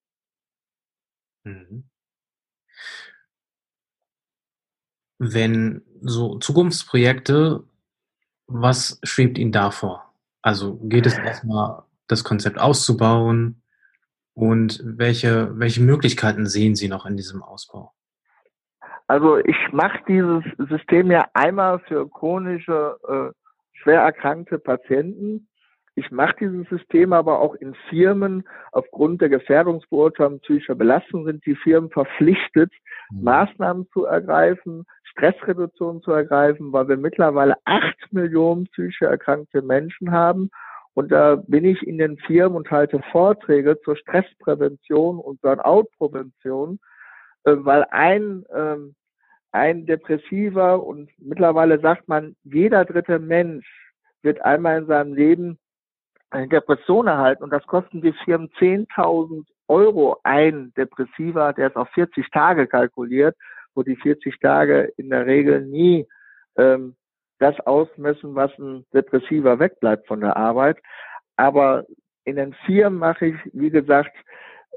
Mhm. 1.44 1.84
Wenn 5.18 5.82
so 6.00 6.38
Zukunftsprojekte, 6.38 7.66
was 8.48 9.02
schwebt 9.04 9.38
Ihnen 9.38 9.52
da 9.52 9.70
vor? 9.72 10.14
Also 10.42 10.78
geht 10.78 11.06
es 11.06 11.18
erstmal, 11.18 11.84
das 12.08 12.24
Konzept 12.24 12.58
auszubauen? 12.58 13.62
Und 14.34 14.82
welche, 14.84 15.58
welche 15.60 15.82
Möglichkeiten 15.82 16.46
sehen 16.46 16.76
Sie 16.76 16.88
noch 16.88 17.06
in 17.06 17.18
diesem 17.18 17.44
Ausbau? 17.44 17.92
Also 19.08 19.38
ich 19.38 19.58
mache 19.72 20.00
dieses 20.08 20.44
System 20.70 21.12
ja 21.12 21.26
einmal 21.34 21.80
für 21.80 22.08
chronische, 22.10 22.98
äh, 23.08 23.34
schwer 23.82 24.02
erkrankte 24.02 24.60
Patienten 24.60 25.50
ich 26.00 26.12
mache 26.12 26.36
dieses 26.40 26.70
System 26.70 27.12
aber 27.12 27.40
auch 27.40 27.56
in 27.56 27.76
Firmen. 27.90 28.48
Aufgrund 28.72 29.20
der 29.20 29.28
Gefährdungsbeurteilung 29.28 30.40
psychischer 30.40 30.76
Belastung 30.76 31.26
sind 31.26 31.46
die 31.46 31.56
Firmen 31.56 31.90
verpflichtet, 31.90 32.72
mhm. 33.12 33.24
Maßnahmen 33.24 33.88
zu 33.92 34.06
ergreifen, 34.06 34.86
Stressreduktion 35.04 36.02
zu 36.02 36.12
ergreifen, 36.12 36.72
weil 36.72 36.88
wir 36.88 36.96
mittlerweile 36.96 37.56
acht 37.66 37.98
Millionen 38.12 38.68
psychisch 38.68 39.02
erkrankte 39.02 39.62
Menschen 39.62 40.12
haben. 40.12 40.50
Und 40.94 41.12
da 41.12 41.36
bin 41.48 41.66
ich 41.66 41.82
in 41.86 41.98
den 41.98 42.18
Firmen 42.18 42.58
und 42.58 42.72
halte 42.72 43.02
Vorträge 43.12 43.80
zur 43.82 43.96
Stressprävention 43.96 45.20
und 45.20 45.42
Burnout-Prävention, 45.42 46.80
äh, 47.46 47.56
weil 47.58 47.86
ein, 47.92 48.46
ähm, 48.54 48.96
ein 49.52 49.86
Depressiver 49.86 50.84
und 50.84 51.10
mittlerweile 51.18 51.80
sagt 51.80 52.08
man, 52.08 52.36
jeder 52.44 52.86
dritte 52.86 53.20
Mensch 53.20 53.66
wird 54.22 54.42
einmal 54.42 54.80
in 54.80 54.88
seinem 54.88 55.14
Leben 55.14 55.60
eine 56.32 56.48
Depression 56.48 57.08
erhalten. 57.08 57.44
Und 57.44 57.52
das 57.52 57.66
kosten 57.66 58.02
die 58.02 58.14
Firmen 58.26 58.50
10.000 58.60 59.46
Euro. 59.68 60.20
Ein 60.24 60.74
Depressiva, 60.76 61.54
der 61.54 61.68
ist 61.68 61.76
auf 61.76 61.90
40 61.90 62.30
Tage 62.32 62.68
kalkuliert, 62.68 63.36
wo 63.74 63.84
die 63.84 63.96
40 63.96 64.40
Tage 64.40 64.92
in 64.98 65.10
der 65.10 65.26
Regel 65.26 65.66
nie 65.66 66.08
ähm, 66.58 66.96
das 67.40 67.60
ausmessen, 67.62 68.36
was 68.36 68.52
ein 68.60 68.86
Depressiver 68.94 69.60
wegbleibt 69.60 70.08
von 70.08 70.22
der 70.22 70.38
Arbeit. 70.38 70.78
Aber 71.38 71.86
in 72.26 72.36
den 72.36 72.54
Firmen 72.66 73.00
mache 73.00 73.28
ich, 73.28 73.36
wie 73.54 73.70
gesagt, 73.70 74.16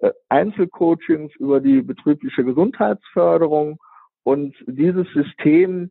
äh, 0.00 0.10
Einzelcoachings 0.28 1.34
über 1.36 1.60
die 1.60 1.82
betriebliche 1.82 2.44
Gesundheitsförderung 2.44 3.78
und 4.22 4.54
dieses 4.66 5.06
System 5.12 5.90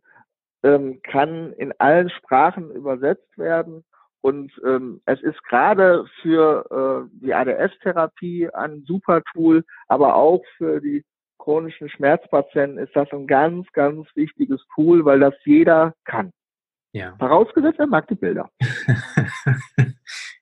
ähm, 0.63 1.01
kann 1.03 1.53
in 1.53 1.73
allen 1.79 2.09
Sprachen 2.09 2.71
übersetzt 2.71 3.37
werden 3.37 3.83
und 4.21 4.51
ähm, 4.63 5.01
es 5.05 5.19
ist 5.21 5.43
gerade 5.45 6.05
für 6.21 7.09
äh, 7.11 7.25
die 7.25 7.33
ADS-Therapie 7.33 8.49
ein 8.53 8.83
super 8.85 9.23
Tool, 9.33 9.63
aber 9.87 10.15
auch 10.15 10.43
für 10.57 10.79
die 10.79 11.03
chronischen 11.39 11.89
Schmerzpatienten 11.89 12.77
ist 12.77 12.95
das 12.95 13.11
ein 13.11 13.25
ganz, 13.25 13.67
ganz 13.73 14.07
wichtiges 14.15 14.63
Tool, 14.75 15.05
weil 15.05 15.19
das 15.19 15.33
jeder 15.43 15.95
kann. 16.05 16.31
Ja. 16.93 17.15
Vorausgesetzt, 17.17 17.79
er 17.79 17.87
mag 17.87 18.07
die 18.07 18.15
Bilder. 18.15 18.49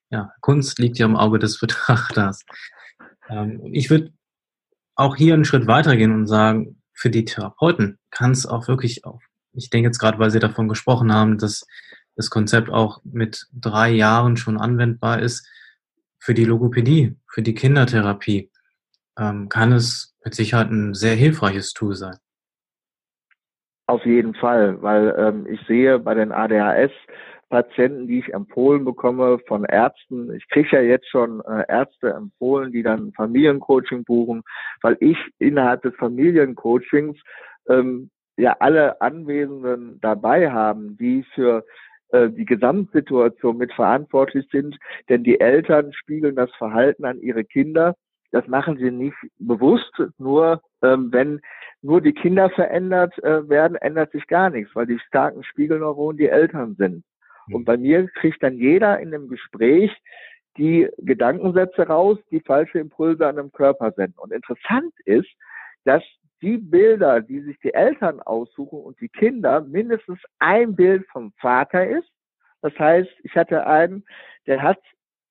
ja, 0.09 0.31
Kunst 0.41 0.79
liegt 0.79 0.97
ja 0.97 1.05
im 1.05 1.15
Auge 1.15 1.39
des 1.39 1.59
Betrachters. 1.59 2.43
Ähm, 3.29 3.61
ich 3.71 3.89
würde 3.89 4.11
auch 4.95 5.15
hier 5.15 5.35
einen 5.35 5.45
Schritt 5.45 5.67
weitergehen 5.67 6.13
und 6.13 6.27
sagen, 6.27 6.81
für 6.93 7.09
die 7.09 7.23
Therapeuten 7.23 7.99
kann 8.09 8.31
es 8.31 8.45
auch 8.45 8.67
wirklich 8.67 9.05
auch, 9.05 9.21
ich 9.53 9.69
denke 9.69 9.87
jetzt 9.87 9.99
gerade, 9.99 10.19
weil 10.19 10.31
Sie 10.31 10.39
davon 10.39 10.67
gesprochen 10.67 11.13
haben, 11.13 11.37
dass 11.37 11.65
das 12.15 12.29
Konzept 12.29 12.69
auch 12.69 12.99
mit 13.05 13.47
drei 13.53 13.91
Jahren 13.91 14.35
schon 14.35 14.59
anwendbar 14.59 15.21
ist, 15.21 15.47
für 16.19 16.33
die 16.33 16.43
Logopädie, 16.43 17.15
für 17.27 17.41
die 17.41 17.53
Kindertherapie, 17.53 18.51
ähm, 19.17 19.47
kann 19.47 19.71
es 19.71 20.15
mit 20.25 20.35
Sicherheit 20.35 20.69
ein 20.69 20.93
sehr 20.93 21.15
hilfreiches 21.15 21.71
Tool 21.71 21.95
sein. 21.95 22.17
Auf 23.89 24.05
jeden 24.05 24.35
Fall, 24.35 24.79
weil 24.83 25.15
ähm, 25.17 25.47
ich 25.49 25.59
sehe 25.65 25.97
bei 25.97 26.13
den 26.13 26.31
ADHS 26.31 26.91
Patienten, 27.49 28.05
die 28.05 28.19
ich 28.19 28.31
empfohlen 28.31 28.85
bekomme 28.85 29.39
von 29.47 29.65
Ärzten. 29.65 30.31
Ich 30.35 30.47
kriege 30.49 30.69
ja 30.73 30.81
jetzt 30.83 31.09
schon 31.09 31.41
äh, 31.41 31.63
Ärzte 31.67 32.11
empfohlen, 32.11 32.71
die 32.71 32.83
dann 32.83 33.11
Familiencoaching 33.13 34.03
buchen, 34.03 34.43
weil 34.83 34.95
ich 34.99 35.17
innerhalb 35.39 35.81
des 35.81 35.95
Familiencoachings 35.95 37.17
ähm, 37.67 38.11
ja 38.37 38.55
alle 38.59 39.01
Anwesenden 39.01 39.97
dabei 40.01 40.51
haben, 40.51 40.95
die 40.99 41.25
für 41.33 41.65
äh, 42.09 42.29
die 42.29 42.45
Gesamtsituation 42.45 43.57
mitverantwortlich 43.57 44.47
sind. 44.51 44.77
Denn 45.09 45.23
die 45.23 45.39
Eltern 45.39 45.93
spiegeln 45.93 46.35
das 46.35 46.51
Verhalten 46.59 47.05
an 47.05 47.19
ihre 47.21 47.43
Kinder. 47.43 47.95
Das 48.32 48.47
machen 48.47 48.77
sie 48.77 48.91
nicht 48.91 49.17
bewusst, 49.39 49.91
nur 50.17 50.61
ähm, 50.84 51.11
wenn 51.11 51.41
nur 51.82 52.01
die 52.01 52.13
Kinder 52.13 52.49
verändert 52.49 53.17
äh, 53.23 53.47
werden, 53.49 53.75
ändert 53.77 54.11
sich 54.11 54.27
gar 54.27 54.49
nichts, 54.49 54.75
weil 54.75 54.86
die 54.86 54.99
starken 54.99 55.43
Spiegelneuronen 55.43 56.17
die 56.17 56.30
Eltern 56.30 56.75
sind. 56.75 57.03
Und 57.51 57.65
bei 57.65 57.77
mir 57.77 58.07
kriegt 58.09 58.43
dann 58.43 58.57
jeder 58.57 58.99
in 58.99 59.13
einem 59.13 59.27
Gespräch 59.27 59.91
die 60.57 60.88
Gedankensätze 60.97 61.88
raus, 61.88 62.19
die 62.32 62.41
falsche 62.41 62.80
Impulse 62.80 63.25
an 63.25 63.38
dem 63.38 63.51
Körper 63.51 63.91
senden. 63.91 64.19
Und 64.19 64.32
interessant 64.32 64.93
ist, 65.05 65.30
dass 65.86 66.03
die 66.41 66.57
Bilder, 66.57 67.21
die 67.21 67.41
sich 67.41 67.57
die 67.59 67.73
Eltern 67.73 68.19
aussuchen 68.21 68.80
und 68.80 68.99
die 69.01 69.09
Kinder, 69.09 69.61
mindestens 69.61 70.19
ein 70.39 70.75
Bild 70.75 71.05
vom 71.11 71.34
Vater 71.39 71.88
ist. 71.88 72.09
Das 72.61 72.77
heißt, 72.77 73.09
ich 73.23 73.36
hatte 73.36 73.65
einen, 73.65 74.05
der 74.47 74.61
hat 74.61 74.80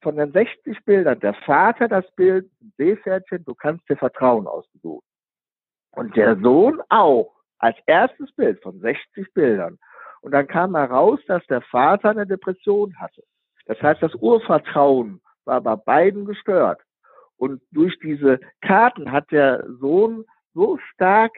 von 0.00 0.16
den 0.16 0.32
60 0.32 0.84
Bildern 0.84 1.20
der 1.20 1.34
Vater 1.34 1.88
das 1.88 2.10
Bild, 2.12 2.50
Seepferdchen, 2.76 3.44
du 3.44 3.54
kannst 3.54 3.88
dir 3.88 3.96
Vertrauen 3.96 4.46
ausgesucht. 4.46 5.04
Und 5.92 6.16
der 6.16 6.36
Sohn 6.36 6.80
auch, 6.88 7.34
als 7.58 7.76
erstes 7.86 8.32
Bild 8.32 8.62
von 8.62 8.78
60 8.80 9.32
Bildern. 9.34 9.78
Und 10.20 10.32
dann 10.32 10.46
kam 10.46 10.76
heraus, 10.76 11.20
dass 11.26 11.44
der 11.46 11.62
Vater 11.62 12.10
eine 12.10 12.26
Depression 12.26 12.98
hatte. 13.00 13.22
Das 13.66 13.80
heißt, 13.82 14.02
das 14.02 14.14
Urvertrauen 14.14 15.20
war 15.44 15.60
bei 15.60 15.76
beiden 15.76 16.24
gestört. 16.24 16.80
Und 17.36 17.62
durch 17.70 17.98
diese 18.00 18.40
Karten 18.60 19.12
hat 19.12 19.30
der 19.30 19.64
Sohn 19.80 20.24
so 20.54 20.78
stark 20.92 21.32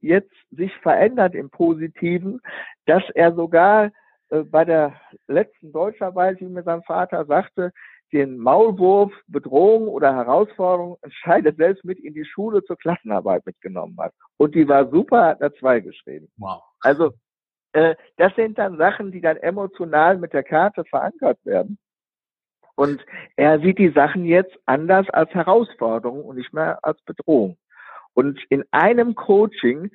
jetzt 0.00 0.32
sich 0.50 0.74
verändert 0.78 1.34
im 1.34 1.50
Positiven, 1.50 2.40
dass 2.86 3.02
er 3.14 3.34
sogar 3.34 3.90
äh, 4.30 4.42
bei 4.42 4.64
der 4.64 4.94
letzten 5.26 5.72
Deutscharbeit, 5.72 6.40
wie 6.40 6.46
mir 6.46 6.62
sein 6.62 6.82
Vater 6.82 7.24
sagte, 7.26 7.72
den 8.12 8.38
Maulwurf, 8.38 9.12
Bedrohung 9.26 9.88
oder 9.88 10.14
Herausforderung 10.14 10.96
entscheidet 11.02 11.56
selbst 11.56 11.84
mit 11.84 11.98
in 11.98 12.14
die 12.14 12.24
Schule 12.24 12.62
zur 12.64 12.76
Klassenarbeit 12.76 13.46
mitgenommen 13.46 13.96
hat. 13.98 14.12
Und 14.36 14.54
die 14.54 14.68
war 14.68 14.90
super, 14.90 15.26
hat 15.26 15.40
er 15.40 15.54
zwei 15.54 15.80
geschrieben. 15.80 16.28
Wow. 16.36 16.62
Also 16.80 17.12
äh, 17.72 17.94
das 18.16 18.34
sind 18.34 18.58
dann 18.58 18.76
Sachen, 18.76 19.12
die 19.12 19.20
dann 19.20 19.36
emotional 19.36 20.18
mit 20.18 20.32
der 20.32 20.42
Karte 20.42 20.84
verankert 20.84 21.38
werden. 21.44 21.78
Und 22.74 23.04
er 23.36 23.60
sieht 23.60 23.78
die 23.78 23.90
Sachen 23.90 24.24
jetzt 24.24 24.56
anders 24.66 25.08
als 25.10 25.30
Herausforderung 25.34 26.24
und 26.24 26.36
nicht 26.36 26.52
mehr 26.52 26.78
als 26.82 27.00
Bedrohung. 27.02 27.58
Und 28.14 28.40
in 28.48 28.64
einem 28.70 29.14
Coaching 29.14 29.90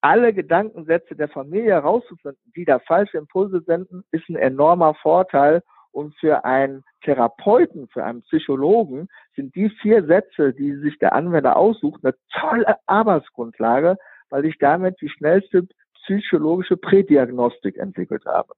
alle 0.00 0.32
Gedankensätze 0.32 1.14
der 1.14 1.28
Familie 1.28 1.72
herauszufinden, 1.72 2.52
die 2.56 2.64
da 2.64 2.80
falsche 2.80 3.18
Impulse 3.18 3.62
senden, 3.62 4.04
ist 4.10 4.28
ein 4.28 4.36
enormer 4.36 4.94
Vorteil. 4.94 5.62
Und 5.92 6.14
für 6.18 6.44
einen 6.44 6.84
Therapeuten, 7.02 7.86
für 7.88 8.04
einen 8.04 8.22
Psychologen 8.22 9.08
sind 9.36 9.54
die 9.54 9.68
vier 9.68 10.04
Sätze, 10.06 10.54
die 10.54 10.74
sich 10.76 10.98
der 10.98 11.12
Anwender 11.12 11.56
aussucht, 11.56 12.02
eine 12.02 12.14
tolle 12.40 12.76
Arbeitsgrundlage, 12.86 13.98
weil 14.30 14.46
ich 14.46 14.58
damit 14.58 15.00
die 15.00 15.10
schnellste 15.10 15.68
psychologische 16.02 16.76
Prädiagnostik 16.76 17.76
entwickelt 17.76 18.24
habe. 18.24 18.54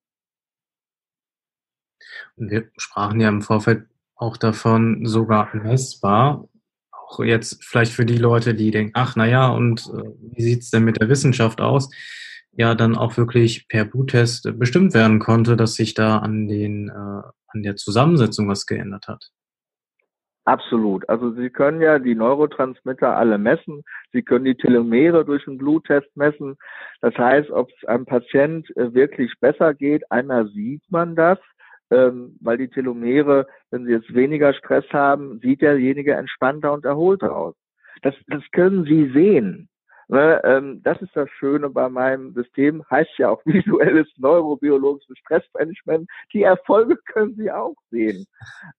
Und 2.36 2.50
wir 2.50 2.70
sprachen 2.76 3.20
ja 3.20 3.28
im 3.28 3.42
Vorfeld 3.42 3.86
auch 4.14 4.36
davon, 4.36 5.04
sogar 5.04 5.54
messbar. 5.54 6.48
Auch 6.92 7.18
jetzt 7.20 7.62
vielleicht 7.64 7.92
für 7.92 8.06
die 8.06 8.16
Leute, 8.16 8.54
die 8.54 8.70
denken, 8.70 8.92
ach 8.94 9.16
naja, 9.16 9.48
und 9.48 9.90
äh, 9.92 10.10
wie 10.34 10.42
sieht 10.42 10.62
es 10.62 10.70
denn 10.70 10.84
mit 10.84 11.00
der 11.00 11.08
Wissenschaft 11.08 11.60
aus? 11.60 11.90
Ja, 12.56 12.74
dann 12.74 12.96
auch 12.96 13.16
wirklich 13.16 13.66
per 13.68 13.84
Bluttest 13.84 14.58
bestimmt 14.58 14.94
werden 14.94 15.18
konnte, 15.18 15.56
dass 15.56 15.74
sich 15.74 15.94
da 15.94 16.18
an 16.18 16.46
den, 16.46 16.88
äh, 16.88 16.92
an 16.92 17.62
der 17.62 17.76
Zusammensetzung 17.76 18.48
was 18.48 18.66
geändert 18.66 19.08
hat. 19.08 19.30
Absolut. 20.46 21.08
Also 21.08 21.32
Sie 21.32 21.48
können 21.48 21.80
ja 21.80 21.98
die 21.98 22.14
Neurotransmitter 22.14 23.16
alle 23.16 23.38
messen. 23.38 23.82
Sie 24.12 24.22
können 24.22 24.44
die 24.44 24.56
Telomere 24.56 25.24
durch 25.24 25.48
einen 25.48 25.56
Bluttest 25.56 26.14
messen. 26.16 26.56
Das 27.00 27.16
heißt, 27.16 27.50
ob 27.50 27.70
es 27.70 27.88
einem 27.88 28.04
Patient 28.04 28.68
äh, 28.76 28.92
wirklich 28.92 29.32
besser 29.40 29.72
geht, 29.72 30.10
einmal 30.12 30.46
sieht 30.48 30.82
man 30.90 31.16
das, 31.16 31.38
ähm, 31.90 32.36
weil 32.40 32.58
die 32.58 32.68
Telomere, 32.68 33.46
wenn 33.70 33.86
sie 33.86 33.92
jetzt 33.92 34.14
weniger 34.14 34.52
Stress 34.52 34.84
haben, 34.92 35.40
sieht 35.40 35.62
derjenige 35.62 36.12
entspannter 36.12 36.72
und 36.72 36.84
erholter 36.84 37.34
aus. 37.34 37.54
Das, 38.02 38.14
das 38.26 38.42
können 38.52 38.84
Sie 38.84 39.10
sehen. 39.12 39.68
Ne, 40.08 40.40
ähm, 40.44 40.82
das 40.82 41.00
ist 41.00 41.16
das 41.16 41.30
Schöne 41.30 41.70
bei 41.70 41.88
meinem 41.88 42.34
System, 42.34 42.84
heißt 42.90 43.16
ja 43.18 43.30
auch 43.30 43.40
visuelles 43.46 44.06
neurobiologisches 44.18 45.16
Stressmanagement. 45.18 46.08
Die 46.32 46.42
Erfolge 46.42 46.96
können 47.06 47.34
Sie 47.36 47.50
auch 47.50 47.76
sehen, 47.90 48.26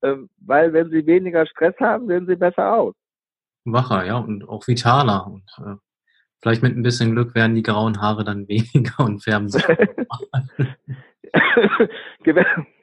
ähm, 0.03 0.29
weil 0.39 0.73
wenn 0.73 0.89
Sie 0.89 1.05
weniger 1.05 1.45
Stress 1.47 1.75
haben, 1.79 2.07
sehen 2.07 2.27
Sie 2.27 2.35
besser 2.35 2.73
aus. 2.73 2.93
Wacher, 3.65 4.05
ja, 4.05 4.17
und 4.17 4.47
auch 4.47 4.67
vitaler. 4.67 5.25
Und 5.25 5.43
äh, 5.57 5.75
vielleicht 6.41 6.61
mit 6.61 6.77
ein 6.77 6.83
bisschen 6.83 7.13
Glück 7.13 7.33
werden 7.33 7.55
die 7.55 7.63
grauen 7.63 7.99
Haare 8.01 8.23
dann 8.23 8.47
weniger 8.47 9.03
und 9.03 9.23
färben 9.23 9.49
sich. 9.49 9.65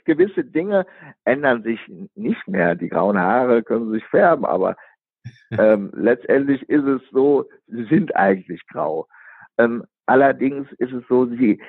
Gewisse 0.05 0.45
Dinge 0.45 0.85
ändern 1.25 1.63
sich 1.63 1.79
nicht 2.17 2.49
mehr. 2.49 2.75
Die 2.75 2.89
grauen 2.89 3.17
Haare 3.19 3.63
können 3.63 3.93
sich 3.93 4.05
färben, 4.07 4.45
aber 4.45 4.77
ähm, 5.51 5.91
letztendlich 5.95 6.63
ist 6.69 6.85
es 6.85 7.03
so, 7.11 7.49
sie 7.67 7.85
sind 7.85 8.15
eigentlich 8.17 8.67
grau. 8.69 9.07
Ähm, 9.59 9.85
allerdings 10.07 10.71
ist 10.79 10.93
es 10.93 11.05
so, 11.09 11.27
sie, 11.27 11.61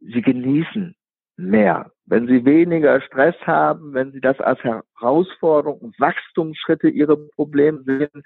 sie 0.00 0.22
genießen 0.22 0.94
mehr. 1.36 1.90
Wenn 2.06 2.26
sie 2.26 2.44
weniger 2.44 3.00
Stress 3.00 3.36
haben, 3.46 3.94
wenn 3.94 4.12
sie 4.12 4.20
das 4.20 4.38
als 4.40 4.60
Herausforderung, 4.62 5.92
Wachstumsschritte 5.98 6.88
ihre 6.88 7.16
Probleme 7.16 7.82
sehen, 7.84 8.22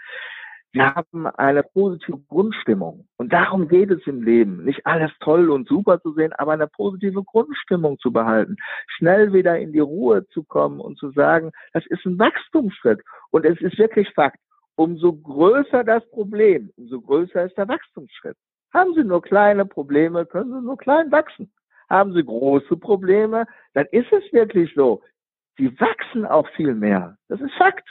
sie 0.73 0.83
haben 0.83 1.27
eine 1.27 1.63
positive 1.63 2.19
Grundstimmung. 2.29 3.07
Und 3.17 3.33
darum 3.33 3.69
geht 3.69 3.91
es 3.91 4.05
im 4.07 4.23
Leben. 4.23 4.65
Nicht 4.65 4.85
alles 4.85 5.13
toll 5.21 5.51
und 5.51 5.69
super 5.69 6.01
zu 6.01 6.13
sehen, 6.15 6.33
aber 6.33 6.53
eine 6.53 6.67
positive 6.67 7.23
Grundstimmung 7.23 7.99
zu 7.99 8.13
behalten. 8.13 8.57
Schnell 8.89 9.33
wieder 9.33 9.59
in 9.59 9.73
die 9.73 9.81
Ruhe 9.81 10.27
zu 10.29 10.43
kommen 10.43 10.81
und 10.81 10.99
zu 10.99 11.11
sagen, 11.13 11.53
das 11.73 11.87
ist 11.87 12.05
ein 12.05 12.19
Wachstumsschritt. 12.19 13.01
Und 13.31 13.45
es 13.45 13.61
ist 13.61 13.79
wirklich 13.79 14.11
Fakt 14.15 14.39
umso 14.77 15.13
größer 15.13 15.85
das 15.85 16.09
Problem, 16.11 16.73
umso 16.77 17.01
größer 17.01 17.45
ist 17.45 17.57
der 17.57 17.69
Wachstumsschritt. 17.69 18.37
Haben 18.73 18.95
Sie 18.95 19.05
nur 19.05 19.23
kleine 19.23 19.67
Probleme, 19.67 20.27
können 20.27 20.53
Sie 20.53 20.61
nur 20.61 20.77
klein 20.77 21.13
wachsen. 21.13 21.53
Haben 21.89 22.13
Sie 22.13 22.25
große 22.25 22.77
Probleme, 22.77 23.47
dann 23.75 23.87
ist 23.93 24.11
es 24.13 24.33
wirklich 24.33 24.73
so. 24.75 25.03
Sie 25.57 25.79
wachsen 25.79 26.27
auch 26.27 26.49
viel 26.57 26.75
mehr. 26.75 27.17
Das 27.29 27.41
ist 27.41 27.55
Fakt. 27.55 27.89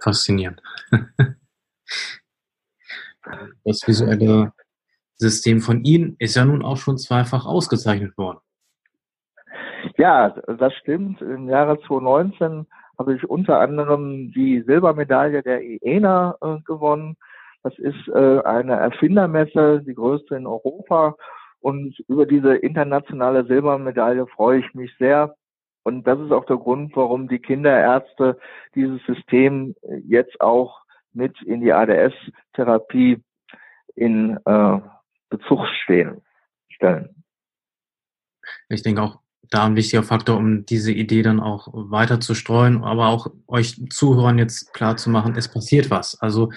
Faszinierend. 0.00 0.62
Das 3.64 3.86
visuelle 3.86 4.52
System 5.16 5.60
von 5.60 5.84
Ihnen 5.84 6.16
ist 6.18 6.36
ja 6.36 6.44
nun 6.44 6.64
auch 6.64 6.78
schon 6.78 6.96
zweifach 6.96 7.44
ausgezeichnet 7.44 8.16
worden. 8.16 8.40
Ja, 9.98 10.30
das 10.30 10.72
stimmt. 10.76 11.20
Im 11.20 11.48
Jahre 11.48 11.78
2019 11.80 12.66
habe 13.00 13.14
ich 13.14 13.30
unter 13.30 13.60
anderem 13.60 14.30
die 14.30 14.60
Silbermedaille 14.60 15.42
der 15.42 15.62
IENA 15.62 16.36
äh, 16.42 16.58
gewonnen. 16.66 17.16
Das 17.62 17.76
ist 17.78 18.08
äh, 18.08 18.42
eine 18.42 18.74
Erfindermesse, 18.74 19.82
die 19.86 19.94
größte 19.94 20.36
in 20.36 20.46
Europa. 20.46 21.16
Und 21.60 21.98
über 22.08 22.26
diese 22.26 22.56
internationale 22.56 23.46
Silbermedaille 23.46 24.26
freue 24.26 24.58
ich 24.58 24.74
mich 24.74 24.94
sehr. 24.98 25.34
Und 25.82 26.06
das 26.06 26.20
ist 26.20 26.30
auch 26.30 26.44
der 26.44 26.58
Grund, 26.58 26.94
warum 26.94 27.26
die 27.26 27.38
Kinderärzte 27.38 28.38
dieses 28.74 29.02
System 29.06 29.74
jetzt 30.06 30.38
auch 30.42 30.82
mit 31.14 31.40
in 31.40 31.62
die 31.62 31.72
ADS-Therapie 31.72 33.22
in 33.94 34.38
äh, 34.44 34.78
Bezug 35.30 35.66
stehen, 35.84 36.20
stellen. 36.68 37.24
Ich 38.68 38.82
denke 38.82 39.00
auch, 39.00 39.19
da 39.50 39.66
ein 39.66 39.76
wichtiger 39.76 40.04
Faktor, 40.04 40.36
um 40.36 40.64
diese 40.64 40.92
Idee 40.92 41.22
dann 41.22 41.40
auch 41.40 41.68
weiter 41.72 42.20
zu 42.20 42.34
streuen, 42.34 42.84
aber 42.84 43.08
auch 43.08 43.26
euch 43.48 43.82
Zuhörern 43.90 44.38
jetzt 44.38 44.72
klar 44.72 44.96
zu 44.96 45.10
machen, 45.10 45.34
es 45.36 45.48
passiert 45.48 45.90
was. 45.90 46.20
Also 46.20 46.50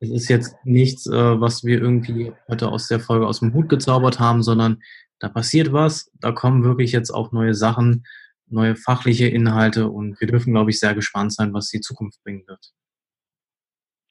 es 0.00 0.10
ist 0.10 0.28
jetzt 0.28 0.56
nichts, 0.64 1.06
äh, 1.06 1.40
was 1.40 1.64
wir 1.64 1.80
irgendwie 1.80 2.32
heute 2.48 2.68
aus 2.68 2.88
der 2.88 3.00
Folge 3.00 3.26
aus 3.26 3.40
dem 3.40 3.52
Hut 3.52 3.68
gezaubert 3.68 4.18
haben, 4.18 4.42
sondern 4.42 4.80
da 5.20 5.28
passiert 5.28 5.72
was, 5.72 6.10
da 6.20 6.32
kommen 6.32 6.64
wirklich 6.64 6.92
jetzt 6.92 7.10
auch 7.10 7.32
neue 7.32 7.54
Sachen, 7.54 8.04
neue 8.46 8.76
fachliche 8.76 9.26
Inhalte 9.26 9.88
und 9.90 10.18
wir 10.20 10.28
dürfen, 10.28 10.54
glaube 10.54 10.70
ich, 10.70 10.80
sehr 10.80 10.94
gespannt 10.94 11.34
sein, 11.34 11.52
was 11.52 11.68
die 11.68 11.80
Zukunft 11.80 12.22
bringen 12.22 12.44
wird. 12.46 12.72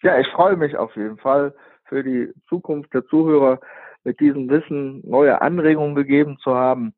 Ja, 0.03 0.19
ich 0.19 0.27
freue 0.27 0.57
mich 0.57 0.77
auf 0.77 0.95
jeden 0.95 1.17
Fall 1.17 1.55
für 1.85 2.03
die 2.03 2.31
Zukunft 2.47 2.93
der 2.93 3.05
Zuhörer 3.07 3.59
mit 4.03 4.19
diesem 4.19 4.47
Wissen 4.49 5.01
neue 5.09 5.41
Anregungen 5.41 5.95
gegeben 5.95 6.38
zu 6.43 6.53
haben 6.53 6.93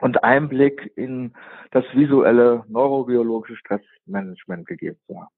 und 0.00 0.24
Einblick 0.24 0.92
in 0.96 1.34
das 1.70 1.84
visuelle 1.94 2.64
neurobiologische 2.68 3.56
Stressmanagement 3.56 4.66
gegeben 4.66 4.98
zu 5.06 5.20
haben. 5.20 5.30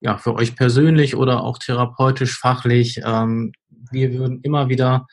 Ja, 0.00 0.16
für 0.16 0.34
euch 0.34 0.56
persönlich 0.56 1.16
oder 1.16 1.42
auch 1.42 1.58
therapeutisch, 1.58 2.38
fachlich. 2.38 3.00
Ähm, 3.04 3.52
wir 3.90 4.14
würden 4.14 4.40
immer 4.42 4.68
wieder 4.68 5.06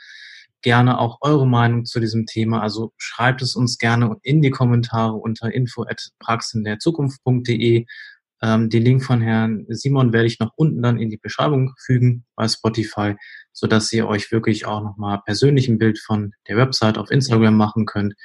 gerne 0.61 0.99
auch 0.99 1.19
eure 1.21 1.47
Meinung 1.47 1.85
zu 1.85 1.99
diesem 1.99 2.25
Thema. 2.25 2.61
Also 2.61 2.93
schreibt 2.97 3.41
es 3.41 3.55
uns 3.55 3.77
gerne 3.77 4.15
in 4.21 4.41
die 4.41 4.51
Kommentare 4.51 5.13
unter 5.13 5.53
info@praxinderzukunft.de. 5.53 7.85
Ähm, 8.41 8.69
den 8.69 8.83
Link 8.83 9.03
von 9.03 9.21
Herrn 9.21 9.65
Simon 9.69 10.13
werde 10.13 10.27
ich 10.27 10.39
noch 10.39 10.51
unten 10.55 10.81
dann 10.81 10.99
in 10.99 11.09
die 11.09 11.17
Beschreibung 11.17 11.73
fügen 11.83 12.25
bei 12.35 12.47
Spotify, 12.47 13.15
so 13.53 13.65
dass 13.65 13.91
ihr 13.93 14.07
euch 14.07 14.31
wirklich 14.31 14.65
auch 14.65 14.83
nochmal 14.83 15.21
persönlich 15.25 15.67
ein 15.67 15.77
Bild 15.77 15.99
von 15.99 16.33
der 16.47 16.57
Website 16.57 16.97
auf 16.97 17.11
Instagram 17.11 17.55
machen 17.55 17.85
könnt 17.85 18.15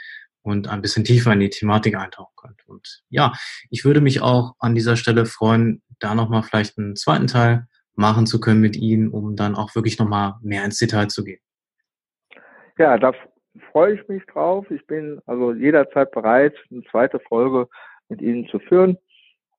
und 0.43 0.69
ein 0.69 0.83
bisschen 0.83 1.05
tiefer 1.05 1.33
in 1.33 1.41
die 1.41 1.51
Thematik 1.51 1.97
eintauchen 1.97 2.35
könnt. 2.37 2.67
Und 2.67 3.03
ja, 3.09 3.33
ich 3.71 3.85
würde 3.85 4.01
mich 4.01 4.23
auch 4.23 4.55
an 4.59 4.75
dieser 4.75 4.97
Stelle 4.97 5.27
freuen, 5.27 5.83
da 5.99 6.15
nochmal 6.15 6.43
vielleicht 6.43 6.79
einen 6.79 6.97
zweiten 6.97 7.27
Teil 7.27 7.67
machen 7.95 8.27
zu 8.27 8.41
können 8.41 8.61
mit 8.61 8.77
Ihnen, 8.77 9.09
um 9.09 9.37
dann 9.37 9.55
auch 9.55 9.75
wirklich 9.75 9.99
nochmal 9.99 10.35
mehr 10.43 10.65
ins 10.65 10.79
Detail 10.79 11.09
zu 11.09 11.25
gehen. 11.25 11.41
Ja, 12.79 12.97
da 12.99 13.13
freue 13.73 13.95
ich 13.95 14.09
mich 14.09 14.25
drauf. 14.27 14.71
Ich 14.71 14.87
bin 14.87 15.21
also 15.27 15.53
jederzeit 15.53 16.11
bereit, 16.13 16.55
eine 16.71 16.83
zweite 16.91 17.21
Folge 17.21 17.69
mit 18.09 18.23
Ihnen 18.23 18.49
zu 18.49 18.59
führen 18.59 18.97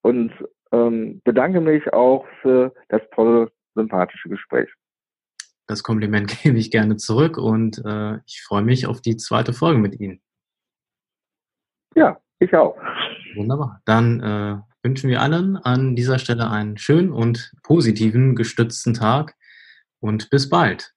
und 0.01 0.31
ähm, 0.71 1.21
bedanke 1.23 1.61
mich 1.61 1.91
auch 1.93 2.25
für 2.41 2.73
das 2.89 3.01
tolle, 3.13 3.51
sympathische 3.75 4.29
Gespräch. 4.29 4.69
Das 5.67 5.83
Kompliment 5.83 6.35
gebe 6.43 6.57
ich 6.57 6.71
gerne 6.71 6.97
zurück 6.97 7.37
und 7.37 7.81
äh, 7.85 8.17
ich 8.25 8.41
freue 8.41 8.63
mich 8.63 8.87
auf 8.87 9.01
die 9.01 9.17
zweite 9.17 9.53
Folge 9.53 9.79
mit 9.79 9.99
Ihnen. 9.99 10.21
Ja, 11.95 12.17
ich 12.39 12.53
auch. 12.55 12.77
Wunderbar. 13.35 13.81
Dann 13.85 14.19
äh, 14.19 14.57
wünschen 14.83 15.09
wir 15.09 15.21
allen 15.21 15.57
an 15.57 15.95
dieser 15.95 16.19
Stelle 16.19 16.49
einen 16.49 16.77
schönen 16.77 17.11
und 17.11 17.53
positiven, 17.63 18.35
gestützten 18.35 18.93
Tag 18.93 19.35
und 19.99 20.29
bis 20.29 20.49
bald. 20.49 20.93